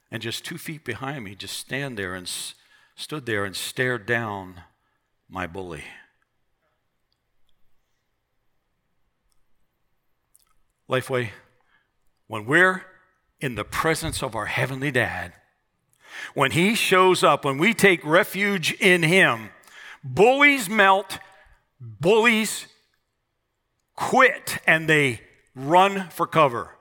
And 0.10 0.24
just 0.24 0.46
two 0.46 0.58
feet 0.58 0.86
behind 0.86 1.26
me, 1.26 1.36
just 1.36 1.58
stand 1.58 1.98
there 1.98 2.16
and 2.16 2.28
stood 2.96 3.26
there 3.26 3.44
and 3.44 3.56
stared 3.56 4.06
down 4.06 4.62
my 5.30 5.46
bully. 5.46 5.84
Lifeway, 10.90 11.30
when 12.28 12.46
we're 12.46 12.86
in 13.42 13.56
the 13.56 13.66
presence 13.66 14.24
of 14.24 14.36
our 14.36 14.48
Heavenly 14.48 14.92
Dad, 14.92 15.34
when 16.34 16.52
He 16.52 16.74
shows 16.74 17.24
up, 17.24 17.46
when 17.46 17.58
we 17.58 17.74
take 17.74 18.04
refuge 18.04 18.74
in 18.80 19.04
Him, 19.04 19.50
bullies 20.04 20.70
melt, 20.70 21.20
bullies 21.80 22.66
quit, 23.96 24.58
and 24.66 24.90
they 24.90 25.22
Run 25.60 26.10
for 26.10 26.26
cover. 26.26 26.76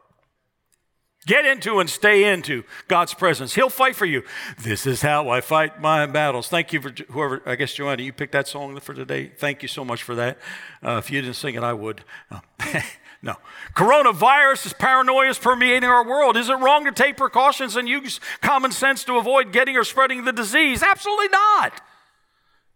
Get 1.27 1.45
into 1.45 1.79
and 1.79 1.91
stay 1.91 2.33
into 2.33 2.65
God's 2.87 3.13
presence. 3.13 3.55
He'll 3.55 3.69
fight 3.69 3.97
for 3.97 4.07
you. 4.07 4.23
This 4.63 4.87
is 4.87 5.03
how 5.03 5.29
I 5.29 5.43
fight 5.43 5.81
my 5.81 6.07
battles. 6.07 6.49
Thank 6.49 6.73
you 6.73 6.81
for 6.81 6.91
whoever, 7.11 7.43
I 7.45 7.57
guess, 7.57 7.75
Joanna, 7.75 8.03
you 8.03 8.13
picked 8.13 8.33
that 8.33 8.49
song 8.49 8.79
for 8.81 8.95
today. 8.95 9.33
Thank 9.37 9.61
you 9.61 9.69
so 9.69 9.85
much 9.85 10.03
for 10.03 10.15
that. 10.15 10.39
Uh, 10.83 10.93
if 10.93 11.11
you 11.11 11.21
didn't 11.21 11.37
sing 11.37 11.55
it, 11.55 11.63
I 11.63 11.75
would. 11.75 12.03
Uh, 12.31 12.41
no. 13.23 13.35
Coronavirus 13.75 14.67
is 14.67 14.73
paranoia 14.73 15.29
is 15.29 15.39
permeating 15.39 15.85
our 15.85 16.07
world. 16.07 16.37
Is 16.37 16.49
it 16.49 16.55
wrong 16.55 16.87
to 16.87 16.93
take 16.93 17.19
precautions 17.19 17.77
and 17.77 17.89
use 17.89 18.21
common 18.41 18.71
sense 18.71 19.05
to 19.05 19.17
avoid 19.17 19.53
getting 19.53 19.77
or 19.77 19.85
spreading 19.85 20.25
the 20.25 20.33
disease? 20.33 20.83
Absolutely 20.83 21.29
not. 21.29 21.81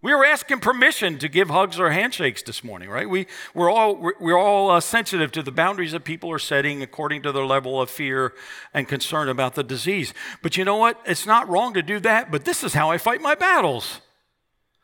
We 0.02 0.12
were 0.12 0.24
asking 0.24 0.58
permission 0.58 1.20
to 1.20 1.28
give 1.28 1.48
hugs 1.48 1.78
or 1.78 1.90
handshakes 1.90 2.42
this 2.42 2.64
morning, 2.64 2.90
right? 2.90 3.08
We, 3.08 3.28
we're 3.54 3.70
all, 3.70 3.94
we're 4.18 4.36
all 4.36 4.72
uh, 4.72 4.80
sensitive 4.80 5.30
to 5.30 5.44
the 5.44 5.52
boundaries 5.52 5.92
that 5.92 6.02
people 6.02 6.28
are 6.32 6.40
setting 6.40 6.82
according 6.82 7.22
to 7.22 7.30
their 7.30 7.46
level 7.46 7.80
of 7.80 7.88
fear 7.88 8.34
and 8.74 8.88
concern 8.88 9.28
about 9.28 9.54
the 9.54 9.62
disease. 9.62 10.12
But 10.42 10.56
you 10.56 10.64
know 10.64 10.76
what? 10.76 11.00
It's 11.06 11.24
not 11.24 11.48
wrong 11.48 11.72
to 11.74 11.82
do 11.82 12.00
that, 12.00 12.32
but 12.32 12.44
this 12.44 12.64
is 12.64 12.74
how 12.74 12.90
I 12.90 12.98
fight 12.98 13.20
my 13.20 13.36
battles. 13.36 14.00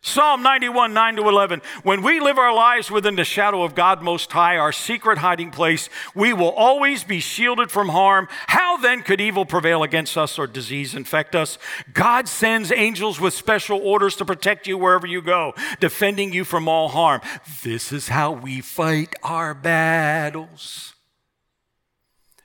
Psalm 0.01 0.45
91, 0.45 0.95
9 0.95 1.17
to 1.17 1.29
11. 1.29 1.61
When 1.83 2.03
we 2.03 2.21
live 2.21 2.39
our 2.39 2.55
lives 2.55 2.89
within 2.89 3.17
the 3.17 3.25
shadow 3.25 3.65
of 3.65 3.75
God 3.75 4.01
Most 4.01 4.31
High, 4.31 4.57
our 4.57 4.71
secret 4.71 5.19
hiding 5.19 5.51
place, 5.51 5.89
we 6.15 6.33
will 6.33 6.51
always 6.51 7.03
be 7.03 7.19
shielded 7.19 7.73
from 7.73 7.89
harm. 7.89 8.29
How 8.47 8.77
then 8.77 9.03
could 9.03 9.21
evil 9.21 9.45
prevail 9.45 9.83
against 9.83 10.17
us 10.17 10.39
or 10.39 10.47
disease 10.47 10.95
infect 10.95 11.35
us? 11.35 11.59
God 11.93 12.29
sends 12.29 12.71
angels 12.71 13.19
with 13.19 13.35
special 13.35 13.81
orders 13.81 14.15
to 14.17 14.25
protect 14.25 14.69
you 14.69 14.79
wherever 14.79 15.07
you 15.07 15.21
go, 15.21 15.53
defending 15.81 16.33
you 16.33 16.45
from 16.45 16.69
all 16.69 16.89
harm. 16.89 17.21
This 17.65 17.93
is 17.93 18.09
how 18.09 18.31
we 18.31 18.61
fight 18.61 19.15
our 19.25 19.53
battles. 19.53 20.95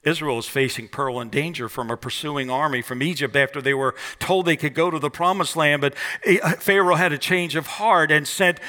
Israel 0.03 0.35
was 0.35 0.47
facing 0.47 0.87
peril 0.87 1.19
and 1.19 1.31
danger 1.31 1.69
from 1.69 1.89
a 1.89 1.97
pursuing 1.97 2.49
army 2.49 2.81
from 2.81 3.01
Egypt 3.01 3.35
after 3.35 3.61
they 3.61 3.73
were 3.73 3.95
told 4.19 4.45
they 4.45 4.57
could 4.57 4.73
go 4.73 4.91
to 4.91 4.99
the 4.99 5.09
promised 5.09 5.55
land. 5.55 5.81
But 5.81 5.95
eh, 6.25 6.37
Pharaoh 6.55 6.95
had 6.95 7.13
a 7.13 7.17
change 7.17 7.55
of 7.55 7.67
heart 7.67 8.11
and 8.11 8.27
sent 8.27 8.59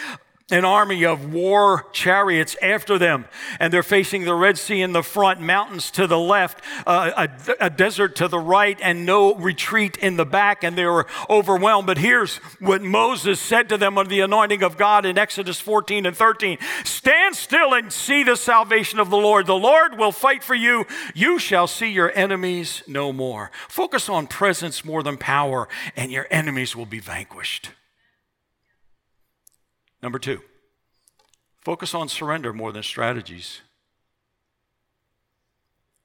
an 0.50 0.62
army 0.62 1.06
of 1.06 1.32
war 1.32 1.86
chariots 1.92 2.54
after 2.60 2.98
them, 2.98 3.24
and 3.58 3.72
they're 3.72 3.82
facing 3.82 4.24
the 4.24 4.34
Red 4.34 4.58
Sea 4.58 4.82
in 4.82 4.92
the 4.92 5.02
front, 5.02 5.40
mountains 5.40 5.90
to 5.92 6.06
the 6.06 6.18
left, 6.18 6.62
uh, 6.86 7.28
a, 7.48 7.66
a, 7.66 7.70
desert 7.70 8.14
to 8.16 8.28
the 8.28 8.38
right, 8.38 8.78
and 8.82 9.06
no 9.06 9.34
retreat 9.36 9.96
in 9.96 10.16
the 10.16 10.26
back, 10.26 10.62
and 10.62 10.76
they 10.76 10.84
were 10.84 11.06
overwhelmed. 11.30 11.86
But 11.86 11.96
here's 11.96 12.36
what 12.60 12.82
Moses 12.82 13.40
said 13.40 13.70
to 13.70 13.78
them 13.78 13.96
under 13.96 14.10
the 14.10 14.20
anointing 14.20 14.62
of 14.62 14.76
God 14.76 15.06
in 15.06 15.16
Exodus 15.16 15.60
14 15.60 16.04
and 16.04 16.14
13 16.14 16.58
Stand 16.84 17.36
still 17.36 17.72
and 17.72 17.90
see 17.90 18.22
the 18.22 18.36
salvation 18.36 18.98
of 18.98 19.08
the 19.08 19.16
Lord. 19.16 19.46
The 19.46 19.54
Lord 19.54 19.98
will 19.98 20.12
fight 20.12 20.44
for 20.44 20.54
you. 20.54 20.84
You 21.14 21.38
shall 21.38 21.66
see 21.66 21.90
your 21.90 22.12
enemies 22.14 22.82
no 22.86 23.14
more. 23.14 23.50
Focus 23.66 24.10
on 24.10 24.26
presence 24.26 24.84
more 24.84 25.02
than 25.02 25.16
power, 25.16 25.68
and 25.96 26.12
your 26.12 26.26
enemies 26.30 26.76
will 26.76 26.84
be 26.84 27.00
vanquished. 27.00 27.70
Number 30.04 30.18
two, 30.18 30.42
focus 31.62 31.94
on 31.94 32.10
surrender 32.10 32.52
more 32.52 32.72
than 32.72 32.82
strategies. 32.82 33.62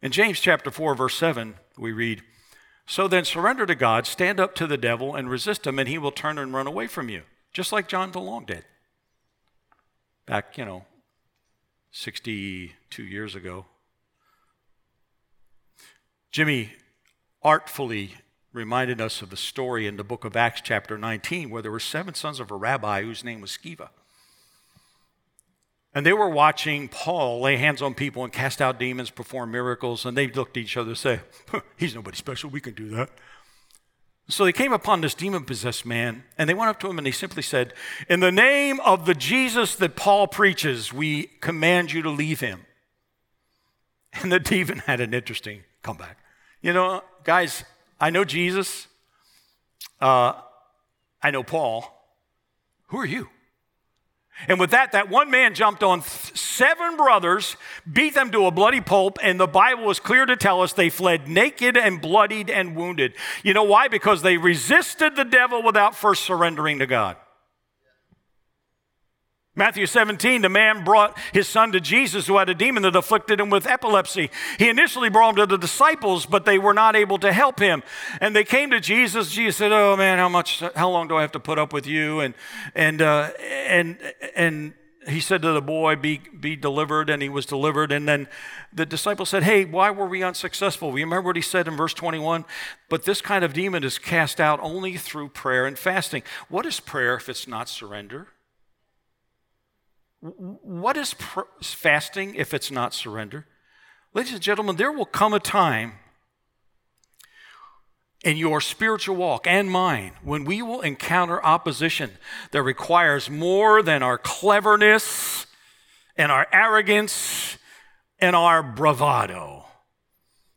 In 0.01 0.13
James 0.13 0.39
chapter 0.39 0.71
4, 0.71 0.95
verse 0.95 1.15
7, 1.15 1.55
we 1.77 1.91
read, 1.91 2.23
So 2.87 3.09
then 3.09 3.25
surrender 3.25 3.65
to 3.65 3.75
God, 3.75 4.07
stand 4.07 4.39
up 4.39 4.55
to 4.55 4.67
the 4.67 4.77
devil, 4.77 5.15
and 5.15 5.29
resist 5.29 5.67
him, 5.67 5.77
and 5.77 5.89
he 5.89 5.97
will 5.97 6.13
turn 6.13 6.37
and 6.37 6.53
run 6.53 6.65
away 6.65 6.87
from 6.87 7.09
you, 7.09 7.23
just 7.51 7.73
like 7.73 7.89
John 7.89 8.09
DeLong 8.13 8.45
did. 8.45 8.63
Back, 10.25 10.57
you 10.57 10.63
know, 10.63 10.85
62 11.91 13.03
years 13.03 13.35
ago. 13.35 13.65
Jimmy 16.31 16.71
artfully 17.43 18.13
reminded 18.51 18.99
us 18.99 19.21
of 19.21 19.29
the 19.29 19.37
story 19.37 19.85
in 19.85 19.97
the 19.97 20.03
book 20.03 20.25
of 20.25 20.35
Acts, 20.35 20.61
chapter 20.61 20.97
19, 20.97 21.49
where 21.49 21.61
there 21.61 21.71
were 21.71 21.79
seven 21.79 22.13
sons 22.13 22.39
of 22.39 22.51
a 22.51 22.55
rabbi 22.55 23.03
whose 23.03 23.23
name 23.23 23.41
was 23.41 23.51
Sceva. 23.51 23.89
And 25.93 26.05
they 26.05 26.13
were 26.13 26.29
watching 26.29 26.87
Paul 26.87 27.41
lay 27.41 27.57
hands 27.57 27.81
on 27.81 27.93
people 27.93 28.23
and 28.23 28.31
cast 28.31 28.61
out 28.61 28.79
demons, 28.79 29.09
perform 29.09 29.51
miracles, 29.51 30.05
and 30.05 30.15
they 30.15 30.27
looked 30.27 30.55
at 30.57 30.63
each 30.63 30.77
other 30.77 30.89
and 30.89 30.97
say, 30.97 31.19
He's 31.77 31.95
nobody 31.95 32.17
special, 32.17 32.49
we 32.49 32.61
can 32.61 32.73
do 32.73 32.89
that. 32.89 33.09
So 34.29 34.45
they 34.45 34.53
came 34.53 34.73
upon 34.73 35.01
this 35.01 35.15
demon 35.15 35.43
possessed 35.43 35.87
man, 35.87 36.23
and 36.37 36.47
they 36.47 36.53
went 36.53 36.69
up 36.69 36.79
to 36.81 36.89
him 36.89 36.99
and 36.99 37.07
they 37.07 37.11
simply 37.11 37.41
said, 37.41 37.73
In 38.07 38.19
the 38.19 38.31
name 38.31 38.79
of 38.81 39.07
the 39.07 39.15
Jesus 39.15 39.75
that 39.77 39.95
Paul 39.95 40.27
preaches, 40.27 40.93
we 40.93 41.23
command 41.41 41.91
you 41.91 42.03
to 42.03 42.11
leave 42.11 42.39
him. 42.39 42.65
And 44.13 44.31
the 44.31 44.39
demon 44.39 44.79
had 44.79 45.01
an 45.01 45.15
interesting 45.15 45.63
comeback. 45.81 46.17
You 46.61 46.73
know, 46.73 47.03
guys, 47.23 47.63
I 47.99 48.09
know 48.09 48.23
Jesus. 48.23 48.87
Uh, 49.99 50.33
I 51.21 51.31
know 51.31 51.43
Paul. 51.43 51.85
Who 52.87 52.97
are 52.97 53.05
you? 53.05 53.29
And 54.47 54.59
with 54.59 54.71
that, 54.71 54.93
that 54.93 55.09
one 55.09 55.29
man 55.29 55.53
jumped 55.53 55.83
on 55.83 56.01
seven 56.01 56.95
brothers, 56.95 57.57
beat 57.91 58.13
them 58.13 58.31
to 58.31 58.45
a 58.45 58.51
bloody 58.51 58.79
pulp, 58.79 59.19
and 59.21 59.37
the 59.37 59.47
Bible 59.47 59.89
is 59.89 59.99
clear 59.99 60.25
to 60.25 60.37
tell 60.37 60.61
us 60.61 60.71
they 60.71 60.89
fled 60.89 61.27
naked 61.27 61.75
and 61.75 62.01
bloodied 62.01 62.49
and 62.49 62.75
wounded. 62.75 63.15
You 63.43 63.53
know 63.53 63.63
why? 63.63 63.89
Because 63.89 64.21
they 64.21 64.37
resisted 64.37 65.17
the 65.17 65.25
devil 65.25 65.61
without 65.61 65.93
first 65.93 66.23
surrendering 66.23 66.79
to 66.79 66.87
God. 66.87 67.17
Matthew 69.59 69.87
17, 69.87 70.41
the 70.41 70.47
man 70.47 70.85
brought 70.85 71.19
his 71.33 71.45
son 71.45 71.73
to 71.73 71.81
Jesus 71.81 72.27
who 72.27 72.37
had 72.37 72.47
a 72.47 72.55
demon 72.55 72.83
that 72.83 72.95
afflicted 72.95 73.41
him 73.41 73.49
with 73.49 73.67
epilepsy. 73.67 74.31
He 74.57 74.69
initially 74.69 75.09
brought 75.09 75.31
him 75.31 75.35
to 75.35 75.45
the 75.45 75.57
disciples, 75.57 76.25
but 76.25 76.45
they 76.45 76.57
were 76.57 76.73
not 76.73 76.95
able 76.95 77.17
to 77.19 77.33
help 77.33 77.59
him. 77.59 77.83
And 78.21 78.33
they 78.33 78.45
came 78.45 78.71
to 78.71 78.79
Jesus. 78.79 79.31
Jesus 79.31 79.57
said, 79.57 79.73
"Oh 79.73 79.97
man, 79.97 80.17
how 80.17 80.29
much? 80.29 80.63
How 80.77 80.89
long 80.89 81.09
do 81.09 81.17
I 81.17 81.21
have 81.21 81.33
to 81.33 81.41
put 81.41 81.59
up 81.59 81.73
with 81.73 81.85
you?" 81.85 82.21
And 82.21 82.35
and 82.73 83.01
uh, 83.01 83.31
and 83.67 83.97
and 84.33 84.73
he 85.09 85.19
said 85.19 85.41
to 85.41 85.51
the 85.51 85.61
boy, 85.61 85.97
"Be 85.97 86.21
be 86.39 86.55
delivered," 86.55 87.09
and 87.09 87.21
he 87.21 87.27
was 87.27 87.45
delivered. 87.45 87.91
And 87.91 88.07
then 88.07 88.29
the 88.71 88.85
disciples 88.85 89.27
said, 89.27 89.43
"Hey, 89.43 89.65
why 89.65 89.91
were 89.91 90.07
we 90.07 90.23
unsuccessful?" 90.23 90.89
We 90.89 91.03
remember 91.03 91.27
what 91.27 91.35
he 91.35 91.41
said 91.41 91.67
in 91.67 91.75
verse 91.75 91.93
21. 91.93 92.45
But 92.87 93.03
this 93.03 93.19
kind 93.19 93.43
of 93.43 93.51
demon 93.51 93.83
is 93.83 93.99
cast 93.99 94.39
out 94.39 94.61
only 94.61 94.95
through 94.95 95.29
prayer 95.29 95.65
and 95.65 95.77
fasting. 95.77 96.23
What 96.47 96.65
is 96.65 96.79
prayer 96.79 97.15
if 97.15 97.27
it's 97.27 97.45
not 97.45 97.67
surrender? 97.67 98.29
What 100.21 100.97
is 100.97 101.13
pr- 101.13 101.41
fasting 101.61 102.35
if 102.35 102.53
it's 102.53 102.71
not 102.71 102.93
surrender? 102.93 103.45
Ladies 104.13 104.33
and 104.33 104.41
gentlemen, 104.41 104.75
there 104.75 104.91
will 104.91 105.05
come 105.05 105.33
a 105.33 105.39
time 105.39 105.93
in 108.23 108.35
your 108.35 108.59
spiritual 108.59 109.15
walk 109.15 109.47
and 109.47 109.71
mine 109.71 110.11
when 110.23 110.43
we 110.43 110.61
will 110.61 110.81
encounter 110.81 111.43
opposition 111.43 112.11
that 112.51 112.63
requires 112.63 113.29
more 113.29 113.81
than 113.81 114.03
our 114.03 114.17
cleverness 114.17 115.45
and 116.17 116.31
our 116.31 116.47
arrogance 116.51 117.57
and 118.19 118.35
our 118.35 118.61
bravado. 118.61 119.65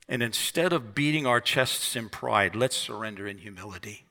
And 0.09 0.23
instead 0.23 0.73
of 0.73 0.95
beating 0.95 1.27
our 1.27 1.41
chests 1.41 1.95
in 1.95 2.09
pride, 2.09 2.57
let's 2.57 2.77
surrender 2.77 3.29
in 3.29 3.39
humility. 3.39 4.07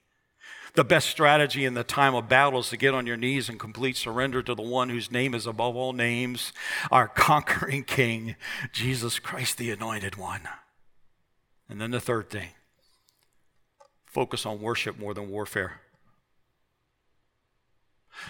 The 0.74 0.84
best 0.86 1.10
strategy 1.10 1.66
in 1.66 1.74
the 1.74 1.84
time 1.84 2.16
of 2.16 2.30
battle 2.30 2.60
is 2.60 2.70
to 2.70 2.78
get 2.78 2.94
on 2.94 3.06
your 3.06 3.18
knees 3.18 3.50
and 3.50 3.60
complete 3.60 3.98
surrender 3.98 4.42
to 4.42 4.56
the 4.56 4.62
one 4.62 4.90
whose 4.90 5.12
name 5.12 5.36
is 5.36 5.46
above 5.46 5.76
all 5.76 5.92
names, 5.92 6.54
our 6.90 7.08
conquering 7.08 7.84
King, 7.84 8.36
Jesus 8.72 9.20
Christ, 9.20 9.58
the 9.58 9.72
Anointed 9.72 10.16
One. 10.16 10.48
And 11.70 11.82
then 11.82 11.92
the 11.92 12.00
third 12.00 12.30
thing 12.30 12.50
focus 14.06 14.46
on 14.46 14.62
worship 14.62 15.00
more 15.00 15.14
than 15.14 15.30
warfare. 15.30 15.82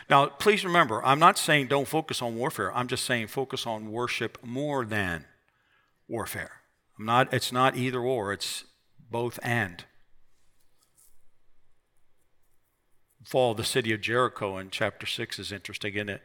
Now, 0.10 0.28
please 0.28 0.64
remember, 0.64 1.04
I'm 1.04 1.20
not 1.20 1.38
saying 1.38 1.68
don't 1.68 1.88
focus 1.88 2.22
on 2.22 2.38
warfare. 2.38 2.76
I'm 2.76 2.88
just 2.88 3.04
saying 3.04 3.28
focus 3.28 3.66
on 3.66 3.92
worship 3.92 4.38
more 4.44 4.86
than 4.86 5.26
warfare. 6.08 6.62
I'm 6.98 7.06
not, 7.06 7.34
it's 7.34 7.52
not 7.52 7.76
either 7.76 8.00
or, 8.00 8.32
it's 8.32 8.66
both 9.10 9.40
and. 9.44 9.84
Fall 13.24 13.52
of 13.52 13.58
the 13.58 13.64
city 13.64 13.94
of 13.94 14.02
Jericho 14.02 14.58
in 14.58 14.70
chapter 14.70 15.06
6 15.06 15.40
is 15.40 15.52
interesting, 15.52 15.94
isn't 15.96 16.10
it? 16.10 16.22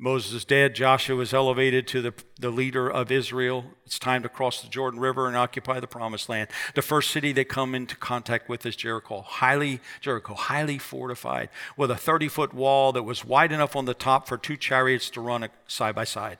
Moses 0.00 0.32
is 0.32 0.44
dead. 0.44 0.76
Joshua 0.76 1.20
is 1.20 1.34
elevated 1.34 1.88
to 1.88 2.00
the, 2.00 2.14
the 2.38 2.50
leader 2.50 2.88
of 2.88 3.10
Israel. 3.10 3.64
It's 3.84 3.98
time 3.98 4.22
to 4.22 4.28
cross 4.28 4.62
the 4.62 4.68
Jordan 4.68 5.00
River 5.00 5.26
and 5.26 5.36
occupy 5.36 5.80
the 5.80 5.88
promised 5.88 6.28
land. 6.28 6.48
The 6.76 6.82
first 6.82 7.10
city 7.10 7.32
they 7.32 7.44
come 7.44 7.74
into 7.74 7.96
contact 7.96 8.48
with 8.48 8.64
is 8.64 8.76
Jericho. 8.76 9.22
Highly, 9.22 9.80
Jericho, 10.00 10.34
highly 10.34 10.78
fortified, 10.78 11.48
with 11.76 11.90
a 11.90 11.96
30 11.96 12.28
foot 12.28 12.54
wall 12.54 12.92
that 12.92 13.02
was 13.02 13.24
wide 13.24 13.50
enough 13.50 13.74
on 13.74 13.86
the 13.86 13.94
top 13.94 14.28
for 14.28 14.38
two 14.38 14.56
chariots 14.56 15.10
to 15.10 15.20
run 15.20 15.48
side 15.66 15.96
by 15.96 16.04
side. 16.04 16.38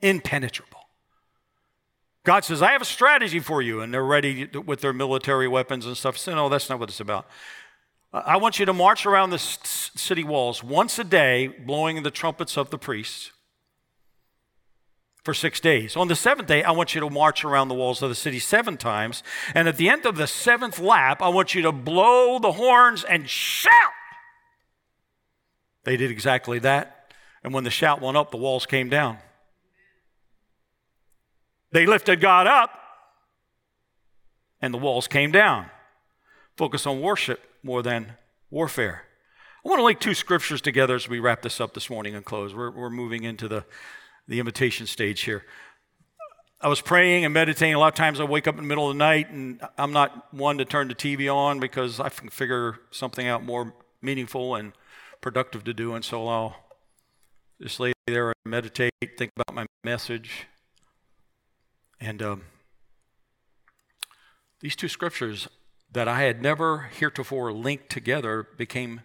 Impenetrable. 0.00 0.78
God 2.24 2.44
says, 2.44 2.62
I 2.62 2.70
have 2.70 2.82
a 2.82 2.84
strategy 2.84 3.40
for 3.40 3.60
you. 3.62 3.80
And 3.80 3.92
they're 3.92 4.04
ready 4.04 4.48
with 4.64 4.80
their 4.80 4.92
military 4.92 5.48
weapons 5.48 5.86
and 5.86 5.96
stuff. 5.96 6.16
So, 6.16 6.32
oh, 6.32 6.36
no, 6.36 6.48
that's 6.48 6.70
not 6.70 6.78
what 6.78 6.88
it's 6.88 7.00
about. 7.00 7.26
I 8.12 8.36
want 8.36 8.58
you 8.58 8.66
to 8.66 8.74
march 8.74 9.06
around 9.06 9.30
the 9.30 9.38
city 9.38 10.22
walls 10.22 10.62
once 10.62 10.98
a 10.98 11.04
day, 11.04 11.46
blowing 11.46 12.02
the 12.02 12.10
trumpets 12.10 12.58
of 12.58 12.68
the 12.68 12.76
priests 12.76 13.30
for 15.24 15.32
six 15.32 15.60
days. 15.60 15.96
On 15.96 16.08
the 16.08 16.16
seventh 16.16 16.48
day, 16.48 16.62
I 16.62 16.72
want 16.72 16.94
you 16.94 17.00
to 17.00 17.08
march 17.08 17.42
around 17.42 17.68
the 17.68 17.74
walls 17.74 18.02
of 18.02 18.10
the 18.10 18.14
city 18.14 18.38
seven 18.38 18.76
times. 18.76 19.22
And 19.54 19.66
at 19.66 19.78
the 19.78 19.88
end 19.88 20.04
of 20.04 20.16
the 20.16 20.26
seventh 20.26 20.78
lap, 20.78 21.22
I 21.22 21.30
want 21.30 21.54
you 21.54 21.62
to 21.62 21.72
blow 21.72 22.38
the 22.38 22.52
horns 22.52 23.02
and 23.02 23.26
shout. 23.28 23.72
They 25.84 25.96
did 25.96 26.10
exactly 26.10 26.58
that. 26.58 27.14
And 27.42 27.54
when 27.54 27.64
the 27.64 27.70
shout 27.70 28.02
went 28.02 28.18
up, 28.18 28.30
the 28.30 28.36
walls 28.36 28.66
came 28.66 28.90
down. 28.90 29.18
They 31.70 31.86
lifted 31.86 32.20
God 32.20 32.46
up, 32.46 32.70
and 34.60 34.74
the 34.74 34.78
walls 34.78 35.08
came 35.08 35.32
down. 35.32 35.70
Focus 36.56 36.86
on 36.86 37.00
worship 37.00 37.40
more 37.62 37.82
than 37.82 38.14
warfare. 38.50 39.04
I 39.64 39.68
want 39.68 39.78
to 39.78 39.84
link 39.84 40.00
two 40.00 40.14
scriptures 40.14 40.60
together 40.60 40.96
as 40.96 41.08
we 41.08 41.20
wrap 41.20 41.42
this 41.42 41.60
up 41.60 41.74
this 41.74 41.88
morning 41.88 42.14
and 42.14 42.24
close. 42.24 42.54
We're, 42.54 42.70
we're 42.70 42.90
moving 42.90 43.22
into 43.22 43.46
the, 43.46 43.64
the 44.26 44.40
invitation 44.40 44.86
stage 44.86 45.22
here. 45.22 45.44
I 46.60 46.68
was 46.68 46.80
praying 46.80 47.24
and 47.24 47.32
meditating. 47.34 47.74
A 47.74 47.78
lot 47.78 47.88
of 47.88 47.94
times 47.94 48.20
I 48.20 48.24
wake 48.24 48.46
up 48.46 48.56
in 48.56 48.62
the 48.62 48.66
middle 48.66 48.88
of 48.88 48.94
the 48.94 48.98
night 48.98 49.30
and 49.30 49.60
I'm 49.78 49.92
not 49.92 50.32
one 50.32 50.58
to 50.58 50.64
turn 50.64 50.88
the 50.88 50.94
TV 50.94 51.32
on 51.32 51.60
because 51.60 52.00
I 52.00 52.08
can 52.08 52.28
figure 52.28 52.78
something 52.90 53.26
out 53.26 53.44
more 53.44 53.72
meaningful 54.00 54.54
and 54.54 54.72
productive 55.20 55.64
to 55.64 55.74
do. 55.74 55.94
And 55.94 56.04
so 56.04 56.26
I'll 56.28 56.56
just 57.60 57.78
lay 57.78 57.92
there 58.06 58.28
and 58.28 58.36
meditate, 58.44 58.92
think 59.16 59.30
about 59.36 59.54
my 59.54 59.66
message. 59.84 60.46
And 62.00 62.20
um, 62.20 62.42
these 64.60 64.74
two 64.74 64.88
scriptures 64.88 65.48
that 65.92 66.08
I 66.08 66.22
had 66.22 66.42
never 66.42 66.90
heretofore 66.98 67.52
linked 67.52 67.90
together 67.90 68.46
became 68.56 69.02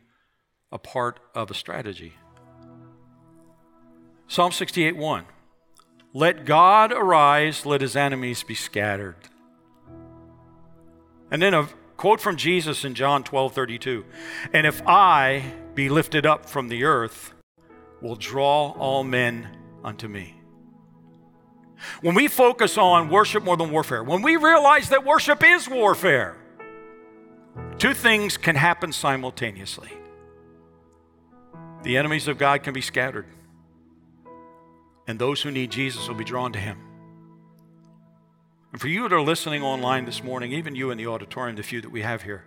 a 0.71 0.77
part 0.77 1.19
of 1.35 1.51
a 1.51 1.53
strategy. 1.53 2.13
Psalm 4.27 4.51
68 4.51 4.95
1. 4.95 5.25
Let 6.13 6.45
God 6.45 6.91
arise, 6.91 7.65
let 7.65 7.81
his 7.81 7.95
enemies 7.95 8.43
be 8.43 8.55
scattered. 8.55 9.15
And 11.29 11.41
then 11.41 11.53
a 11.53 11.67
Quote 11.97 12.21
from 12.21 12.37
Jesus 12.37 12.85
in 12.85 12.93
John 12.93 13.23
12 13.23 13.53
32. 13.53 14.05
And 14.53 14.67
if 14.67 14.81
I 14.85 15.51
be 15.73 15.89
lifted 15.89 16.25
up 16.27 16.47
from 16.47 16.69
the 16.69 16.83
earth, 16.83 17.33
will 18.01 18.15
draw 18.15 18.69
all 18.77 19.03
men 19.03 19.49
unto 19.83 20.07
me. 20.07 20.35
When 22.01 22.13
we 22.13 22.27
focus 22.27 22.77
on 22.77 23.09
worship 23.09 23.43
more 23.43 23.57
than 23.57 23.71
warfare, 23.71 24.03
when 24.03 24.21
we 24.21 24.35
realize 24.35 24.89
that 24.89 25.05
worship 25.05 25.43
is 25.43 25.67
warfare, 25.67 26.37
two 27.77 27.93
things 27.93 28.37
can 28.37 28.55
happen 28.55 28.91
simultaneously. 28.91 29.89
The 31.83 31.97
enemies 31.97 32.27
of 32.27 32.37
God 32.37 32.63
can 32.63 32.73
be 32.73 32.81
scattered, 32.81 33.27
and 35.07 35.19
those 35.19 35.41
who 35.41 35.51
need 35.51 35.71
Jesus 35.71 36.07
will 36.07 36.15
be 36.15 36.23
drawn 36.23 36.51
to 36.53 36.59
him. 36.59 36.77
And 38.71 38.81
for 38.81 38.87
you 38.87 39.03
that 39.03 39.13
are 39.13 39.21
listening 39.21 39.63
online 39.63 40.05
this 40.05 40.23
morning, 40.23 40.51
even 40.51 40.75
you 40.75 40.91
in 40.91 40.97
the 40.97 41.07
auditorium, 41.07 41.55
the 41.55 41.63
few 41.63 41.81
that 41.81 41.89
we 41.89 42.01
have 42.01 42.23
here, 42.23 42.43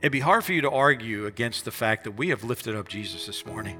it'd 0.00 0.12
be 0.12 0.20
hard 0.20 0.44
for 0.44 0.52
you 0.52 0.62
to 0.62 0.70
argue 0.70 1.26
against 1.26 1.64
the 1.64 1.70
fact 1.70 2.04
that 2.04 2.12
we 2.12 2.28
have 2.28 2.44
lifted 2.44 2.74
up 2.74 2.88
Jesus 2.88 3.26
this 3.26 3.44
morning. 3.44 3.78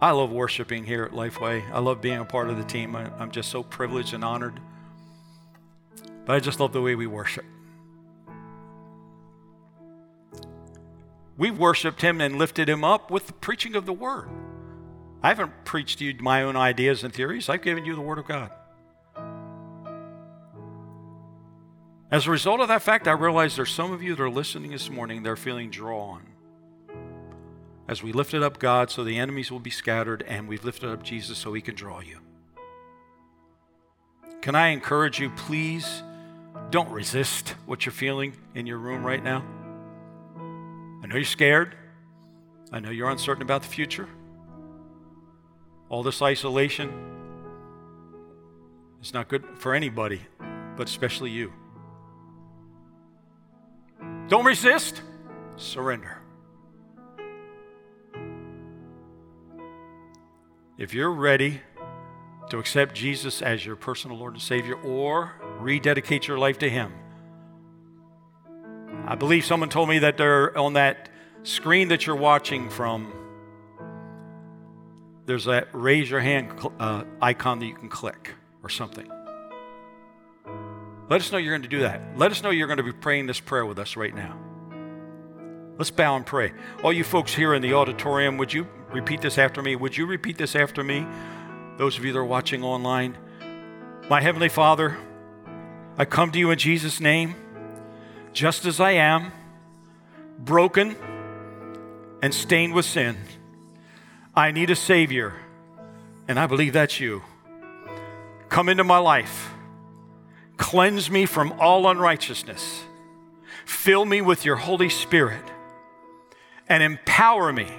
I 0.00 0.10
love 0.10 0.30
worshiping 0.30 0.84
here 0.84 1.04
at 1.04 1.12
Lifeway. 1.12 1.70
I 1.70 1.78
love 1.78 2.02
being 2.02 2.18
a 2.18 2.24
part 2.24 2.50
of 2.50 2.58
the 2.58 2.64
team. 2.64 2.94
I, 2.94 3.10
am 3.22 3.30
just 3.30 3.50
so 3.50 3.62
privileged 3.62 4.12
and 4.12 4.22
honored. 4.22 4.60
But 6.26 6.36
I 6.36 6.40
just 6.40 6.60
love 6.60 6.72
the 6.72 6.82
way 6.82 6.94
we 6.94 7.06
worship. 7.06 7.44
We've 11.38 11.56
worshiped 11.56 12.02
him 12.02 12.20
and 12.20 12.36
lifted 12.36 12.68
him 12.68 12.82
up 12.82 13.10
with 13.10 13.26
the 13.28 13.32
preaching 13.32 13.76
of 13.76 13.86
the 13.86 13.92
word. 13.92 14.28
I 15.22 15.28
haven't 15.28 15.64
preached 15.64 16.00
you 16.00 16.14
my 16.20 16.42
own 16.42 16.56
ideas 16.56 17.04
and 17.04 17.14
theories, 17.14 17.48
I've 17.48 17.62
given 17.62 17.84
you 17.84 17.94
the 17.94 18.00
word 18.00 18.18
of 18.18 18.26
God. 18.26 18.50
As 22.10 22.26
a 22.26 22.30
result 22.30 22.60
of 22.60 22.68
that 22.68 22.82
fact, 22.82 23.08
I 23.08 23.12
realize 23.12 23.56
there's 23.56 23.70
some 23.70 23.92
of 23.92 24.02
you 24.02 24.14
that 24.14 24.22
are 24.22 24.30
listening 24.30 24.70
this 24.70 24.90
morning, 24.90 25.22
they're 25.22 25.36
feeling 25.36 25.70
drawn 25.70 26.22
as 27.88 28.02
we 28.02 28.12
lifted 28.12 28.42
up 28.42 28.58
God 28.58 28.90
so 28.90 29.04
the 29.04 29.18
enemies 29.18 29.50
will 29.50 29.60
be 29.60 29.70
scattered, 29.70 30.24
and 30.26 30.48
we've 30.48 30.64
lifted 30.64 30.90
up 30.90 31.02
Jesus 31.02 31.38
so 31.38 31.52
he 31.52 31.60
can 31.60 31.74
draw 31.74 32.00
you. 32.00 32.18
Can 34.40 34.54
I 34.54 34.68
encourage 34.68 35.20
you, 35.20 35.30
please 35.30 36.02
don't 36.70 36.90
resist 36.90 37.54
what 37.66 37.86
you're 37.86 37.92
feeling 37.92 38.36
in 38.54 38.66
your 38.66 38.78
room 38.78 39.04
right 39.04 39.22
now? 39.22 39.44
I 41.02 41.06
know 41.06 41.16
you're 41.16 41.24
scared. 41.24 41.76
I 42.72 42.80
know 42.80 42.90
you're 42.90 43.08
uncertain 43.08 43.42
about 43.42 43.62
the 43.62 43.68
future. 43.68 44.08
All 45.88 46.02
this 46.02 46.20
isolation 46.20 46.92
is 49.00 49.14
not 49.14 49.28
good 49.28 49.44
for 49.54 49.74
anybody, 49.74 50.22
but 50.76 50.88
especially 50.88 51.30
you. 51.30 51.52
Don't 54.28 54.44
resist, 54.44 55.02
surrender. 55.56 56.18
If 60.76 60.92
you're 60.92 61.12
ready 61.12 61.60
to 62.50 62.58
accept 62.58 62.94
Jesus 62.94 63.40
as 63.40 63.64
your 63.64 63.76
personal 63.76 64.18
Lord 64.18 64.34
and 64.34 64.42
Savior 64.42 64.74
or 64.82 65.32
rededicate 65.60 66.28
your 66.28 66.38
life 66.38 66.58
to 66.58 66.70
Him, 66.70 66.92
I 69.06 69.14
believe 69.14 69.44
someone 69.44 69.68
told 69.68 69.88
me 69.88 70.00
that 70.00 70.16
they're 70.16 70.56
on 70.56 70.74
that 70.74 71.08
screen 71.42 71.88
that 71.88 72.06
you're 72.06 72.16
watching 72.16 72.70
from. 72.70 73.12
There's 75.26 75.44
that 75.44 75.68
raise 75.72 76.10
your 76.10 76.20
hand 76.20 76.52
uh, 76.78 77.04
icon 77.20 77.58
that 77.60 77.66
you 77.66 77.74
can 77.74 77.88
click 77.88 78.34
or 78.62 78.68
something. 78.68 79.10
Let 81.08 81.20
us 81.20 81.30
know 81.30 81.38
you're 81.38 81.52
going 81.52 81.62
to 81.62 81.68
do 81.68 81.80
that. 81.80 82.00
Let 82.16 82.32
us 82.32 82.42
know 82.42 82.50
you're 82.50 82.66
going 82.66 82.78
to 82.78 82.82
be 82.82 82.92
praying 82.92 83.26
this 83.26 83.38
prayer 83.38 83.64
with 83.64 83.78
us 83.78 83.96
right 83.96 84.14
now. 84.14 84.36
Let's 85.78 85.90
bow 85.90 86.16
and 86.16 86.26
pray. 86.26 86.52
All 86.82 86.92
you 86.92 87.04
folks 87.04 87.34
here 87.34 87.54
in 87.54 87.62
the 87.62 87.74
auditorium, 87.74 88.38
would 88.38 88.52
you 88.52 88.66
repeat 88.90 89.20
this 89.20 89.38
after 89.38 89.62
me? 89.62 89.76
Would 89.76 89.96
you 89.96 90.06
repeat 90.06 90.38
this 90.38 90.56
after 90.56 90.82
me? 90.82 91.06
Those 91.76 91.98
of 91.98 92.04
you 92.04 92.12
that 92.12 92.18
are 92.18 92.24
watching 92.24 92.64
online. 92.64 93.16
My 94.08 94.20
Heavenly 94.20 94.48
Father, 94.48 94.96
I 95.98 96.04
come 96.04 96.30
to 96.32 96.38
you 96.38 96.50
in 96.50 96.58
Jesus' 96.58 97.00
name, 97.00 97.34
just 98.32 98.66
as 98.66 98.80
I 98.80 98.92
am, 98.92 99.32
broken 100.38 100.94
and 102.20 102.34
stained 102.34 102.74
with 102.74 102.84
sin. 102.84 103.16
I 104.34 104.50
need 104.50 104.68
a 104.68 104.76
Savior, 104.76 105.32
and 106.28 106.38
I 106.38 106.46
believe 106.46 106.74
that's 106.74 107.00
you. 107.00 107.22
Come 108.50 108.68
into 108.68 108.84
my 108.84 108.98
life, 108.98 109.54
cleanse 110.58 111.10
me 111.10 111.24
from 111.24 111.52
all 111.58 111.88
unrighteousness, 111.88 112.82
fill 113.64 114.04
me 114.04 114.20
with 114.20 114.44
your 114.44 114.56
Holy 114.56 114.90
Spirit 114.90 115.44
and 116.68 116.82
empower 116.82 117.52
me 117.52 117.72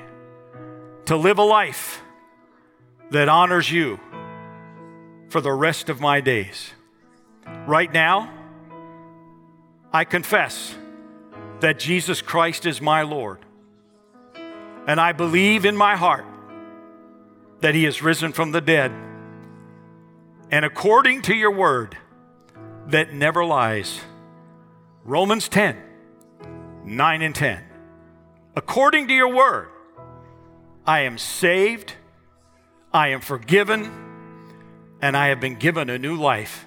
to 1.05 1.15
live 1.15 1.37
a 1.37 1.43
life 1.43 2.01
that 3.11 3.29
honors 3.29 3.71
you 3.71 3.99
for 5.29 5.39
the 5.39 5.51
rest 5.51 5.89
of 5.89 6.01
my 6.01 6.19
days. 6.19 6.73
Right 7.65 7.91
now, 7.91 8.33
I 9.91 10.03
confess 10.05 10.75
that 11.59 11.79
Jesus 11.79 12.21
Christ 12.21 12.65
is 12.65 12.81
my 12.81 13.01
Lord. 13.01 13.39
And 14.87 15.01
I 15.01 15.11
believe 15.11 15.65
in 15.65 15.75
my 15.75 15.95
heart 15.95 16.25
that 17.61 17.75
He 17.75 17.83
has 17.85 18.01
risen 18.01 18.31
from 18.31 18.51
the 18.51 18.61
dead. 18.61 18.91
And 20.51 20.63
according 20.63 21.23
to 21.23 21.35
your 21.35 21.51
word 21.51 21.97
that 22.87 23.13
never 23.13 23.43
lies, 23.43 23.99
Romans 25.03 25.49
10 25.49 25.83
9 26.85 27.21
and 27.21 27.35
10 27.35 27.67
according 28.57 29.07
to 29.07 29.13
your 29.13 29.33
word, 29.33 29.69
I 30.83 31.01
am 31.01 31.19
saved, 31.19 31.93
I 32.91 33.09
am 33.09 33.21
forgiven, 33.21 33.91
and 34.99 35.15
I 35.15 35.27
have 35.27 35.39
been 35.39 35.57
given 35.59 35.91
a 35.91 35.99
new 35.99 36.15
life. 36.15 36.66